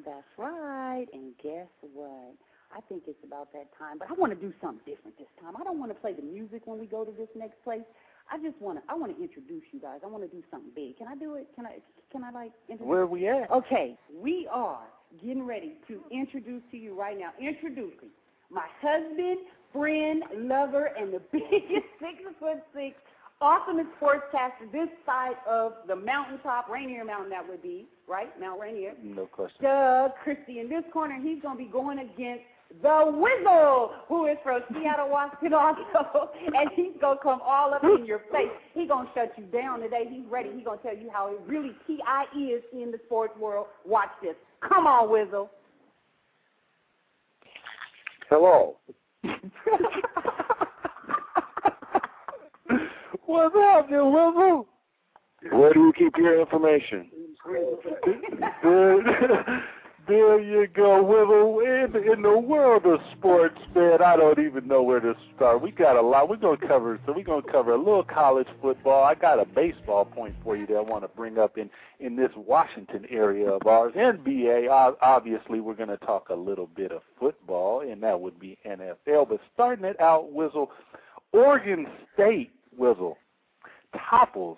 That's 0.06 0.28
right. 0.38 1.06
And 1.14 1.34
guess 1.42 1.68
what? 1.94 2.36
I 2.76 2.82
think 2.88 3.04
it's 3.08 3.24
about 3.26 3.52
that 3.54 3.68
time, 3.78 3.98
but 3.98 4.10
I 4.10 4.14
want 4.14 4.32
to 4.32 4.38
do 4.38 4.54
something 4.62 4.82
different 4.86 5.18
this 5.18 5.28
time. 5.42 5.56
I 5.58 5.64
don't 5.64 5.80
want 5.80 5.92
to 5.92 5.98
play 5.98 6.14
the 6.14 6.22
music 6.22 6.62
when 6.66 6.80
we 6.80 6.86
go 6.86 7.04
to 7.04 7.12
this 7.12 7.30
next 7.36 7.58
place. 7.64 7.82
I 8.32 8.38
just 8.38 8.62
want 8.62 8.78
to. 8.78 8.84
I 8.92 8.96
want 8.96 9.16
to 9.16 9.22
introduce 9.22 9.64
you 9.72 9.80
guys. 9.80 10.02
I 10.04 10.08
want 10.08 10.24
to 10.24 10.30
do 10.30 10.44
something 10.52 10.70
big. 10.76 10.98
Can 10.98 11.08
I 11.08 11.16
do 11.16 11.34
it? 11.34 11.48
Can 11.56 11.66
I? 11.66 11.80
Can 12.12 12.24
I 12.24 12.30
like 12.30 12.52
introduce? 12.70 12.88
Where 12.88 13.02
are 13.02 13.08
we 13.08 13.28
at? 13.28 13.50
Okay, 13.50 13.98
we 14.14 14.48
are 14.52 14.86
getting 15.20 15.48
ready 15.48 15.74
to 15.88 16.02
introduce 16.12 16.62
to 16.72 16.78
you 16.78 16.98
right 17.00 17.18
now. 17.18 17.32
Introducing 17.42 18.14
my 18.52 18.66
husband, 18.82 19.40
friend, 19.74 20.24
lover, 20.48 20.92
and 20.98 21.12
the 21.12 21.22
biggest 21.32 21.90
six 22.00 22.22
foot 22.40 22.62
six, 22.76 22.96
awesomest 23.42 23.90
sportscaster 24.00 24.72
this 24.72 24.90
side 25.08 25.38
of 25.50 25.74
the 25.88 25.96
mountaintop, 25.96 26.70
Rainier 26.70 27.04
Mountain. 27.04 27.32
That 27.32 27.48
would 27.48 27.64
be 27.64 27.88
right, 28.10 28.40
Mount 28.40 28.60
Rainier. 28.60 28.94
No 29.04 29.26
question. 29.28 29.64
Doug 29.64 30.12
Christie 30.24 30.60
in 30.60 30.70
this 30.70 30.84
corner. 30.92 31.20
He's 31.22 31.42
going 31.42 31.58
to 31.58 31.64
be 31.64 31.70
going 31.70 32.00
against 32.00 32.44
the 32.82 32.88
Wizzle, 32.88 33.92
who 34.08 34.28
is 34.28 34.38
from 34.44 34.62
Seattle, 34.72 35.10
Washington 35.10 35.54
also, 35.54 36.30
and 36.46 36.70
he's 36.76 36.94
gonna 37.02 37.20
come 37.22 37.42
all 37.44 37.74
up 37.74 37.84
in 37.84 38.06
your 38.06 38.20
face. 38.32 38.52
He's 38.76 38.88
gonna 38.88 39.10
shut 39.16 39.34
you 39.38 39.46
down 39.46 39.80
today. 39.80 40.06
He's 40.08 40.26
ready. 40.30 40.52
He's 40.56 40.64
gonna 40.64 40.80
tell 40.84 40.96
you 40.96 41.10
how 41.12 41.32
it 41.34 41.40
really 41.48 41.72
Ti 41.88 42.00
is 42.40 42.62
in 42.72 42.92
the 42.92 43.00
sports 43.08 43.36
world. 43.40 43.66
Watch 43.86 44.12
this. 44.22 44.36
Come 44.62 44.86
on, 44.86 45.10
Wizzle. 45.10 45.50
Hello. 48.30 48.76
What's 53.26 53.56
happening, 53.56 54.00
Wizzle? 54.00 54.68
Where 55.52 55.74
do 55.74 55.80
you 55.80 55.94
keep 55.98 56.16
your 56.18 56.40
information? 56.40 57.10
There, 57.46 57.74
there 60.08 60.40
you 60.40 60.68
go, 60.68 61.04
Wizzle. 61.04 61.64
In, 61.64 62.12
in 62.12 62.22
the 62.22 62.38
world 62.38 62.86
of 62.86 63.00
sports, 63.18 63.58
man, 63.74 64.02
I 64.02 64.18
don't 64.18 64.40
even 64.40 64.68
know 64.68 64.84
where 64.84 65.00
to 65.00 65.16
start. 65.36 65.62
We 65.62 65.72
got 65.72 65.96
a 65.96 66.02
lot. 66.02 66.30
We're 66.30 66.36
gonna 66.36 66.58
cover. 66.58 67.00
So 67.06 67.14
we're 67.14 67.24
gonna 67.24 67.50
cover 67.50 67.74
a 67.74 67.78
little 67.78 68.04
college 68.04 68.48
football. 68.62 69.04
I 69.04 69.16
got 69.16 69.40
a 69.40 69.46
baseball 69.46 70.06
point 70.06 70.36
for 70.44 70.58
you 70.58 70.68
that 70.68 70.76
I 70.76 70.82
want 70.82 71.04
to 71.04 71.08
bring 71.10 71.38
up 71.38 71.58
in 71.58 71.70
in 72.00 72.16
this 72.16 72.32
Washington 72.36 73.06
area 73.10 73.50
of 73.50 73.66
ours. 73.66 73.94
NBA. 73.96 74.96
Obviously, 75.02 75.60
we're 75.62 75.76
gonna 75.76 75.98
talk 75.98 76.30
a 76.30 76.36
little 76.36 76.68
bit 76.68 76.92
of 76.92 77.02
football, 77.20 77.82
and 77.82 78.04
that 78.04 78.20
would 78.20 78.40
be 78.40 78.58
NFL. 78.66 79.30
But 79.30 79.40
starting 79.54 79.86
it 79.86 80.00
out, 80.02 80.34
Wizzle, 80.34 80.68
Oregon 81.32 81.88
State, 82.14 82.52
Wizzle, 82.78 83.16
topples 84.10 84.58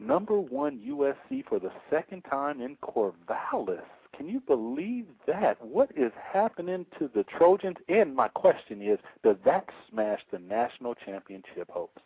number 0.00 0.40
one 0.40 0.78
USC 0.78 1.44
for 1.48 1.58
the 1.58 1.70
second 1.90 2.22
time 2.22 2.60
in 2.60 2.76
Corvallis. 2.76 3.82
Can 4.16 4.28
you 4.28 4.40
believe 4.40 5.06
that? 5.26 5.64
What 5.64 5.90
is 5.96 6.12
happening 6.32 6.86
to 6.98 7.10
the 7.14 7.24
Trojans? 7.24 7.76
And 7.88 8.14
my 8.14 8.28
question 8.28 8.82
is, 8.82 8.98
does 9.22 9.36
that 9.44 9.66
smash 9.90 10.20
the 10.30 10.38
national 10.38 10.94
championship 10.94 11.70
hopes? 11.70 12.02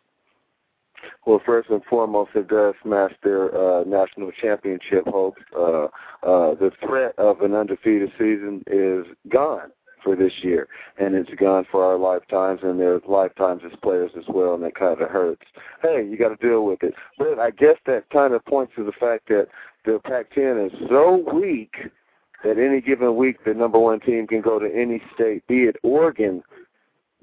Well, 1.27 1.41
first 1.45 1.71
and 1.71 1.83
foremost, 1.85 2.31
it 2.35 2.49
does 2.49 2.75
smash 2.83 3.13
their 3.23 3.55
uh, 3.55 3.85
national 3.85 4.31
championship 4.33 5.07
hopes. 5.07 5.43
Uh, 5.55 5.85
uh, 6.23 6.55
the 6.55 6.71
threat 6.87 7.15
of 7.19 7.41
an 7.41 7.55
undefeated 7.55 8.11
season 8.19 8.63
is 8.67 9.05
gone 9.29 9.71
for 10.05 10.15
this 10.15 10.33
year, 10.43 10.69
and 10.99 11.15
it's 11.15 11.31
gone 11.41 11.67
for 11.71 11.83
our 11.83 11.99
lifetimes 11.99 12.61
and 12.63 12.79
their 12.79 13.01
lifetimes 13.09 13.63
as 13.65 13.77
players 13.83 14.13
as 14.17 14.25
well, 14.29 14.55
and 14.55 14.63
that 14.63 14.77
kind 14.77 15.01
of 15.01 15.09
hurts. 15.09 15.43
Hey, 15.83 16.07
you 16.09 16.17
got 16.17 16.29
to 16.29 16.47
deal 16.47 16.65
with 16.65 16.83
it. 16.83 16.95
But 17.19 17.39
I 17.39 17.51
guess 17.51 17.77
that 17.87 18.11
kind 18.11 18.35
of 18.35 18.45
points 18.45 18.75
to 18.77 18.85
the 18.85 18.93
fact 18.93 19.29
that 19.29 19.49
the 19.85 19.99
Pac-10 20.05 20.67
is 20.67 20.73
so 20.89 21.25
weak 21.35 21.75
that 22.45 22.59
any 22.59 22.81
given 22.81 23.17
week 23.17 23.39
the 23.45 23.55
number 23.55 23.79
one 23.79 24.01
team 24.01 24.27
can 24.27 24.43
go 24.43 24.59
to 24.59 24.67
any 24.67 25.03
state, 25.15 25.47
be 25.49 25.65
it 25.65 25.77
Oregon, 25.83 26.43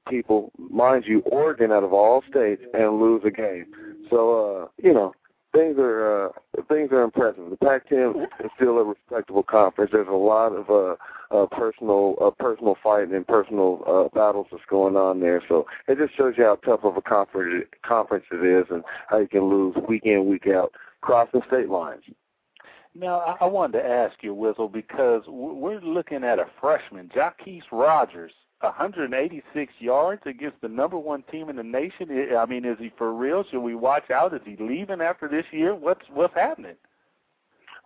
people, 0.10 0.52
mind 0.58 1.06
you, 1.06 1.22
Oregon 1.22 1.72
out 1.72 1.84
of 1.84 1.94
all 1.94 2.24
states, 2.30 2.64
and 2.74 3.00
lose 3.00 3.22
a 3.24 3.32
game. 3.32 3.68
So, 4.10 4.64
uh, 4.64 4.68
you 4.84 4.94
know, 4.94 5.14
things 5.54 5.76
are 5.78 6.26
uh, 6.26 6.30
things 6.70 6.92
are 6.92 7.04
impressive. 7.04 7.50
The 7.50 7.58
Pac-10 7.58 8.24
is 8.44 8.52
still 8.56 8.80
a 8.80 8.84
respectable 8.84 9.44
conference. 9.44 9.92
There's 9.94 10.08
a 10.08 10.12
lot 10.12 10.54
of 10.54 10.70
uh, 10.70 10.96
uh, 11.32 11.46
personal 11.48 12.16
uh, 12.22 12.32
personal 12.32 12.76
fighting 12.84 13.16
and 13.16 13.28
personal 13.28 13.84
uh, 13.88 14.16
battles 14.16 14.48
that's 14.52 14.64
going 14.70 14.96
on 14.96 15.20
there. 15.20 15.42
So 15.48 15.66
it 15.88 15.98
just 15.98 16.16
shows 16.18 16.36
you 16.38 16.44
how 16.44 16.56
tough 16.56 16.84
of 16.84 16.98
a 16.98 17.02
conference 17.02 17.66
conference 17.86 18.26
it 18.32 18.44
is, 18.46 18.66
and 18.70 18.84
how 19.08 19.20
you 19.20 19.28
can 19.28 19.50
lose 19.50 19.76
week 19.88 20.04
in 20.06 20.30
week 20.30 20.48
out 20.48 20.74
crossing 21.02 21.42
state 21.48 21.70
lines. 21.70 22.04
Now, 22.94 23.20
I, 23.20 23.46
I 23.46 23.46
wanted 23.46 23.80
to 23.80 23.86
ask 23.86 24.16
you, 24.22 24.36
Wizzle, 24.36 24.72
because 24.72 25.24
we're 25.28 25.80
looking 25.80 26.24
at 26.24 26.40
a 26.40 26.46
freshman, 26.60 27.10
Jacquizz 27.16 27.64
Rodgers, 27.72 28.34
186 28.60 29.74
yards 29.80 30.22
against 30.26 30.60
the 30.62 30.68
number 30.68 30.98
one 30.98 31.24
team 31.32 31.50
in 31.50 31.56
the 31.56 31.64
nation. 31.64 32.10
I 32.12 32.36
I 32.36 32.46
mean, 32.46 32.66
is 32.66 32.78
he 32.80 32.92
for 32.98 33.14
real? 33.14 33.44
Should 33.50 33.62
we 33.62 33.76
watch 33.76 34.12
out? 34.12 34.34
Is 34.34 34.42
he 34.46 34.58
leaving 34.60 35.02
after 35.02 35.28
this 35.28 35.46
year? 35.52 35.74
What's 35.74 36.06
what's 36.14 36.36
happening? 36.36 36.76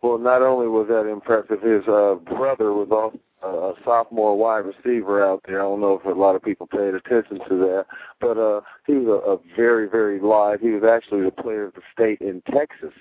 Well, 0.02 0.18
not 0.18 0.42
only 0.42 0.68
was 0.68 0.88
that 0.90 1.10
impressive, 1.10 1.62
his 1.62 1.88
uh, 1.88 2.16
brother 2.16 2.74
was 2.74 2.90
also 2.92 3.20
a 3.46 3.74
sophomore 3.84 4.38
wide 4.38 4.66
receiver 4.66 5.26
out 5.26 5.42
there. 5.46 5.60
I 5.60 5.64
don't 5.64 5.82
know 5.82 6.00
if 6.00 6.06
a 6.06 6.18
lot 6.18 6.36
of 6.36 6.44
people 6.44 6.68
paid 6.68 6.94
attention 6.94 7.40
to 7.50 7.58
that, 7.58 7.86
but 8.20 8.38
uh, 8.38 8.62
he 8.88 8.94
was 8.94 9.22
a, 9.26 9.32
a 9.32 9.56
very, 9.56 9.88
very 9.88 10.20
live. 10.20 10.62
He 10.62 10.70
was 10.70 10.84
actually 10.84 11.24
the 11.24 11.32
player 11.32 11.66
of 11.66 11.74
the 11.74 11.82
state 11.94 12.22
in 12.22 12.42
Texas 12.52 12.94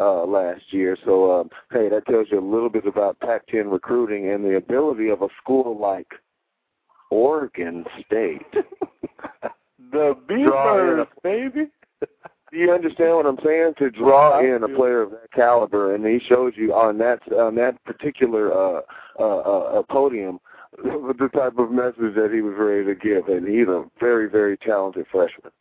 uh, 0.00 0.24
last 0.24 0.72
year. 0.72 0.96
So, 1.04 1.40
um, 1.40 1.50
hey, 1.72 1.88
that 1.88 2.06
tells 2.06 2.28
you 2.30 2.38
a 2.38 2.44
little 2.44 2.70
bit 2.70 2.86
about 2.86 3.20
Pac-10 3.20 3.70
recruiting 3.70 4.30
and 4.30 4.44
the 4.44 4.56
ability 4.56 5.08
of 5.08 5.22
a 5.22 5.28
school 5.42 5.78
like 5.78 6.08
Oregon 7.10 7.84
State. 8.04 8.42
the 9.92 10.14
Beavers, 10.28 11.06
baby. 11.22 11.70
Do 12.56 12.62
you 12.62 12.72
understand 12.72 13.14
what 13.16 13.26
I'm 13.26 13.38
saying? 13.44 13.74
To 13.80 13.90
draw 13.90 14.40
in 14.40 14.62
a 14.62 14.68
player 14.74 15.02
of 15.02 15.10
that 15.10 15.30
caliber, 15.34 15.94
and 15.94 16.06
he 16.06 16.18
showed 16.26 16.56
you 16.56 16.72
on 16.72 16.96
that 16.96 17.20
on 17.30 17.54
that 17.56 17.84
particular 17.84 18.50
uh, 18.50 18.80
uh, 19.20 19.38
uh, 19.38 19.82
podium 19.90 20.40
the 20.82 21.28
type 21.34 21.58
of 21.58 21.70
message 21.70 22.14
that 22.14 22.30
he 22.32 22.40
was 22.40 22.54
ready 22.56 22.86
to 22.86 22.94
give, 22.94 23.28
and 23.28 23.46
he's 23.46 23.68
a 23.68 23.84
very 24.00 24.30
very 24.30 24.56
talented 24.56 25.04
freshman. 25.12 25.52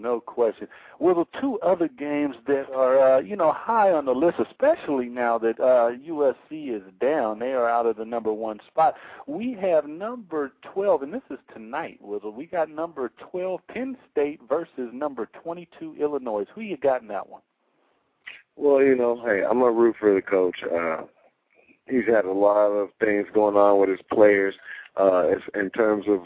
No 0.00 0.20
question. 0.20 0.66
Well, 0.98 1.14
the 1.14 1.40
two 1.40 1.58
other 1.60 1.88
games 1.88 2.36
that 2.46 2.66
are, 2.74 3.16
uh, 3.16 3.20
you 3.20 3.36
know, 3.36 3.52
high 3.52 3.90
on 3.90 4.06
the 4.06 4.12
list, 4.12 4.38
especially 4.38 5.06
now 5.06 5.38
that 5.38 5.60
uh, 5.60 5.92
USC 6.08 6.74
is 6.74 6.82
down, 7.00 7.38
they 7.38 7.52
are 7.52 7.68
out 7.68 7.86
of 7.86 7.96
the 7.96 8.04
number 8.04 8.32
one 8.32 8.58
spot. 8.66 8.94
We 9.26 9.56
have 9.60 9.86
number 9.86 10.52
12, 10.72 11.02
and 11.02 11.12
this 11.12 11.22
is 11.30 11.38
tonight, 11.52 12.00
Wizzle. 12.02 12.34
We 12.34 12.46
got 12.46 12.70
number 12.70 13.12
12, 13.30 13.60
Penn 13.68 13.96
State 14.10 14.40
versus 14.48 14.90
number 14.92 15.28
22, 15.42 15.96
Illinois. 16.00 16.46
Who 16.54 16.62
you 16.62 16.76
got 16.78 17.02
in 17.02 17.08
that 17.08 17.28
one? 17.28 17.42
Well, 18.56 18.82
you 18.82 18.96
know, 18.96 19.22
hey, 19.24 19.42
I'm 19.42 19.60
gonna 19.60 19.72
root 19.72 19.96
for 19.98 20.14
the 20.14 20.22
coach. 20.22 20.56
Uh, 20.64 21.04
he's 21.88 22.06
had 22.06 22.24
a 22.24 22.32
lot 22.32 22.68
of 22.68 22.90
things 23.00 23.26
going 23.32 23.56
on 23.56 23.80
with 23.80 23.90
his 23.90 24.00
players 24.12 24.54
uh, 24.96 25.28
in 25.54 25.70
terms 25.70 26.04
of 26.08 26.24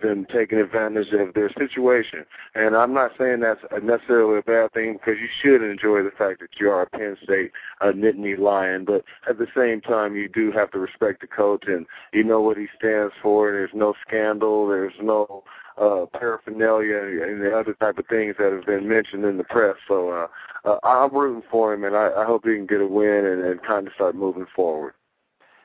them 0.00 0.26
taking 0.32 0.58
advantage 0.58 1.12
of 1.12 1.34
their 1.34 1.50
situation. 1.50 2.24
And 2.54 2.76
I'm 2.76 2.94
not 2.94 3.12
saying 3.18 3.40
that's 3.40 3.60
necessarily 3.82 4.38
a 4.38 4.42
bad 4.42 4.72
thing 4.72 4.94
because 4.94 5.20
you 5.20 5.28
should 5.40 5.62
enjoy 5.62 6.02
the 6.02 6.10
fact 6.10 6.40
that 6.40 6.58
you 6.58 6.70
are 6.70 6.82
a 6.82 6.86
Penn 6.86 7.16
State 7.22 7.52
uh, 7.80 7.92
Nittany 7.92 8.38
Lion. 8.38 8.84
But 8.84 9.04
at 9.28 9.38
the 9.38 9.46
same 9.54 9.80
time, 9.80 10.16
you 10.16 10.28
do 10.28 10.50
have 10.52 10.70
to 10.72 10.78
respect 10.78 11.20
the 11.20 11.26
coach 11.26 11.64
and 11.66 11.86
you 12.12 12.24
know 12.24 12.40
what 12.40 12.56
he 12.56 12.68
stands 12.78 13.14
for. 13.22 13.52
There's 13.52 13.70
no 13.74 13.94
scandal. 14.06 14.66
There's 14.68 14.94
no 15.00 15.44
uh, 15.78 16.06
paraphernalia 16.12 17.24
and 17.26 17.40
the 17.40 17.56
other 17.56 17.74
type 17.74 17.98
of 17.98 18.06
things 18.06 18.36
that 18.38 18.52
have 18.52 18.66
been 18.66 18.88
mentioned 18.88 19.24
in 19.24 19.38
the 19.38 19.44
press. 19.44 19.76
So 19.88 20.10
uh, 20.10 20.26
uh, 20.64 20.78
I'm 20.82 21.14
rooting 21.14 21.42
for 21.50 21.72
him, 21.72 21.84
and 21.84 21.96
I, 21.96 22.10
I 22.16 22.24
hope 22.24 22.44
he 22.44 22.54
can 22.54 22.66
get 22.66 22.80
a 22.80 22.86
win 22.86 23.24
and, 23.24 23.42
and 23.42 23.62
kind 23.62 23.86
of 23.86 23.92
start 23.94 24.14
moving 24.14 24.46
forward. 24.54 24.94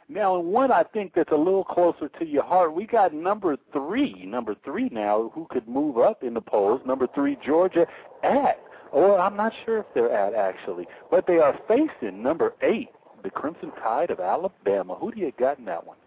Now, 0.10 0.39
and 0.39 0.47
one 0.47 0.72
I 0.72 0.84
think 0.84 1.14
that's 1.16 1.32
a 1.32 1.38
little 1.38 1.66
closer 1.66 2.08
to 2.08 2.26
your 2.26 2.43
heart, 2.43 2.74
we 2.74 2.86
got 2.86 3.14
number 3.14 3.58
three, 3.74 4.26
number 4.26 4.55
three 4.64 4.89
now, 4.89 5.32
who 5.36 5.47
could 5.49 5.68
move 5.68 5.97
up 5.97 6.24
in 6.24 6.34
the 6.34 6.41
polls. 6.41 6.82
Number 6.86 7.08
three, 7.14 7.38
Georgia 7.45 7.86
at, 8.24 8.60
or 8.93 9.20
I'm 9.20 9.36
not 9.36 9.51
sure 9.66 9.80
if 9.80 9.86
they're 9.93 10.12
at 10.12 10.34
actually, 10.34 10.88
but 11.12 11.28
they 11.28 11.39
are 11.39 11.60
facing 11.68 12.24
number 12.24 12.53
eight, 12.62 12.89
the 13.22 13.30
Crimson 13.30 13.72
Tide 13.84 14.10
of 14.10 14.22
Alabama. 14.22 14.95
Who 14.95 15.12
do 15.12 15.20
you 15.20 15.34
got 15.38 15.60
in 15.60 15.66
that 15.66 15.86
one? 15.86 15.97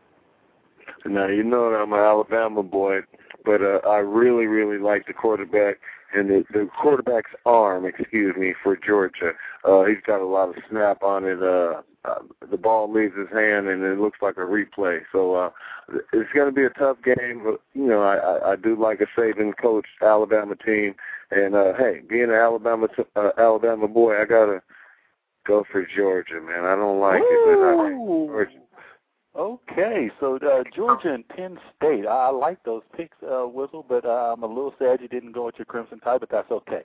Now 1.04 1.28
you 1.28 1.44
know 1.44 1.70
that 1.70 1.76
I'm 1.76 1.92
an 1.92 1.98
Alabama 1.98 2.62
boy, 2.62 3.00
but 3.44 3.60
uh, 3.60 3.80
I 3.86 3.98
really, 3.98 4.46
really 4.46 4.78
like 4.78 5.06
the 5.06 5.12
quarterback 5.12 5.76
and 6.14 6.28
the, 6.28 6.44
the 6.52 6.68
quarterback's 6.80 7.30
arm, 7.44 7.84
excuse 7.84 8.34
me, 8.36 8.54
for 8.62 8.76
Georgia. 8.76 9.32
Uh, 9.64 9.84
he's 9.84 10.00
got 10.06 10.20
a 10.20 10.26
lot 10.26 10.48
of 10.48 10.56
snap 10.68 11.02
on 11.02 11.24
it. 11.24 11.42
Uh, 11.42 11.82
uh, 12.04 12.20
the 12.50 12.56
ball 12.56 12.90
leaves 12.90 13.16
his 13.16 13.28
hand 13.28 13.68
and 13.68 13.82
it 13.82 13.98
looks 13.98 14.18
like 14.22 14.36
a 14.36 14.40
replay. 14.40 15.00
So 15.12 15.34
uh, 15.34 15.50
it's 16.12 16.32
going 16.34 16.48
to 16.48 16.52
be 16.52 16.64
a 16.64 16.70
tough 16.70 16.96
game, 17.04 17.42
but 17.44 17.60
you 17.74 17.86
know 17.86 18.02
I, 18.02 18.52
I, 18.52 18.56
do 18.56 18.74
like 18.74 19.00
a 19.00 19.20
Saban 19.20 19.52
coach 19.60 19.86
Alabama 20.00 20.56
team, 20.56 20.94
and 21.30 21.54
uh, 21.54 21.74
hey, 21.76 22.00
being 22.08 22.24
an 22.24 22.30
Alabama 22.30 22.88
uh, 23.16 23.30
Alabama 23.36 23.88
boy, 23.88 24.20
I 24.20 24.24
gotta 24.24 24.62
go 25.46 25.64
for 25.70 25.86
Georgia, 25.94 26.40
man. 26.40 26.64
I 26.64 26.76
don't 26.76 27.00
like 27.00 27.22
it, 27.22 27.58
but 27.58 27.66
I 27.66 27.74
like 27.74 27.92
Ooh. 27.92 28.26
Georgia. 28.28 28.52
Okay, 29.36 30.10
so 30.18 30.36
uh, 30.36 30.64
Georgia 30.74 31.14
and 31.14 31.28
Penn 31.28 31.58
State. 31.76 32.06
I, 32.06 32.26
I 32.26 32.30
like 32.30 32.62
those 32.64 32.82
picks, 32.96 33.16
uh, 33.22 33.46
Wizzle, 33.46 33.84
but 33.88 34.04
uh, 34.04 34.32
I'm 34.32 34.42
a 34.42 34.46
little 34.46 34.74
sad 34.78 35.00
you 35.00 35.08
didn't 35.08 35.32
go 35.32 35.46
with 35.46 35.54
your 35.56 35.66
Crimson 35.66 36.00
Tide, 36.00 36.20
but 36.20 36.30
that's 36.30 36.50
okay. 36.50 36.82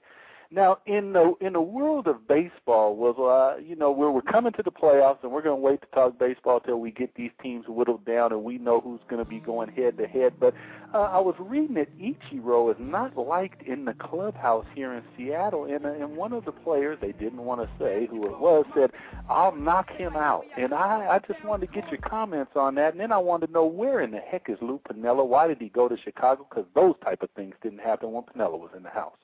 Now, 0.51 0.77
in 0.85 1.13
the 1.13 1.33
in 1.41 1.53
the 1.53 1.61
world 1.61 2.07
of 2.07 2.27
baseball, 2.27 2.95
was 2.95 3.15
uh, 3.17 3.59
you 3.61 3.75
know, 3.75 3.91
we're 3.91 4.11
we're 4.11 4.21
coming 4.21 4.53
to 4.53 4.63
the 4.63 4.71
playoffs, 4.71 5.23
and 5.23 5.31
we're 5.31 5.41
going 5.41 5.57
to 5.57 5.61
wait 5.61 5.81
to 5.81 5.87
talk 5.87 6.19
baseball 6.19 6.59
till 6.59 6.79
we 6.79 6.91
get 6.91 7.15
these 7.15 7.31
teams 7.41 7.65
whittled 7.67 8.05
down, 8.05 8.31
and 8.31 8.43
we 8.43 8.57
know 8.57 8.79
who's 8.79 8.99
going 9.09 9.23
to 9.23 9.29
be 9.29 9.39
going 9.39 9.69
head 9.69 9.97
to 9.97 10.07
head. 10.07 10.33
But 10.39 10.53
uh, 10.93 10.99
I 10.99 11.19
was 11.19 11.35
reading 11.39 11.75
that 11.75 11.89
Ichiro 11.97 12.71
is 12.71 12.77
not 12.79 13.17
liked 13.17 13.63
in 13.63 13.85
the 13.85 13.93
clubhouse 13.93 14.65
here 14.75 14.93
in 14.93 15.03
Seattle, 15.17 15.65
and 15.65 15.85
uh, 15.85 15.93
and 15.93 16.15
one 16.15 16.31
of 16.31 16.45
the 16.45 16.51
players 16.51 16.97
they 17.01 17.11
didn't 17.13 17.43
want 17.43 17.61
to 17.61 17.69
say 17.83 18.07
who 18.09 18.25
it 18.25 18.39
was 18.39 18.65
said, 18.75 18.91
"I'll 19.27 19.55
knock 19.55 19.89
him 19.89 20.15
out." 20.15 20.45
And 20.57 20.73
I 20.73 21.07
I 21.15 21.19
just 21.27 21.43
wanted 21.43 21.67
to 21.67 21.73
get 21.73 21.89
your 21.89 22.01
comments 22.01 22.51
on 22.55 22.75
that, 22.75 22.91
and 22.91 22.99
then 22.99 23.11
I 23.11 23.17
wanted 23.17 23.47
to 23.47 23.53
know 23.53 23.65
where 23.65 24.01
in 24.01 24.11
the 24.11 24.19
heck 24.19 24.49
is 24.49 24.57
Lou 24.61 24.79
Piniella? 24.87 25.25
Why 25.25 25.47
did 25.47 25.57
he 25.59 25.69
go 25.69 25.87
to 25.87 25.97
Chicago? 25.97 26.45
Because 26.49 26.65
those 26.75 26.95
type 27.03 27.23
of 27.23 27.29
things 27.31 27.55
didn't 27.61 27.79
happen 27.79 28.11
when 28.11 28.23
Piniella 28.23 28.59
was 28.59 28.71
in 28.75 28.83
the 28.83 28.89
house. 28.89 29.17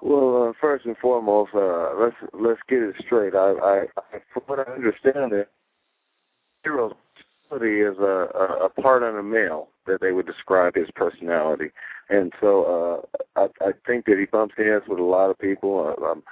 Well, 0.00 0.48
uh, 0.48 0.52
first 0.60 0.84
and 0.86 0.96
foremost, 0.98 1.50
uh, 1.54 1.90
let's 1.98 2.16
let's 2.32 2.60
get 2.68 2.82
it 2.82 2.94
straight. 3.04 3.34
I, 3.34 3.50
I, 3.50 3.80
I 3.96 4.18
from 4.32 4.42
what 4.46 4.60
I 4.60 4.72
understand, 4.72 5.32
it 5.32 5.50
hero's 6.62 6.92
personality 7.48 7.80
is 7.80 7.98
a, 7.98 8.28
a, 8.34 8.66
a 8.66 8.68
part 8.68 9.02
of 9.02 9.14
a 9.14 9.22
male 9.22 9.68
that 9.86 10.00
they 10.00 10.12
would 10.12 10.26
describe 10.26 10.74
his 10.74 10.88
personality, 10.94 11.70
and 12.10 12.32
so 12.40 13.04
uh, 13.36 13.40
I, 13.40 13.66
I 13.66 13.72
think 13.86 14.06
that 14.06 14.18
he 14.18 14.26
bumps 14.26 14.54
heads 14.56 14.84
with 14.86 14.98
a 14.98 15.04
lot 15.04 15.30
of 15.30 15.38
people. 15.38 15.96
Uh, 15.98 16.04
um, 16.04 16.22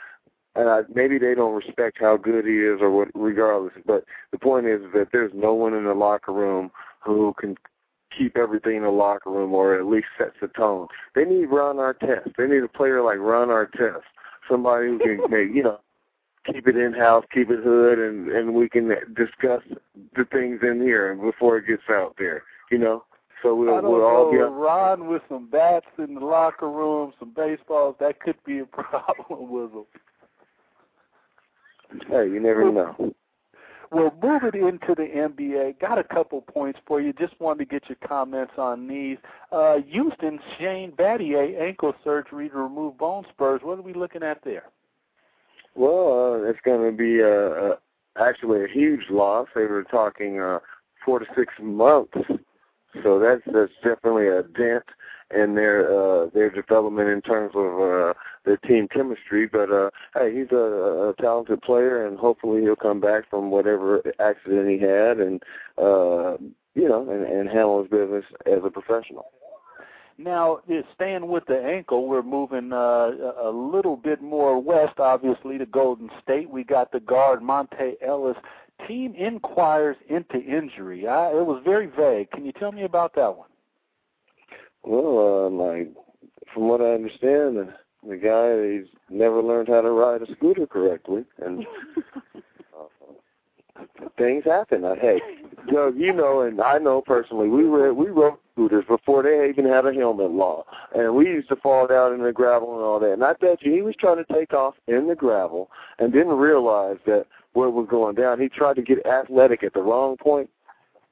and 0.55 0.71
I, 0.71 0.81
maybe 0.95 1.19
they 1.19 1.35
don't 1.35 1.55
respect 1.55 1.99
how 2.01 2.17
good 2.17 2.47
he 2.47 2.59
is, 2.59 2.81
or 2.81 2.91
what, 2.91 3.09
regardless. 3.15 3.75
But 3.85 4.05
the 4.31 4.39
point 4.39 4.67
is 4.67 4.81
that 4.95 5.09
there's 5.13 5.33
no 5.35 5.53
one 5.55 5.75
in 5.75 5.85
the 5.85 5.95
locker 5.95 6.33
room 6.33 6.71
who 7.05 7.35
can 7.39 7.57
keep 8.17 8.37
everything 8.37 8.77
in 8.77 8.83
the 8.83 8.91
locker 8.91 9.31
room 9.31 9.53
or 9.53 9.79
at 9.79 9.87
least 9.87 10.07
sets 10.19 10.37
the 10.41 10.49
tone. 10.49 10.89
They 11.15 11.25
need 11.25 11.47
Ron 11.47 11.77
Artest. 11.77 12.37
They 12.37 12.47
need 12.47 12.63
a 12.63 12.69
player 12.69 13.03
like 13.03 13.19
Ron 13.19 13.49
Artest, 13.49 14.03
somebody 14.49 14.89
who 14.89 14.99
can 14.99 15.21
make 15.31 15.55
you 15.55 15.63
know 15.63 15.81
keep 16.51 16.67
it 16.69 16.77
in 16.77 16.93
house, 16.93 17.25
keep 17.33 17.51
it 17.51 17.63
hood, 17.63 17.99
and 17.99 18.29
and 18.29 18.55
we 18.55 18.69
can 18.69 18.89
discuss 19.15 19.63
the 20.17 20.25
things 20.27 20.61
in 20.63 20.81
here 20.81 21.15
before 21.15 21.59
it 21.59 21.67
gets 21.67 21.83
out 21.91 22.15
there. 22.19 22.43
You 22.71 22.79
know. 22.79 23.05
So 23.43 23.55
we'll, 23.55 23.77
I 23.77 23.81
don't 23.83 23.93
we'll 23.93 24.03
all 24.03 24.33
know, 24.33 24.49
be. 24.49 24.55
Ron 24.55 25.09
with 25.09 25.23
some 25.29 25.49
bats 25.51 25.87
in 25.99 26.15
the 26.15 26.21
locker 26.21 26.71
room, 26.71 27.13
some 27.19 27.35
baseballs. 27.37 27.97
That 28.01 28.19
could 28.19 28.37
be 28.47 28.61
a 28.61 28.65
problem 28.65 29.51
with 29.51 29.73
him. 29.73 29.85
Hey, 32.09 32.29
you 32.29 32.41
never 32.41 32.73
know. 32.73 33.15
Well, 33.93 34.13
moving 34.23 34.67
into 34.67 34.95
the 34.97 35.07
NBA, 35.07 35.79
got 35.81 35.99
a 35.99 36.05
couple 36.05 36.41
points 36.41 36.79
for 36.87 37.01
you. 37.01 37.13
Just 37.13 37.39
wanted 37.41 37.69
to 37.69 37.79
get 37.79 37.89
your 37.89 37.99
comments 38.07 38.55
on 38.59 38.89
these. 38.89 39.19
Uh, 39.53 39.77
Houston, 39.89 40.41
Shane 40.59 40.93
Battier, 40.93 41.61
ankle 41.61 41.95
surgery 42.03 42.49
to 42.49 42.57
remove 42.57 42.99
bone 42.99 43.25
spurs. 43.31 43.61
What 43.63 43.79
are 43.79 43.83
we 43.83 43.95
looking 43.95 44.23
at 44.23 44.43
there? 44.45 44.65
Well, 45.77 46.41
uh, 46.43 46.49
it's 46.49 46.59
going 46.65 46.91
to 46.91 46.97
be 46.97 47.23
uh, 47.23 47.27
uh, 47.27 47.77
actually 48.19 48.65
a 48.65 48.69
huge 48.69 49.11
loss. 49.11 49.47
They 49.55 49.67
were 49.67 49.85
talking 49.85 50.41
uh, 50.41 50.59
four 51.05 51.19
to 51.19 51.27
six 51.37 51.53
months, 51.61 52.17
so 53.03 53.19
that's 53.19 53.43
that's 53.47 53.73
definitely 53.85 54.29
a 54.29 54.43
dent 54.43 54.85
in 55.35 55.55
their 55.55 55.91
uh, 55.91 56.31
their 56.33 56.51
development 56.51 57.11
in 57.11 57.21
terms 57.21 57.53
of 57.55 57.81
uh, 57.81 58.15
their 58.47 58.57
team 58.57 58.89
chemistry. 58.89 59.47
But 59.47 59.71
uh, 59.71 59.91
hey, 60.15 60.35
he's 60.35 60.53
a, 60.53 60.57
a 61.11 61.15
talented 61.21 61.61
player, 61.61 62.07
and 62.07 62.19
hopefully 62.19 62.63
he'll 62.63 62.77
come 62.77 63.01
back 63.01 63.29
from 63.29 63.51
whatever 63.51 64.03
accident 64.19 64.71
he 64.71 64.79
had, 64.79 65.19
and 65.19 65.43
uh, 65.77 66.39
you 66.75 66.89
know, 66.89 67.11
and, 67.11 67.25
and 67.25 67.49
handle 67.49 67.83
his 67.83 67.91
business 67.91 68.25
as 68.47 68.61
a 68.65 68.71
professional. 68.71 69.27
Now, 70.19 70.61
staying 70.95 71.29
with 71.29 71.45
the 71.47 71.63
ankle, 71.63 72.07
we're 72.07 72.23
moving 72.23 72.73
uh, 72.73 73.11
a 73.43 73.51
little 73.51 73.97
bit 73.97 74.23
more 74.23 74.59
west, 74.59 74.99
obviously, 74.99 75.59
to 75.59 75.67
Golden 75.67 76.09
State. 76.23 76.49
We 76.49 76.65
got 76.65 76.91
the 76.91 77.01
guard 77.01 77.43
Monta 77.43 77.93
Ellis. 78.01 78.37
Team 78.89 79.15
inquires 79.15 79.97
into 80.09 80.39
injury. 80.39 81.07
I, 81.07 81.31
it 81.31 81.45
was 81.47 81.61
very 81.65 81.87
vague. 81.87 82.31
Can 82.31 82.47
you 82.47 82.53
tell 82.53 82.73
me 82.73 82.85
about 82.85 83.15
that 83.17 83.37
one? 83.37 83.49
Well, 84.85 85.47
uh, 85.47 85.51
like 85.51 85.93
from 86.53 86.69
what 86.69 86.81
I 86.81 86.95
understand, 86.95 87.75
the, 88.09 88.17
guy 88.17 88.79
he's 88.79 88.89
never 89.11 89.43
learned 89.43 89.69
how 89.69 89.81
to 89.81 89.91
ride 89.91 90.23
a 90.23 90.33
scooter 90.37 90.67
correctly, 90.67 91.25
and 91.45 91.67
uh, 92.79 93.83
things 94.19 94.45
happen. 94.45 94.85
Uh, 94.85 94.95
hey, 95.01 95.21
Doug, 95.73 95.97
you 95.97 96.13
know, 96.13 96.41
and 96.41 96.61
I 96.61 96.79
know 96.79 97.01
personally, 97.01 97.49
we 97.49 97.65
were 97.65 97.93
we 97.93 98.09
rode 98.09 98.39
scooters 98.55 98.85
before 98.87 99.23
they 99.23 99.49
even 99.49 99.71
had 99.71 99.87
a 99.87 99.93
helmet 99.93 100.31
law, 100.31 100.65
and 100.95 101.15
we 101.15 101.27
used 101.27 101.49
to 101.49 101.57
fall 101.57 101.87
down 101.87 102.15
in 102.15 102.23
the 102.23 102.33
gravel 102.33 102.75
and 102.75 102.83
all 102.83 103.01
that. 103.01 103.13
And 103.13 103.25
I 103.25 103.35
bet 103.35 103.63
you 103.63 103.73
he 103.73 103.83
was 103.83 103.95
trying 103.99 104.25
to 104.25 104.33
take 104.33 104.53
off 104.53 104.75
in 104.87 105.09
the 105.09 105.15
gravel 105.15 105.71
and 105.99 106.13
didn't 106.13 106.37
realize 106.37 106.99
that 107.07 107.27
where 107.53 107.71
what 107.71 107.83
was 107.83 107.89
going 107.91 108.15
down. 108.15 108.41
He 108.41 108.49
tried 108.49 108.77
to 108.77 108.83
get 108.83 109.05
athletic 109.07 109.63
at 109.63 109.73
the 109.73 109.81
wrong 109.81 110.17
point, 110.19 110.51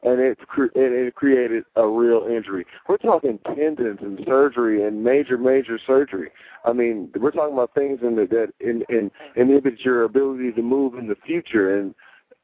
and 0.05 0.21
it, 0.21 0.39
cre- 0.47 0.65
it 0.75 0.93
it 0.93 1.15
created 1.15 1.65
a 1.77 1.87
real 1.87 2.27
injury. 2.31 2.67
We're 2.89 2.99
talking 2.99 3.39
tendons 3.47 3.99
and 4.03 4.21
surgery 4.27 4.87
and 4.87 5.03
major 5.03 5.39
major 5.39 5.79
surgery. 5.87 6.31
I 6.65 6.73
mean, 6.73 7.11
we're 7.19 7.31
talking 7.31 7.55
about 7.55 7.75
things 7.75 8.01
in 8.03 8.15
the, 8.17 8.27
that 8.27 8.53
in, 8.61 8.85
in 8.89 9.11
inhibit 9.35 9.81
your 9.81 10.05
ability 10.05 10.53
to 10.53 10.63
move 10.63 10.95
in 10.95 11.09
the 11.09 11.17
future. 11.27 11.79
And 11.79 11.95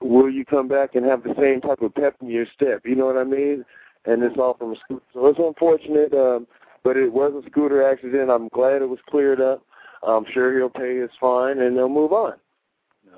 will 0.00 0.30
you 0.30 0.44
come 0.44 0.68
back 0.68 0.94
and 0.94 1.04
have 1.04 1.22
the 1.22 1.34
same 1.38 1.60
type 1.60 1.82
of 1.82 1.94
pep 1.94 2.16
in 2.20 2.28
your 2.28 2.46
step? 2.54 2.82
You 2.84 2.96
know 2.96 3.06
what 3.06 3.18
I 3.18 3.24
mean? 3.24 3.64
And 4.06 4.22
it's 4.22 4.38
all 4.38 4.54
from 4.54 4.72
a 4.72 4.76
scooter. 4.76 5.04
So 5.12 5.26
it's 5.26 5.38
unfortunate, 5.38 6.14
um, 6.14 6.46
but 6.82 6.96
it 6.96 7.12
was 7.12 7.32
a 7.34 7.48
scooter 7.50 7.86
accident. 7.86 8.30
I'm 8.30 8.48
glad 8.48 8.80
it 8.80 8.88
was 8.88 8.98
cleared 9.08 9.40
up. 9.40 9.62
I'm 10.02 10.24
sure 10.32 10.56
he'll 10.56 10.70
pay 10.70 10.96
his 10.96 11.10
fine 11.20 11.58
and 11.58 11.76
they'll 11.76 11.90
move 11.90 12.12
on. 12.12 12.34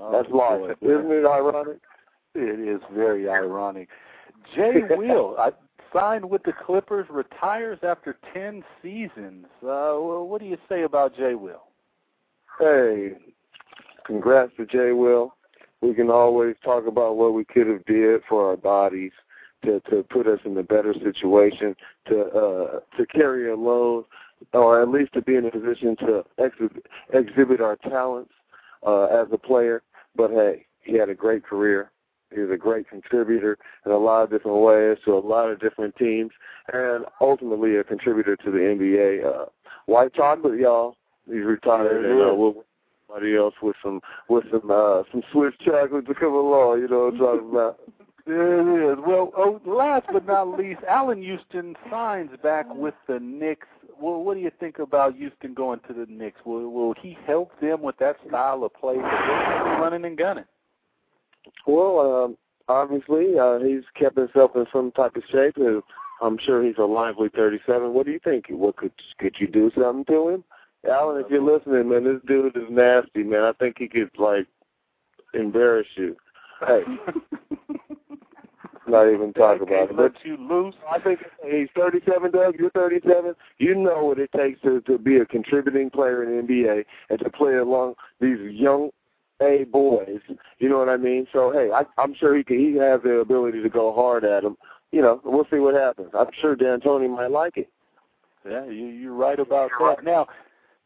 Oh, 0.00 0.10
That's 0.10 0.28
life, 0.30 0.80
boy. 0.80 0.88
isn't 0.88 1.12
it 1.12 1.24
ironic? 1.26 1.78
It 2.34 2.68
is 2.68 2.80
very 2.92 3.28
ironic. 3.28 3.88
Jay 4.54 4.82
Will 4.90 5.36
I 5.38 5.50
signed 5.92 6.28
with 6.28 6.42
the 6.44 6.52
Clippers, 6.52 7.06
retires 7.10 7.78
after 7.82 8.16
ten 8.32 8.62
seasons. 8.82 9.46
Uh, 9.62 9.94
what 9.94 10.40
do 10.40 10.46
you 10.46 10.56
say 10.68 10.82
about 10.82 11.16
Jay 11.16 11.34
Will? 11.34 11.64
Hey, 12.58 13.12
congrats 14.06 14.52
to 14.56 14.66
Jay 14.66 14.92
Will. 14.92 15.34
We 15.80 15.94
can 15.94 16.10
always 16.10 16.54
talk 16.64 16.86
about 16.86 17.16
what 17.16 17.34
we 17.34 17.44
could 17.44 17.66
have 17.66 17.84
did 17.86 18.22
for 18.28 18.48
our 18.48 18.56
bodies 18.56 19.12
to 19.64 19.80
to 19.90 20.02
put 20.04 20.26
us 20.26 20.40
in 20.44 20.56
a 20.56 20.62
better 20.62 20.94
situation 20.94 21.74
to 22.08 22.20
uh 22.20 22.80
to 22.96 23.06
carry 23.06 23.50
a 23.50 23.56
load 23.56 24.04
or 24.52 24.82
at 24.82 24.88
least 24.88 25.12
to 25.12 25.22
be 25.22 25.36
in 25.36 25.46
a 25.46 25.50
position 25.50 25.94
to 25.96 26.24
exhibit, 26.38 26.86
exhibit 27.12 27.60
our 27.60 27.76
talents 27.76 28.32
uh 28.84 29.04
as 29.04 29.28
a 29.32 29.38
player. 29.38 29.82
But 30.16 30.30
hey, 30.30 30.66
he 30.82 30.94
had 30.98 31.08
a 31.08 31.14
great 31.14 31.44
career. 31.44 31.91
He 32.34 32.40
was 32.40 32.50
a 32.50 32.56
great 32.56 32.88
contributor 32.88 33.58
in 33.86 33.92
a 33.92 33.98
lot 33.98 34.24
of 34.24 34.30
different 34.30 34.58
ways 34.58 34.98
to 35.04 35.12
a 35.12 35.20
lot 35.20 35.50
of 35.50 35.60
different 35.60 35.96
teams, 35.96 36.30
and 36.72 37.04
ultimately 37.20 37.76
a 37.76 37.84
contributor 37.84 38.36
to 38.36 38.50
the 38.50 38.58
NBA. 38.58 39.24
Uh, 39.24 39.46
White 39.86 40.14
chocolate, 40.14 40.60
y'all. 40.60 40.96
He's 41.26 41.44
retired, 41.44 42.04
and 42.04 42.20
uh, 42.20 42.34
we'll 42.34 42.64
somebody 43.12 43.36
else 43.36 43.54
with 43.62 43.76
some 43.82 44.00
with 44.28 44.44
some 44.50 44.70
uh, 44.70 45.02
some 45.10 45.22
Swiss 45.32 45.52
chocolate 45.64 46.06
to 46.06 46.14
come 46.14 46.32
along. 46.32 46.80
You 46.80 46.88
know 46.88 47.04
what 47.04 47.14
I'm 47.14 47.18
talking 47.18 47.50
about? 47.50 47.80
There 48.24 48.60
it 48.60 48.92
is. 48.92 48.98
Well, 49.04 49.32
oh, 49.36 49.60
last 49.66 50.06
but 50.12 50.24
not 50.26 50.56
least, 50.56 50.78
Allan 50.88 51.22
Houston 51.22 51.74
signs 51.90 52.30
back 52.40 52.66
with 52.72 52.94
the 53.08 53.18
Knicks. 53.18 53.66
Well, 54.00 54.22
what 54.22 54.34
do 54.34 54.40
you 54.40 54.52
think 54.60 54.78
about 54.78 55.16
Houston 55.16 55.54
going 55.54 55.80
to 55.88 55.92
the 55.92 56.06
Knicks? 56.08 56.38
Will, 56.44 56.70
will 56.70 56.94
he 57.02 57.18
help 57.26 57.50
them 57.60 57.82
with 57.82 57.96
that 57.98 58.14
style 58.28 58.62
of 58.62 58.72
play? 58.74 58.94
Running 58.94 60.04
and 60.04 60.16
gunning. 60.16 60.44
Well, 61.66 62.24
um, 62.24 62.36
obviously, 62.68 63.38
uh, 63.38 63.58
he's 63.58 63.84
kept 63.98 64.16
himself 64.16 64.52
in 64.54 64.66
some 64.72 64.92
type 64.92 65.16
of 65.16 65.22
shape. 65.30 65.56
and 65.56 65.82
I'm 66.20 66.38
sure 66.38 66.64
he's 66.64 66.78
a 66.78 66.84
lively 66.84 67.28
37. 67.34 67.92
What 67.92 68.06
do 68.06 68.12
you 68.12 68.20
think? 68.22 68.46
What 68.48 68.76
could 68.76 68.92
could 69.18 69.36
you 69.38 69.48
do 69.48 69.70
something 69.74 70.04
to 70.06 70.28
him, 70.28 70.44
Allan? 70.88 71.22
If 71.24 71.30
you're 71.30 71.42
listening, 71.42 71.88
man, 71.88 72.04
this 72.04 72.22
dude 72.26 72.56
is 72.56 72.70
nasty, 72.70 73.24
man. 73.24 73.42
I 73.42 73.52
think 73.52 73.76
he 73.78 73.88
could 73.88 74.10
like 74.18 74.46
embarrass 75.34 75.88
you. 75.96 76.16
Hey, 76.66 76.82
not 78.86 79.12
even 79.12 79.32
talk 79.32 79.60
about 79.60 79.90
it. 79.90 79.96
But 79.96 80.12
you 80.24 80.36
loose. 80.36 80.74
I 80.88 81.00
think 81.00 81.20
he's 81.44 81.68
37, 81.76 82.30
Doug. 82.30 82.54
You're 82.58 82.70
37. 82.70 83.34
You 83.58 83.74
know 83.74 84.04
what 84.04 84.18
it 84.18 84.30
takes 84.36 84.60
to 84.62 84.80
to 84.82 84.98
be 84.98 85.16
a 85.16 85.26
contributing 85.26 85.90
player 85.90 86.22
in 86.22 86.46
the 86.46 86.52
NBA 86.52 86.84
and 87.10 87.18
to 87.18 87.30
play 87.30 87.56
along 87.56 87.94
these 88.20 88.38
young 88.52 88.90
A 89.42 89.64
boys. 89.64 90.20
You 90.58 90.68
know 90.68 90.78
what 90.78 90.88
I 90.88 90.96
mean? 90.96 91.26
So 91.32 91.52
hey, 91.52 91.70
I, 91.72 91.84
I'm 92.00 92.14
sure 92.14 92.36
he 92.36 92.44
can. 92.44 92.58
He 92.58 92.76
has 92.76 93.00
the 93.02 93.16
ability 93.16 93.62
to 93.62 93.68
go 93.68 93.92
hard 93.92 94.24
at 94.24 94.44
him. 94.44 94.56
You 94.90 95.02
know, 95.02 95.20
we'll 95.24 95.46
see 95.50 95.58
what 95.58 95.74
happens. 95.74 96.10
I'm 96.18 96.30
sure 96.40 96.54
D'Antoni 96.54 97.08
might 97.08 97.30
like 97.30 97.56
it. 97.56 97.68
Yeah, 98.48 98.66
you, 98.66 98.86
you're 98.86 99.14
right 99.14 99.38
about 99.38 99.70
that. 99.78 100.04
Now, 100.04 100.26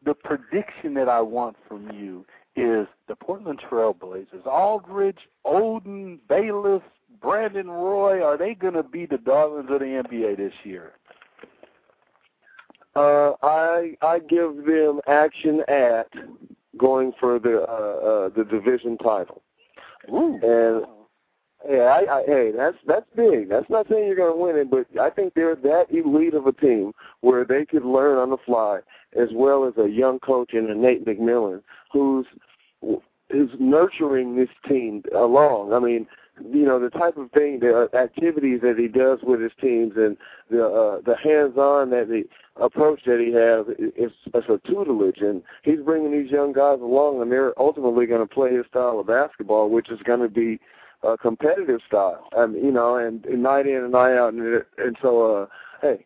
the 0.05 0.13
prediction 0.13 0.93
that 0.93 1.09
I 1.09 1.21
want 1.21 1.57
from 1.67 1.91
you 1.91 2.25
is 2.55 2.87
the 3.07 3.15
Portland 3.15 3.59
Trailblazers, 3.69 4.45
Aldridge, 4.45 5.19
Oden, 5.45 6.19
Bayless, 6.29 6.81
Brandon 7.21 7.69
Roy, 7.69 8.23
are 8.23 8.37
they 8.37 8.53
going 8.53 8.73
to 8.73 8.83
be 8.83 9.05
the 9.05 9.17
darlings 9.17 9.69
of 9.69 9.79
the 9.79 9.85
NBA 9.85 10.37
this 10.37 10.53
year? 10.63 10.93
Uh, 12.95 13.33
I 13.43 13.95
I 14.01 14.19
give 14.19 14.65
them 14.65 15.01
action 15.07 15.61
at 15.67 16.07
going 16.77 17.11
for 17.19 17.39
the 17.39 17.65
uh, 17.67 18.27
uh, 18.27 18.29
the 18.35 18.43
division 18.49 18.97
title. 18.97 19.41
Ooh. 20.09 20.39
And 20.41 20.85
yeah, 21.69 21.83
I, 21.83 22.19
I, 22.19 22.23
hey, 22.25 22.51
that's 22.55 22.77
that's 22.87 23.05
big. 23.15 23.49
That's 23.49 23.69
not 23.69 23.87
saying 23.89 24.05
you're 24.05 24.15
going 24.15 24.33
to 24.33 24.39
win 24.39 24.57
it, 24.57 24.69
but 24.69 24.85
I 25.01 25.09
think 25.09 25.33
they're 25.33 25.55
that 25.55 25.85
elite 25.89 26.33
of 26.33 26.45
a 26.45 26.53
team 26.53 26.93
where 27.21 27.45
they 27.45 27.65
could 27.65 27.83
learn 27.83 28.17
on 28.17 28.29
the 28.29 28.37
fly, 28.45 28.79
as 29.19 29.29
well 29.33 29.65
as 29.67 29.73
a 29.77 29.89
young 29.89 30.19
coach 30.19 30.53
in 30.53 30.69
a 30.69 30.75
Nate 30.75 31.05
McMillan 31.05 31.61
who's 31.91 32.25
who's 32.81 33.49
nurturing 33.59 34.35
this 34.35 34.49
team 34.67 35.03
along. 35.15 35.73
I 35.73 35.79
mean, 35.79 36.07
you 36.43 36.65
know, 36.65 36.79
the 36.79 36.89
type 36.89 37.17
of 37.17 37.31
thing, 37.31 37.59
the 37.59 37.89
activities 37.93 38.61
that 38.61 38.77
he 38.77 38.87
does 38.87 39.19
with 39.23 39.41
his 39.41 39.51
teams, 39.59 39.93
and 39.95 40.17
the 40.49 40.65
uh, 40.65 41.01
the 41.05 41.15
hands-on 41.17 41.89
that 41.91 42.07
the 42.07 42.23
approach 42.61 43.01
that 43.05 43.19
he 43.19 43.31
has 43.33 43.65
is, 43.95 44.11
is 44.33 44.43
a 44.49 44.59
tutelage, 44.67 45.19
and 45.19 45.41
he's 45.63 45.79
bringing 45.79 46.11
these 46.11 46.31
young 46.31 46.53
guys 46.53 46.79
along, 46.79 47.21
and 47.21 47.31
they're 47.31 47.59
ultimately 47.59 48.05
going 48.05 48.25
to 48.25 48.33
play 48.33 48.53
his 48.53 48.65
style 48.67 48.99
of 48.99 49.07
basketball, 49.07 49.69
which 49.69 49.89
is 49.89 49.99
going 50.03 50.19
to 50.19 50.29
be 50.29 50.59
a 51.03 51.17
competitive 51.17 51.81
style, 51.87 52.27
and 52.35 52.55
you 52.55 52.71
know, 52.71 52.97
and, 52.97 53.25
and 53.25 53.43
night 53.43 53.67
in 53.67 53.83
and 53.83 53.91
night 53.91 54.17
out, 54.17 54.33
and 54.33 54.63
and 54.77 54.97
so, 55.01 55.35
uh, 55.35 55.45
hey, 55.81 56.05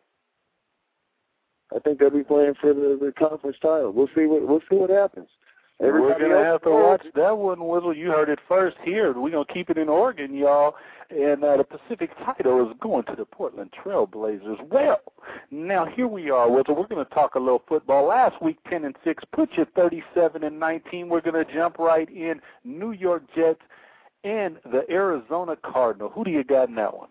I 1.74 1.78
think 1.78 1.98
they'll 1.98 2.10
be 2.10 2.24
playing 2.24 2.54
for 2.60 2.74
the, 2.74 2.98
the 3.00 3.12
conference 3.12 3.56
title. 3.60 3.92
We'll 3.92 4.10
see 4.14 4.26
what 4.26 4.46
we'll 4.46 4.60
see 4.60 4.76
what 4.76 4.90
happens. 4.90 5.28
Everybody 5.82 6.22
We're 6.22 6.28
gonna 6.28 6.44
have 6.44 6.62
to 6.62 6.70
watch 6.70 7.04
that 7.16 7.36
one, 7.36 7.58
Wizzle. 7.58 7.96
You 7.96 8.10
heard 8.10 8.28
it 8.28 8.38
first 8.46 8.76
here. 8.84 9.12
We're 9.12 9.30
gonna 9.30 9.44
keep 9.52 9.68
it 9.68 9.78
in 9.78 9.88
Oregon, 9.88 10.32
y'all. 10.32 10.76
And 11.10 11.42
uh, 11.42 11.56
the 11.56 11.64
Pacific 11.64 12.10
title 12.24 12.70
is 12.70 12.76
going 12.80 13.04
to 13.06 13.16
the 13.16 13.24
Portland 13.24 13.70
Trail 13.82 14.06
Blazers. 14.06 14.58
Well, 14.70 15.00
now 15.50 15.84
here 15.84 16.06
we 16.06 16.30
are, 16.30 16.48
Wizzle. 16.48 16.76
We're 16.76 16.86
gonna 16.86 17.04
talk 17.06 17.34
a 17.34 17.40
little 17.40 17.64
football. 17.68 18.06
Last 18.06 18.40
week, 18.40 18.58
ten 18.70 18.84
and 18.84 18.94
six, 19.02 19.24
put 19.32 19.50
you 19.56 19.66
thirty-seven 19.74 20.44
and 20.44 20.60
nineteen. 20.60 21.08
We're 21.08 21.20
gonna 21.20 21.44
jump 21.52 21.78
right 21.80 22.08
in. 22.08 22.40
New 22.62 22.92
York 22.92 23.24
Jets 23.34 23.60
and 24.22 24.58
the 24.70 24.84
Arizona 24.88 25.56
Cardinal. 25.64 26.10
Who 26.10 26.22
do 26.22 26.30
you 26.30 26.44
got 26.44 26.68
in 26.68 26.76
that 26.76 26.96
one? 26.96 27.08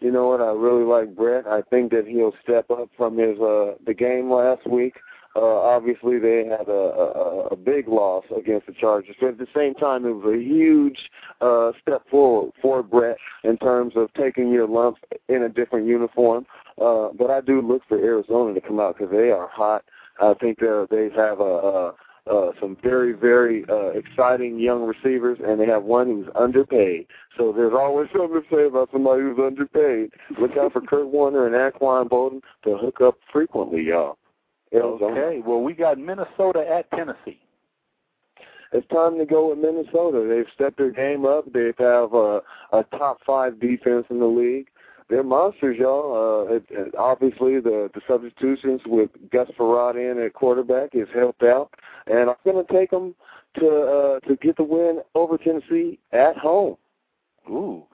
You 0.00 0.10
know 0.10 0.28
what? 0.28 0.42
I 0.42 0.50
really 0.50 0.84
like 0.84 1.16
Brett. 1.16 1.46
I 1.46 1.62
think 1.62 1.90
that 1.92 2.06
he'll 2.06 2.34
step 2.42 2.70
up 2.70 2.90
from 2.98 3.16
his 3.16 3.38
uh 3.40 3.76
the 3.86 3.94
game 3.94 4.30
last 4.30 4.66
week. 4.68 4.94
Uh 5.34 5.40
obviously 5.40 6.18
they 6.18 6.44
had 6.44 6.68
a, 6.68 6.72
a 6.72 7.46
a 7.48 7.56
big 7.56 7.88
loss 7.88 8.24
against 8.36 8.66
the 8.66 8.72
Chargers, 8.72 9.16
but 9.20 9.30
at 9.30 9.38
the 9.38 9.46
same 9.54 9.74
time 9.74 10.04
it 10.04 10.12
was 10.12 10.34
a 10.34 10.42
huge 10.42 11.10
uh 11.40 11.72
step 11.80 12.02
forward 12.10 12.52
for 12.60 12.82
Brett 12.82 13.16
in 13.44 13.56
terms 13.58 13.94
of 13.96 14.12
taking 14.14 14.50
your 14.50 14.68
lumps 14.68 15.00
in 15.28 15.42
a 15.42 15.48
different 15.48 15.86
uniform. 15.86 16.46
Uh 16.80 17.08
but 17.18 17.30
I 17.30 17.40
do 17.40 17.60
look 17.60 17.82
for 17.88 17.98
Arizona 17.98 18.54
to 18.54 18.60
come 18.60 18.80
out 18.80 18.98
because 18.98 19.12
they 19.12 19.30
are 19.30 19.48
hot. 19.48 19.84
I 20.20 20.34
think 20.34 20.58
they 20.60 20.84
they 20.90 21.08
have 21.16 21.40
a, 21.40 21.44
a 21.44 21.94
uh, 22.30 22.52
some 22.60 22.76
very, 22.82 23.12
very 23.12 23.64
uh, 23.68 23.88
exciting 23.88 24.58
young 24.58 24.84
receivers, 24.84 25.38
and 25.44 25.60
they 25.60 25.66
have 25.66 25.82
one 25.82 26.06
who's 26.06 26.28
underpaid. 26.36 27.06
So 27.36 27.52
there's 27.52 27.74
always 27.74 28.08
something 28.12 28.42
to 28.42 28.46
say 28.54 28.66
about 28.66 28.90
somebody 28.92 29.22
who's 29.22 29.38
underpaid. 29.38 30.12
Look 30.38 30.56
out 30.56 30.72
for 30.72 30.82
Kurt 30.82 31.08
Warner 31.08 31.46
and 31.46 31.54
Anquan 31.54 32.08
Boldin 32.08 32.42
to 32.64 32.76
hook 32.76 33.00
up 33.00 33.18
frequently, 33.32 33.82
y'all. 33.82 34.18
Arizona. 34.72 35.20
Okay. 35.20 35.42
Well, 35.44 35.60
we 35.60 35.74
got 35.74 35.98
Minnesota 35.98 36.64
at 36.68 36.90
Tennessee. 36.90 37.40
It's 38.72 38.88
time 38.88 39.18
to 39.18 39.26
go 39.26 39.50
with 39.50 39.58
Minnesota. 39.58 40.26
They've 40.26 40.50
stepped 40.54 40.78
their 40.78 40.90
game 40.90 41.26
up. 41.26 41.52
They 41.52 41.72
have 41.78 42.14
a, 42.14 42.40
a 42.72 42.84
top 42.92 43.18
five 43.26 43.60
defense 43.60 44.06
in 44.08 44.18
the 44.18 44.26
league. 44.26 44.68
They're 45.10 45.22
monsters, 45.22 45.76
y'all. 45.78 46.46
Uh, 46.48 46.54
it, 46.54 46.64
it, 46.70 46.94
obviously, 46.94 47.60
the 47.60 47.90
the 47.92 48.00
substitutions 48.08 48.80
with 48.86 49.10
Gus 49.30 49.48
Frerotte 49.58 50.10
in 50.10 50.22
at 50.22 50.32
quarterback 50.32 50.94
has 50.94 51.08
helped 51.14 51.42
out, 51.42 51.70
and 52.06 52.30
I'm 52.30 52.36
going 52.44 52.64
to 52.64 52.72
take 52.72 52.90
them 52.90 53.14
to 53.58 53.66
uh, 53.66 54.20
to 54.26 54.36
get 54.36 54.56
the 54.56 54.62
win 54.62 55.00
over 55.14 55.36
Tennessee 55.36 55.98
at 56.12 56.38
home. 56.38 56.76
Ooh, 57.50 57.84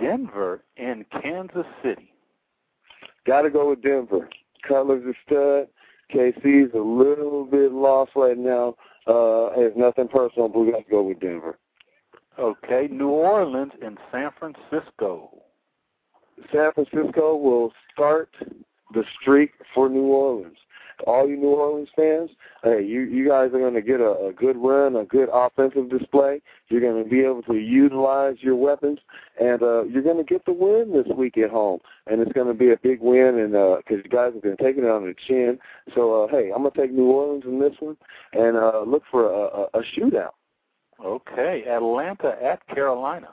Denver 0.00 0.64
and 0.76 1.04
Kansas 1.22 1.66
City. 1.84 2.12
Got 3.26 3.42
to 3.42 3.50
go 3.50 3.70
with 3.70 3.82
Denver. 3.82 4.28
Cutler's 4.66 5.04
a 5.04 5.14
stud. 5.24 5.68
KC's 6.12 6.74
a 6.74 6.78
little 6.78 7.44
bit 7.44 7.72
lost 7.72 8.12
right 8.16 8.38
now. 8.38 8.74
Uh, 9.06 9.50
it's 9.56 9.76
nothing 9.76 10.08
personal, 10.08 10.48
but 10.48 10.60
we 10.60 10.72
got 10.72 10.84
to 10.84 10.90
go 10.90 11.02
with 11.02 11.20
Denver. 11.20 11.58
Okay, 12.38 12.88
New 12.90 13.08
Orleans 13.08 13.72
and 13.82 13.98
San 14.12 14.30
Francisco. 14.38 15.42
San 16.52 16.72
Francisco 16.72 17.36
will 17.36 17.72
start 17.92 18.28
the 18.92 19.04
streak 19.20 19.52
for 19.74 19.88
New 19.88 20.06
Orleans. 20.06 20.58
All 21.06 21.28
you 21.28 21.36
New 21.36 21.48
Orleans 21.48 21.88
fans, 21.94 22.30
hey, 22.62 22.82
you 22.84 23.02
you 23.02 23.28
guys 23.28 23.48
are 23.52 23.58
going 23.58 23.74
to 23.74 23.82
get 23.82 24.00
a, 24.00 24.28
a 24.28 24.32
good 24.32 24.56
run, 24.56 24.96
a 24.96 25.04
good 25.04 25.28
offensive 25.32 25.90
display. 25.90 26.40
You're 26.68 26.80
going 26.80 27.02
to 27.02 27.08
be 27.08 27.20
able 27.20 27.42
to 27.42 27.54
utilize 27.54 28.36
your 28.40 28.56
weapons, 28.56 28.98
and 29.38 29.62
uh, 29.62 29.84
you're 29.84 30.02
going 30.02 30.16
to 30.16 30.24
get 30.24 30.44
the 30.46 30.52
win 30.52 30.92
this 30.92 31.06
week 31.16 31.36
at 31.38 31.50
home. 31.50 31.80
And 32.06 32.20
it's 32.20 32.32
going 32.32 32.46
to 32.48 32.54
be 32.54 32.72
a 32.72 32.78
big 32.82 33.00
win, 33.00 33.38
and 33.38 33.52
because 33.52 34.04
you 34.04 34.10
guys 34.10 34.32
have 34.32 34.42
been 34.42 34.56
taking 34.56 34.84
it 34.84 34.90
on 34.90 35.04
the 35.04 35.14
chin. 35.26 35.58
So, 35.94 36.24
uh, 36.24 36.28
hey, 36.28 36.50
I'm 36.54 36.62
going 36.62 36.72
to 36.72 36.80
take 36.80 36.92
New 36.92 37.06
Orleans 37.06 37.44
in 37.46 37.60
this 37.60 37.74
one, 37.80 37.96
and 38.32 38.56
uh, 38.56 38.82
look 38.86 39.02
for 39.10 39.30
a, 39.30 39.78
a, 39.78 39.80
a 39.80 39.82
shootout. 39.96 40.30
Okay, 41.04 41.64
Atlanta 41.68 42.36
at 42.42 42.66
Carolina. 42.68 43.28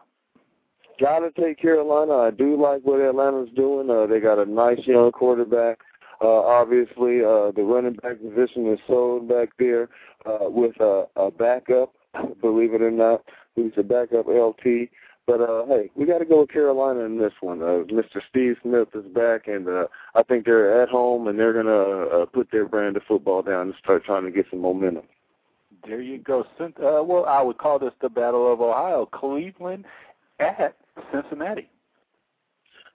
Got 0.99 1.19
to 1.19 1.31
take 1.31 1.59
Carolina. 1.59 2.13
I 2.13 2.31
do 2.31 2.61
like 2.61 2.81
what 2.83 3.01
Atlanta's 3.01 3.49
doing. 3.55 3.89
Uh, 3.89 4.05
they 4.05 4.19
got 4.19 4.37
a 4.37 4.45
nice 4.45 4.79
young 4.85 5.11
quarterback. 5.11 5.79
Uh, 6.23 6.39
obviously, 6.39 7.19
uh, 7.19 7.51
the 7.51 7.63
running 7.63 7.95
back 7.95 8.17
position 8.21 8.71
is 8.71 8.79
sold 8.87 9.27
back 9.27 9.49
there 9.59 9.89
uh, 10.25 10.49
with 10.49 10.73
a, 10.79 11.03
a 11.17 11.29
backup, 11.29 11.93
believe 12.41 12.73
it 12.73 12.81
or 12.81 12.91
not, 12.91 13.23
who's 13.57 13.73
a 13.75 13.83
backup 13.83 14.25
LT. 14.27 14.87
But 15.27 15.41
uh, 15.41 15.65
hey, 15.67 15.89
we 15.95 16.05
got 16.05 16.19
to 16.19 16.25
go 16.25 16.41
with 16.41 16.49
Carolina 16.49 17.01
in 17.01 17.17
this 17.17 17.33
one. 17.41 17.61
Uh, 17.61 17.83
Mr. 17.91 18.21
Steve 18.29 18.55
Smith 18.61 18.87
is 18.93 19.05
back, 19.13 19.47
and 19.47 19.67
uh, 19.67 19.87
I 20.15 20.23
think 20.23 20.45
they're 20.45 20.81
at 20.81 20.87
home, 20.87 21.27
and 21.27 21.37
they're 21.37 21.53
gonna 21.53 22.21
uh, 22.21 22.25
put 22.25 22.51
their 22.51 22.67
brand 22.67 22.95
of 22.95 23.03
football 23.05 23.41
down 23.41 23.67
and 23.67 23.73
start 23.81 24.05
trying 24.05 24.23
to 24.23 24.31
get 24.31 24.45
some 24.49 24.61
momentum. 24.61 25.03
There 25.85 26.01
you 26.01 26.19
go. 26.19 26.45
Uh, 26.59 27.03
well, 27.03 27.25
I 27.25 27.41
would 27.41 27.57
call 27.57 27.79
this 27.79 27.93
the 28.01 28.09
Battle 28.09 28.51
of 28.51 28.61
Ohio. 28.61 29.05
Cleveland 29.05 29.83
at 30.39 30.77
Cincinnati. 31.11 31.69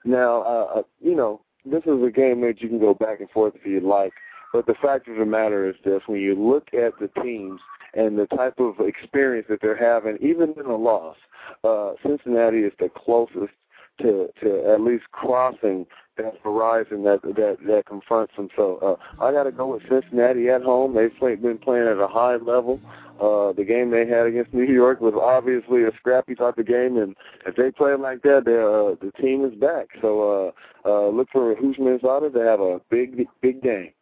Now, 0.05 0.43
uh, 0.43 0.83
you 1.01 1.15
know, 1.15 1.43
this 1.71 1.83
is 1.85 2.03
a 2.03 2.11
game 2.11 2.41
that 2.43 2.61
you 2.61 2.69
can 2.69 2.79
go 2.79 2.95
back 2.95 3.21
and 3.21 3.31
forth 3.31 3.55
if 3.57 3.67
you 3.67 3.81
like, 3.81 4.13
but 4.53 4.67
the 4.67 4.75
fact 4.83 5.09
of 5.09 5.17
the 5.17 5.27
matter 5.27 5.69
is 5.69 5.77
this: 5.85 6.03
when 6.07 6.21
you 6.21 6.35
look 6.35 6.69
at 6.73 6.99
the 6.99 7.09
teams 7.23 7.61
and 7.95 8.19
the 8.19 8.27
type 8.27 8.59
of 8.59 8.75
experience 8.81 9.47
that 9.49 9.61
they're 9.61 9.77
having, 9.77 10.17
even 10.21 10.55
in 10.59 10.67
a 10.67 10.77
loss, 10.77 11.17
uh, 11.65 11.93
Cincinnati 12.07 12.59
is 12.59 12.73
the 12.79 12.89
closest 12.95 13.53
to 14.01 14.29
to 14.43 14.73
at 14.73 14.81
least 14.81 15.05
crossing 15.13 15.87
that 16.19 16.35
horizon 16.45 17.05
that 17.05 17.23
that 17.23 17.57
that 17.67 17.87
confronts 17.87 18.35
them. 18.37 18.49
So 18.55 18.79
uh, 19.21 19.25
I 19.25 19.33
got 19.33 19.45
to 19.45 19.53
go 19.53 19.73
with 19.73 19.83
Cincinnati 19.89 20.49
at 20.51 20.63
home. 20.63 20.95
They've 20.95 21.17
play, 21.19 21.37
been 21.37 21.59
playing 21.59 21.89
at 21.89 21.99
a 21.99 22.09
high 22.09 22.37
level. 22.37 22.81
Uh, 23.21 23.53
the 23.53 23.65
game 23.65 23.91
they 23.91 24.07
had 24.07 24.27
against 24.27 24.55
New 24.55 24.65
York 24.65 25.01
was 25.01 25.15
obviously 25.21 25.83
a 25.83 25.91
scrappy 25.99 26.35
type 26.35 26.59
of 26.59 26.67
game, 26.67 26.99
and 26.99 27.17
if 27.47 27.57
they 27.57 27.71
play 27.71 27.95
like 27.95 28.23
that, 28.23 28.47
uh, 28.47 28.95
the 29.05 29.11
team 29.21 29.45
is 29.45 29.59
back. 29.59 29.89
So 30.01 30.53
uh, 30.85 30.89
uh, 30.89 31.09
look 31.09 31.29
for 31.33 31.55
Houshmandzadeh 31.57 32.33
to 32.33 32.41
have 32.41 32.61
a 32.61 32.81
big 32.91 33.27
big 33.41 33.63
game. 33.63 33.93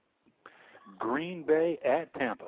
Green 0.98 1.44
Bay 1.46 1.78
at 1.84 2.12
Tampa. 2.14 2.46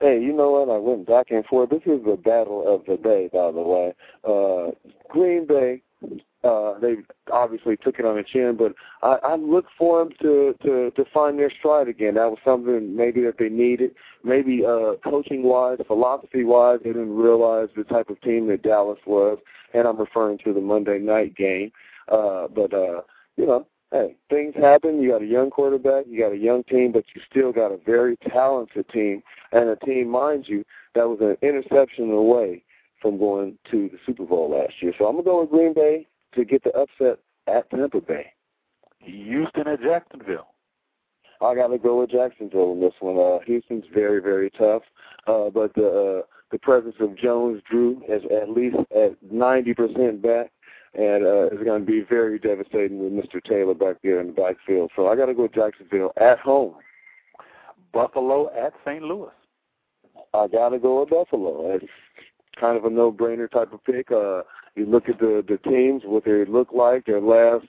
Hey, 0.00 0.20
you 0.20 0.32
know 0.32 0.50
what? 0.50 0.68
I 0.68 0.78
went 0.78 1.06
back 1.06 1.26
and 1.30 1.44
forth. 1.46 1.70
This 1.70 1.82
is 1.86 2.04
the 2.04 2.16
battle 2.16 2.64
of 2.66 2.84
the 2.84 2.96
day, 3.02 3.30
by 3.32 3.50
the 3.52 3.62
way. 3.62 3.94
Uh, 4.22 4.72
Green 5.08 5.46
Bay, 5.46 5.82
uh, 6.44 6.78
they 6.78 6.96
obviously 7.32 7.76
took 7.76 7.98
it 7.98 8.04
on 8.04 8.16
the 8.16 8.22
chin, 8.22 8.56
but 8.58 8.74
I, 9.02 9.32
I 9.32 9.36
look 9.36 9.64
for 9.78 10.04
them 10.04 10.12
to, 10.20 10.54
to 10.62 10.90
to 10.90 11.04
find 11.12 11.38
their 11.38 11.50
stride 11.50 11.88
again. 11.88 12.14
That 12.14 12.30
was 12.30 12.38
something 12.44 12.94
maybe 12.94 13.22
that 13.22 13.38
they 13.38 13.48
needed. 13.48 13.92
Maybe 14.22 14.62
uh, 14.64 14.94
coaching 15.02 15.42
wise, 15.42 15.78
philosophy 15.86 16.44
wise, 16.44 16.80
they 16.84 16.90
didn't 16.90 17.16
realize 17.16 17.68
the 17.74 17.84
type 17.84 18.10
of 18.10 18.20
team 18.20 18.48
that 18.48 18.62
Dallas 18.62 18.98
was, 19.06 19.38
and 19.72 19.88
I'm 19.88 19.98
referring 19.98 20.38
to 20.44 20.52
the 20.52 20.60
Monday 20.60 20.98
night 20.98 21.34
game. 21.34 21.72
Uh, 22.08 22.48
but 22.48 22.74
uh, 22.74 23.00
you 23.36 23.46
know, 23.46 23.66
hey, 23.90 24.14
things 24.28 24.54
happen. 24.54 25.00
You 25.00 25.12
got 25.12 25.22
a 25.22 25.26
young 25.26 25.48
quarterback, 25.48 26.04
you 26.06 26.20
got 26.20 26.32
a 26.32 26.36
young 26.36 26.62
team, 26.64 26.92
but 26.92 27.04
you 27.14 27.22
still 27.30 27.52
got 27.52 27.72
a 27.72 27.78
very 27.78 28.18
talented 28.30 28.86
team, 28.90 29.22
and 29.52 29.70
a 29.70 29.76
team, 29.76 30.08
mind 30.10 30.44
you, 30.46 30.62
that 30.94 31.08
was 31.08 31.20
an 31.22 31.38
interception 31.40 32.10
away 32.10 32.64
from 33.04 33.18
going 33.18 33.58
to 33.70 33.90
the 33.90 33.98
Super 34.06 34.24
Bowl 34.24 34.50
last 34.50 34.72
year. 34.80 34.94
So 34.98 35.04
I'm 35.06 35.16
gonna 35.16 35.24
go 35.24 35.42
with 35.42 35.50
Green 35.50 35.74
Bay 35.74 36.06
to 36.34 36.44
get 36.44 36.64
the 36.64 36.70
upset 36.70 37.18
at 37.46 37.68
Tampa 37.70 38.00
Bay. 38.00 38.32
Houston 39.00 39.68
at 39.68 39.82
Jacksonville. 39.82 40.48
I 41.42 41.54
got 41.54 41.66
to 41.68 41.78
go 41.78 42.00
with 42.00 42.10
Jacksonville 42.10 42.72
in 42.72 42.80
this 42.80 42.94
one. 43.00 43.18
Uh, 43.18 43.44
Houston's 43.44 43.84
very, 43.92 44.22
very 44.22 44.48
tough, 44.50 44.82
uh, 45.26 45.50
but 45.50 45.74
the 45.74 46.22
uh, 46.22 46.26
the 46.50 46.58
presence 46.58 46.94
of 47.00 47.18
Jones 47.18 47.60
Drew 47.70 48.00
is 48.08 48.22
at 48.30 48.48
least 48.48 48.76
at 48.96 49.16
ninety 49.30 49.74
percent 49.74 50.22
back. 50.22 50.50
and 50.94 51.24
uh, 51.24 51.46
it's 51.52 51.62
going 51.62 51.84
to 51.84 51.86
be 51.86 52.02
very 52.08 52.38
devastating 52.38 53.00
with 53.00 53.12
Mr. 53.12 53.42
Taylor 53.42 53.74
back 53.74 53.96
there 54.02 54.20
in 54.20 54.28
the 54.28 54.32
backfield. 54.32 54.90
So 54.94 55.08
I 55.08 55.16
got 55.16 55.26
to 55.26 55.34
go 55.34 55.48
Jacksonville 55.48 56.12
at 56.16 56.38
home. 56.38 56.76
Buffalo 57.92 58.50
at 58.56 58.72
St. 58.84 59.02
Louis. 59.02 59.30
I 60.32 60.46
got 60.48 60.70
to 60.70 60.78
go 60.78 61.00
with 61.00 61.10
Buffalo. 61.10 61.78
Kind 62.60 62.76
of 62.76 62.84
a 62.84 62.90
no-brainer 62.90 63.50
type 63.50 63.72
of 63.72 63.84
pick. 63.84 64.10
Uh, 64.10 64.42
you 64.74 64.86
look 64.86 65.08
at 65.08 65.18
the 65.18 65.44
the 65.46 65.58
teams, 65.68 66.02
what 66.04 66.24
they 66.24 66.44
look 66.44 66.68
like, 66.72 67.06
their 67.06 67.20
last 67.20 67.66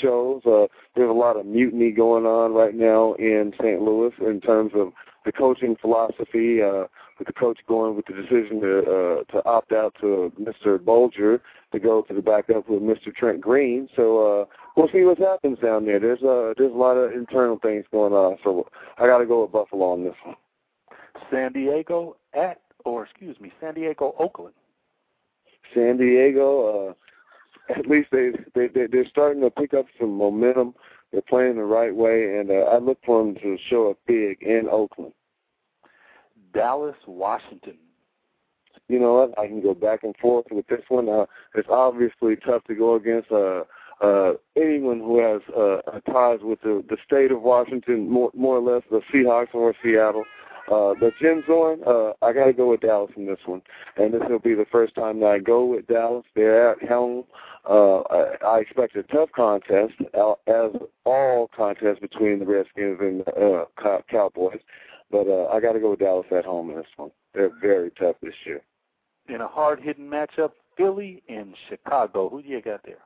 shows. 0.00 0.42
Uh, 0.44 0.66
there's 0.94 1.10
a 1.10 1.12
lot 1.12 1.36
of 1.36 1.46
mutiny 1.46 1.90
going 1.90 2.24
on 2.24 2.54
right 2.54 2.74
now 2.74 3.14
in 3.14 3.52
St. 3.60 3.80
Louis 3.80 4.12
in 4.20 4.40
terms 4.40 4.72
of 4.74 4.92
the 5.24 5.32
coaching 5.32 5.76
philosophy. 5.80 6.62
Uh, 6.62 6.84
with 7.18 7.26
the 7.26 7.32
coach 7.32 7.58
going 7.66 7.96
with 7.96 8.06
the 8.06 8.12
decision 8.12 8.60
to 8.60 8.78
uh, 8.78 9.32
to 9.32 9.44
opt 9.44 9.72
out 9.72 9.94
to 10.00 10.32
Mr. 10.40 10.82
Bulger 10.82 11.42
to 11.72 11.78
go 11.78 12.02
to 12.02 12.14
the 12.14 12.22
backup 12.22 12.68
with 12.68 12.82
Mr. 12.82 13.14
Trent 13.14 13.40
Green. 13.40 13.88
So 13.96 14.42
uh, 14.42 14.44
we'll 14.76 14.88
see 14.92 15.02
what 15.02 15.18
happens 15.18 15.58
down 15.58 15.84
there. 15.84 15.98
There's 15.98 16.22
uh, 16.22 16.54
there's 16.56 16.72
a 16.72 16.76
lot 16.76 16.94
of 16.94 17.12
internal 17.12 17.58
things 17.60 17.84
going 17.90 18.12
on. 18.12 18.38
So 18.44 18.68
I 18.98 19.06
got 19.06 19.18
to 19.18 19.26
go 19.26 19.42
with 19.42 19.52
Buffalo 19.52 19.92
on 19.92 20.04
this 20.04 20.14
one. 20.24 20.36
San 21.30 21.52
Diego 21.52 22.16
at, 22.34 22.60
or 22.84 23.04
excuse 23.04 23.38
me, 23.40 23.52
San 23.60 23.74
Diego 23.74 24.14
Oakland. 24.18 24.54
San 25.74 25.96
Diego, 25.96 26.88
uh, 26.88 27.72
at 27.78 27.86
least 27.86 28.08
they 28.12 28.30
they 28.54 28.68
they 28.68 28.86
they're 28.86 29.08
starting 29.08 29.42
to 29.42 29.50
pick 29.50 29.74
up 29.74 29.86
some 29.98 30.16
momentum. 30.16 30.74
They're 31.12 31.22
playing 31.22 31.56
the 31.56 31.64
right 31.64 31.94
way, 31.94 32.38
and 32.38 32.50
uh, 32.50 32.54
I 32.54 32.78
look 32.78 32.98
for 33.04 33.24
them 33.24 33.34
to 33.36 33.56
show 33.70 33.90
up 33.90 33.98
big 34.06 34.42
in 34.42 34.68
Oakland. 34.70 35.12
Dallas, 36.52 36.96
Washington. 37.06 37.78
You 38.88 38.98
know 38.98 39.14
what? 39.14 39.38
I 39.38 39.46
can 39.46 39.62
go 39.62 39.74
back 39.74 40.02
and 40.02 40.16
forth 40.16 40.46
with 40.50 40.66
this 40.66 40.82
one. 40.88 41.08
Uh, 41.08 41.26
it's 41.54 41.68
obviously 41.70 42.36
tough 42.36 42.64
to 42.64 42.74
go 42.74 42.94
against 42.94 43.30
uh, 43.30 43.64
uh, 44.00 44.32
anyone 44.56 44.98
who 44.98 45.18
has 45.20 45.42
uh, 45.54 46.00
ties 46.10 46.40
with 46.42 46.60
the, 46.62 46.84
the 46.88 46.96
state 47.04 47.30
of 47.30 47.42
Washington, 47.42 48.08
more, 48.08 48.30
more 48.34 48.56
or 48.56 48.74
less 48.74 48.82
the 48.90 49.00
Seahawks 49.12 49.54
or 49.54 49.74
Seattle. 49.82 50.24
Uh, 50.70 50.94
but 51.00 51.14
Jim 51.20 51.42
Zorn, 51.46 51.80
uh, 51.86 52.12
I 52.20 52.32
got 52.32 52.46
to 52.46 52.52
go 52.52 52.70
with 52.70 52.80
Dallas 52.80 53.10
in 53.16 53.26
this 53.26 53.38
one, 53.46 53.62
and 53.96 54.12
this 54.12 54.20
will 54.28 54.38
be 54.38 54.54
the 54.54 54.66
first 54.70 54.94
time 54.94 55.20
that 55.20 55.26
I 55.26 55.38
go 55.38 55.64
with 55.64 55.86
Dallas. 55.86 56.24
They're 56.34 56.72
at 56.72 56.88
home. 56.88 57.24
Uh, 57.68 58.00
I, 58.00 58.36
I 58.46 58.58
expect 58.60 58.96
a 58.96 59.02
tough 59.04 59.30
contest, 59.34 59.94
as 60.46 60.70
all 61.04 61.50
contests 61.56 62.00
between 62.00 62.38
the 62.38 62.46
Redskins 62.46 62.98
and 63.00 63.20
the 63.20 63.66
uh, 63.82 64.00
Cowboys. 64.10 64.60
But 65.10 65.26
uh, 65.26 65.46
I 65.46 65.60
got 65.60 65.72
to 65.72 65.80
go 65.80 65.90
with 65.90 66.00
Dallas 66.00 66.26
at 66.36 66.44
home 66.44 66.70
in 66.70 66.76
this 66.76 66.86
one. 66.96 67.10
They're 67.32 67.50
very 67.60 67.90
tough 67.98 68.16
this 68.22 68.34
year. 68.44 68.60
In 69.28 69.40
a 69.40 69.48
hard-hitting 69.48 70.04
matchup, 70.06 70.50
Philly 70.76 71.22
and 71.28 71.54
Chicago. 71.68 72.28
Who 72.28 72.42
do 72.42 72.48
you 72.48 72.60
got 72.60 72.82
there? 72.84 72.98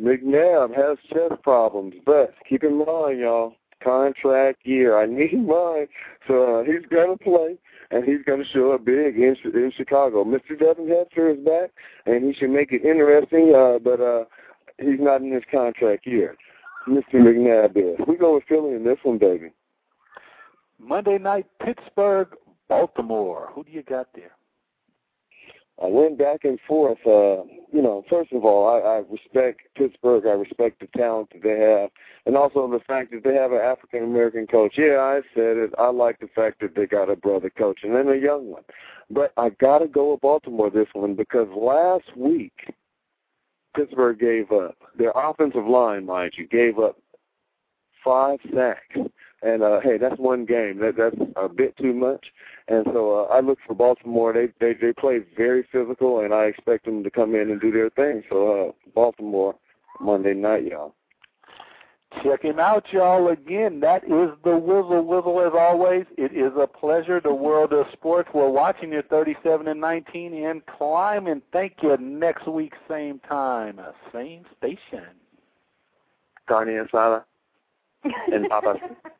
McNabb 0.00 0.74
has 0.76 0.98
chest 1.12 1.42
problems, 1.42 1.94
but 2.06 2.34
keep 2.48 2.62
in 2.62 2.78
mind, 2.78 3.18
y'all, 3.18 3.54
contract 3.82 4.60
year. 4.64 5.00
I 5.00 5.06
need 5.06 5.32
mine. 5.46 5.88
So 6.26 6.60
uh, 6.60 6.64
he's 6.64 6.86
going 6.90 7.16
to 7.16 7.22
play, 7.22 7.56
and 7.90 8.04
he's 8.04 8.24
going 8.26 8.42
to 8.42 8.48
show 8.48 8.72
up 8.72 8.84
big 8.84 9.16
in, 9.16 9.36
in 9.44 9.72
Chicago. 9.76 10.24
Mr. 10.24 10.58
Devin 10.58 10.88
Hester 10.88 11.30
is 11.30 11.38
back, 11.44 11.70
and 12.06 12.24
he 12.24 12.32
should 12.34 12.50
make 12.50 12.72
it 12.72 12.84
interesting, 12.84 13.54
uh, 13.56 13.78
but 13.78 14.00
uh, 14.00 14.24
he's 14.78 15.00
not 15.00 15.22
in 15.22 15.32
his 15.32 15.44
contract 15.50 16.06
year. 16.06 16.36
Mr. 16.88 17.14
McNabb 17.14 17.76
is. 17.76 17.98
We 18.06 18.16
go 18.16 18.34
with 18.34 18.44
Philly 18.48 18.74
in 18.74 18.84
this 18.84 18.98
one, 19.02 19.18
baby. 19.18 19.50
Monday 20.78 21.18
night, 21.18 21.46
Pittsburgh, 21.64 22.28
Baltimore. 22.68 23.50
Who 23.52 23.64
do 23.64 23.70
you 23.70 23.82
got 23.82 24.08
there? 24.14 24.30
I 25.82 25.86
went 25.86 26.18
back 26.18 26.40
and 26.44 26.58
forth. 26.66 26.98
Uh, 27.06 27.44
you 27.72 27.82
know, 27.82 28.02
first 28.10 28.32
of 28.32 28.44
all, 28.44 28.68
I, 28.68 28.78
I 28.78 29.02
respect 29.10 29.60
Pittsburgh. 29.76 30.26
I 30.26 30.30
respect 30.30 30.80
the 30.80 30.88
talent 30.98 31.30
that 31.32 31.42
they 31.42 31.58
have, 31.58 31.90
and 32.26 32.36
also 32.36 32.68
the 32.68 32.80
fact 32.84 33.12
that 33.12 33.22
they 33.22 33.34
have 33.34 33.52
an 33.52 33.60
African 33.60 34.02
American 34.02 34.46
coach. 34.46 34.74
Yeah, 34.76 34.98
I 34.98 35.20
said 35.34 35.56
it. 35.56 35.70
I 35.78 35.90
like 35.90 36.18
the 36.18 36.28
fact 36.34 36.60
that 36.60 36.74
they 36.74 36.86
got 36.86 37.10
a 37.10 37.16
brother 37.16 37.50
coach 37.50 37.80
and 37.82 37.94
then 37.94 38.08
a 38.08 38.16
young 38.16 38.46
one. 38.46 38.64
But 39.10 39.32
I 39.36 39.50
got 39.50 39.78
to 39.78 39.86
go 39.86 40.12
with 40.12 40.20
Baltimore 40.20 40.70
this 40.70 40.88
one 40.92 41.14
because 41.14 41.48
last 41.54 42.16
week 42.16 42.74
Pittsburgh 43.76 44.18
gave 44.18 44.50
up. 44.50 44.76
Their 44.96 45.12
offensive 45.14 45.66
line, 45.66 46.04
mind 46.04 46.32
you, 46.36 46.48
gave 46.48 46.78
up 46.78 46.98
five 48.04 48.38
sacks 48.54 48.96
and 49.42 49.62
uh, 49.62 49.80
hey, 49.80 49.98
that's 49.98 50.18
one 50.18 50.44
game. 50.44 50.78
That 50.78 50.96
that's 50.96 51.30
a 51.36 51.48
bit 51.48 51.76
too 51.76 51.92
much. 51.92 52.26
And 52.68 52.84
so 52.92 53.26
uh, 53.30 53.34
I 53.34 53.40
look 53.40 53.58
for 53.66 53.74
Baltimore. 53.74 54.32
They 54.32 54.48
they 54.60 54.74
they 54.74 54.92
play 54.92 55.20
very 55.36 55.66
physical, 55.70 56.20
and 56.20 56.34
I 56.34 56.44
expect 56.44 56.84
them 56.84 57.04
to 57.04 57.10
come 57.10 57.34
in 57.34 57.50
and 57.50 57.60
do 57.60 57.70
their 57.70 57.90
thing. 57.90 58.22
So 58.28 58.68
uh, 58.68 58.90
Baltimore 58.94 59.54
Monday 60.00 60.34
night, 60.34 60.64
y'all. 60.64 60.94
Check 62.22 62.42
him 62.42 62.58
out, 62.58 62.84
y'all. 62.90 63.28
Again, 63.28 63.80
that 63.80 64.02
is 64.04 64.30
the 64.42 64.50
Wizzle 64.50 65.04
Wizzle 65.04 65.46
as 65.46 65.52
always. 65.56 66.06
It 66.16 66.32
is 66.32 66.52
a 66.58 66.66
pleasure. 66.66 67.20
The 67.20 67.34
world 67.34 67.72
of 67.72 67.86
sports. 67.92 68.30
We're 68.34 68.48
watching 68.48 68.92
you 68.92 69.02
37 69.08 69.68
and 69.68 69.80
19 69.80 70.34
and 70.34 70.62
climbing. 70.66 71.42
Thank 71.52 71.74
you. 71.82 71.96
Next 71.98 72.48
week, 72.48 72.72
same 72.88 73.20
time, 73.20 73.78
same 74.12 74.44
station. 74.56 75.06
Carney 76.48 76.76
and 76.76 76.88
Sala 76.90 77.24
and 78.04 78.48
Papa. 78.48 78.76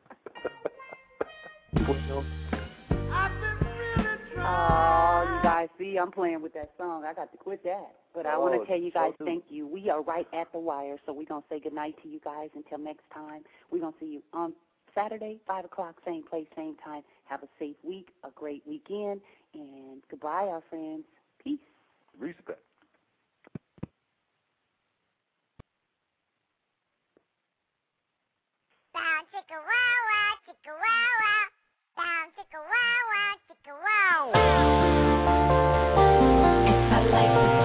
Oh, 4.41 5.25
you 5.27 5.43
guys 5.43 5.67
see, 5.77 5.97
I'm 5.97 6.11
playing 6.11 6.41
with 6.41 6.53
that 6.53 6.71
song. 6.77 7.03
I 7.05 7.13
got 7.13 7.31
to 7.31 7.37
quit 7.37 7.63
that. 7.63 7.95
But 8.13 8.25
I 8.25 8.37
want 8.37 8.55
Oh, 8.55 8.59
to 8.61 8.65
tell 8.65 8.79
you 8.79 8.91
guys 8.91 9.13
so 9.19 9.25
thank 9.25 9.45
you. 9.49 9.67
We 9.67 9.89
are 9.89 10.01
right 10.01 10.27
at 10.33 10.51
the 10.51 10.59
wire, 10.59 10.97
so 11.05 11.13
we're 11.13 11.25
going 11.25 11.43
to 11.43 11.47
say 11.49 11.59
goodnight 11.59 11.95
to 12.03 12.09
you 12.09 12.19
guys 12.23 12.49
until 12.55 12.77
next 12.79 13.03
time. 13.13 13.43
We're 13.71 13.79
going 13.79 13.93
to 13.93 13.99
see 13.99 14.05
you 14.07 14.23
on 14.33 14.53
Saturday, 14.95 15.39
5 15.47 15.65
o'clock, 15.65 15.95
same 16.05 16.23
place, 16.23 16.47
same 16.55 16.75
time. 16.83 17.03
Have 17.25 17.43
a 17.43 17.47
safe 17.59 17.75
week, 17.83 18.09
a 18.23 18.31
great 18.33 18.63
weekend, 18.65 19.21
and 19.53 20.01
goodbye, 20.09 20.47
our 20.49 20.63
friends. 20.69 21.03
Peace. 21.43 21.59
Respect. 22.17 22.59
Down 28.93 29.23
chicka 29.31 29.55
wow 29.55 29.89
Down 31.99 32.31
chicka 32.31 32.59
wow 32.63 32.99
wow, 33.11 33.35
chicka 33.43 33.73
wow. 33.83 34.31
If 36.63 36.93
I 36.93 36.99
like 37.11 37.58